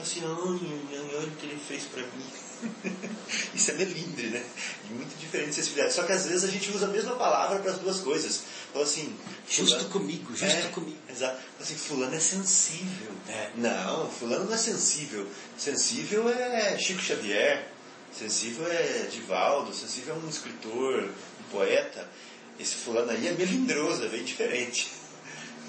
[0.01, 2.27] Assim, olha o que ele fez para mim.
[3.55, 4.45] Isso é melindre, né?
[4.91, 5.95] E muito diferente de sensibilidade.
[5.95, 8.43] Só que às vezes a gente usa a mesma palavra para as duas coisas.
[8.73, 9.15] Fala assim.
[9.49, 10.99] Justo fulano, comigo, justo é, comigo.
[11.09, 11.41] Exato.
[11.61, 13.12] Assim, fulano é sensível.
[13.28, 13.51] É.
[13.57, 15.27] Não, fulano não é sensível.
[15.57, 17.69] Sensível é Chico Xavier.
[18.16, 19.74] Sensível é Divaldo.
[19.74, 22.09] Sensível é um escritor, um poeta.
[22.59, 24.91] Esse fulano aí é melindroso, é bem diferente.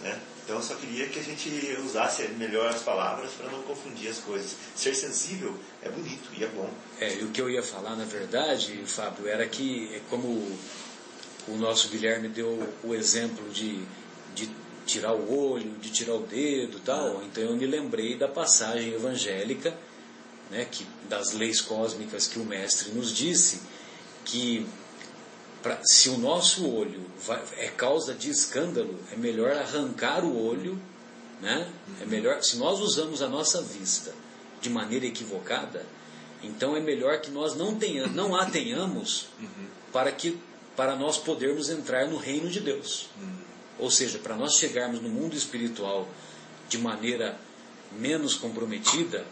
[0.06, 0.22] Né?
[0.44, 1.49] Então eu só queria que a gente
[1.84, 4.56] usasse melhor as palavras para não confundir as coisas.
[4.76, 6.69] Ser sensível é bonito e é bom.
[6.99, 10.27] É, e o que eu ia falar, na verdade, Fábio, era que, é como
[11.48, 13.84] o nosso Guilherme deu o exemplo de,
[14.36, 14.48] de
[14.86, 19.76] tirar o olho, de tirar o dedo tal, então eu me lembrei da passagem evangélica,
[20.52, 23.61] né, que, das leis cósmicas que o Mestre nos disse,
[24.23, 24.68] que
[25.66, 30.80] pra, se o nosso olho vai, é causa de escândalo, é melhor arrancar o olho,
[31.42, 31.68] né?
[32.00, 34.14] É melhor, se nós usamos a nossa vista
[34.62, 35.84] de maneira equivocada,
[36.44, 39.26] então é melhor que nós não, tenhamos, não a tenhamos
[39.92, 40.38] para que
[40.76, 43.10] para nós podermos entrar no reino de Deus.
[43.80, 46.08] Ou seja, para nós chegarmos no mundo espiritual
[46.70, 47.40] de maneira
[47.98, 49.26] menos comprometida,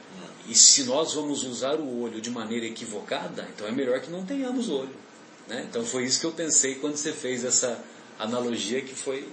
[0.50, 4.26] e se nós vamos usar o olho de maneira equivocada, então é melhor que não
[4.26, 5.03] tenhamos olho.
[5.48, 5.66] Né?
[5.70, 7.84] Então foi isso que eu pensei quando você fez essa
[8.18, 9.30] analogia que foi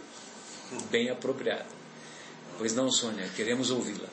[0.90, 1.66] bem apropriada.
[2.58, 4.08] Pois não, Sônia, queremos ouvi-la.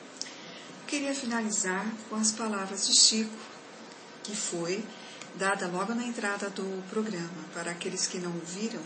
[0.86, 3.36] Queria finalizar com as palavras de Chico,
[4.22, 4.82] que foi
[5.34, 7.44] dada logo na entrada do programa.
[7.52, 8.80] Para aqueles que não ouviram,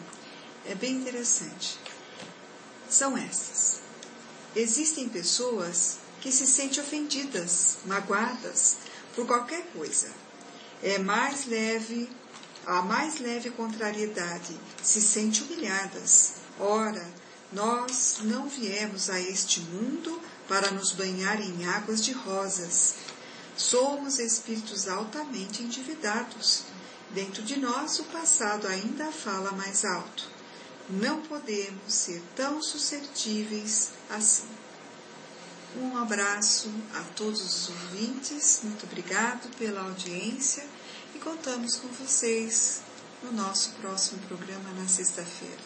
[0.66, 1.78] é bem interessante.
[2.88, 3.80] São essas.
[4.54, 8.78] Existem pessoas que se sentem ofendidas, magoadas
[9.14, 10.10] por qualquer coisa.
[10.82, 12.08] É mais leve
[12.66, 16.34] a mais leve contrariedade, se sente humilhadas.
[16.58, 17.06] Ora,
[17.52, 22.94] nós não viemos a este mundo para nos banhar em águas de rosas.
[23.56, 26.64] Somos espíritos altamente endividados.
[27.10, 30.30] Dentro de nós, o passado ainda fala mais alto.
[30.88, 34.48] Não podemos ser tão suscetíveis assim.
[35.76, 40.66] Um abraço a todos os ouvintes, muito obrigado pela audiência
[41.22, 42.82] contamos com vocês
[43.22, 45.62] no nosso próximo programa na sexta-feira.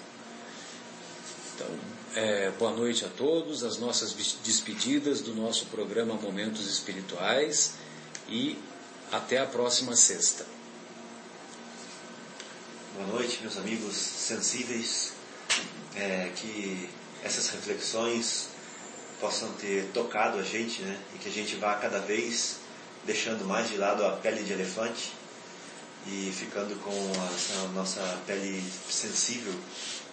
[1.54, 1.66] Então,
[2.14, 4.12] é, boa noite a todos, as nossas
[4.44, 7.72] despedidas do nosso programa Momentos Espirituais
[8.28, 8.58] e
[9.10, 10.44] até a próxima sexta.
[12.94, 15.14] Boa noite, meus amigos sensíveis,
[15.94, 16.90] é, que
[17.24, 18.48] essas reflexões
[19.18, 21.00] possam ter tocado a gente, né?
[21.14, 22.56] E que a gente vá cada vez
[23.06, 25.12] deixando mais de lado a pele de elefante
[26.08, 29.54] e ficando com a, a nossa pele sensível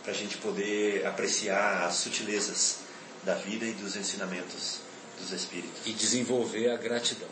[0.02, 2.78] para a gente poder apreciar as sutilezas
[3.24, 4.80] da vida e dos ensinamentos
[5.20, 5.86] dos Espíritos.
[5.86, 7.30] E desenvolver a gratidão.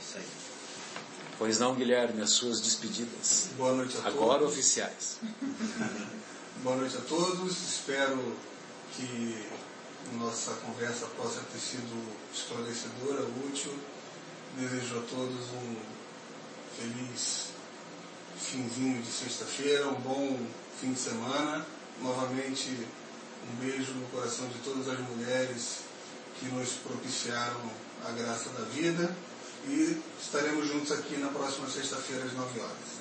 [0.00, 0.24] Isso aí.
[1.38, 3.50] Pois não, Guilherme, as suas despedidas.
[3.56, 4.54] Boa noite a Agora todos.
[4.54, 5.18] oficiais.
[6.62, 7.52] Boa noite a todos.
[7.52, 8.34] Espero
[8.96, 9.44] que
[10.14, 12.02] nossa conversa possa ter sido
[12.32, 13.72] esclarecedora, útil.
[14.56, 15.76] Desejo a todos um
[16.76, 17.47] feliz
[18.38, 20.38] finzinho de sexta-feira, um bom
[20.80, 21.66] fim de semana.
[22.02, 22.70] Novamente,
[23.50, 25.78] um beijo no coração de todas as mulheres
[26.38, 27.60] que nos propiciaram
[28.06, 29.14] a graça da vida.
[29.66, 32.97] E estaremos juntos aqui na próxima sexta-feira às 9 horas.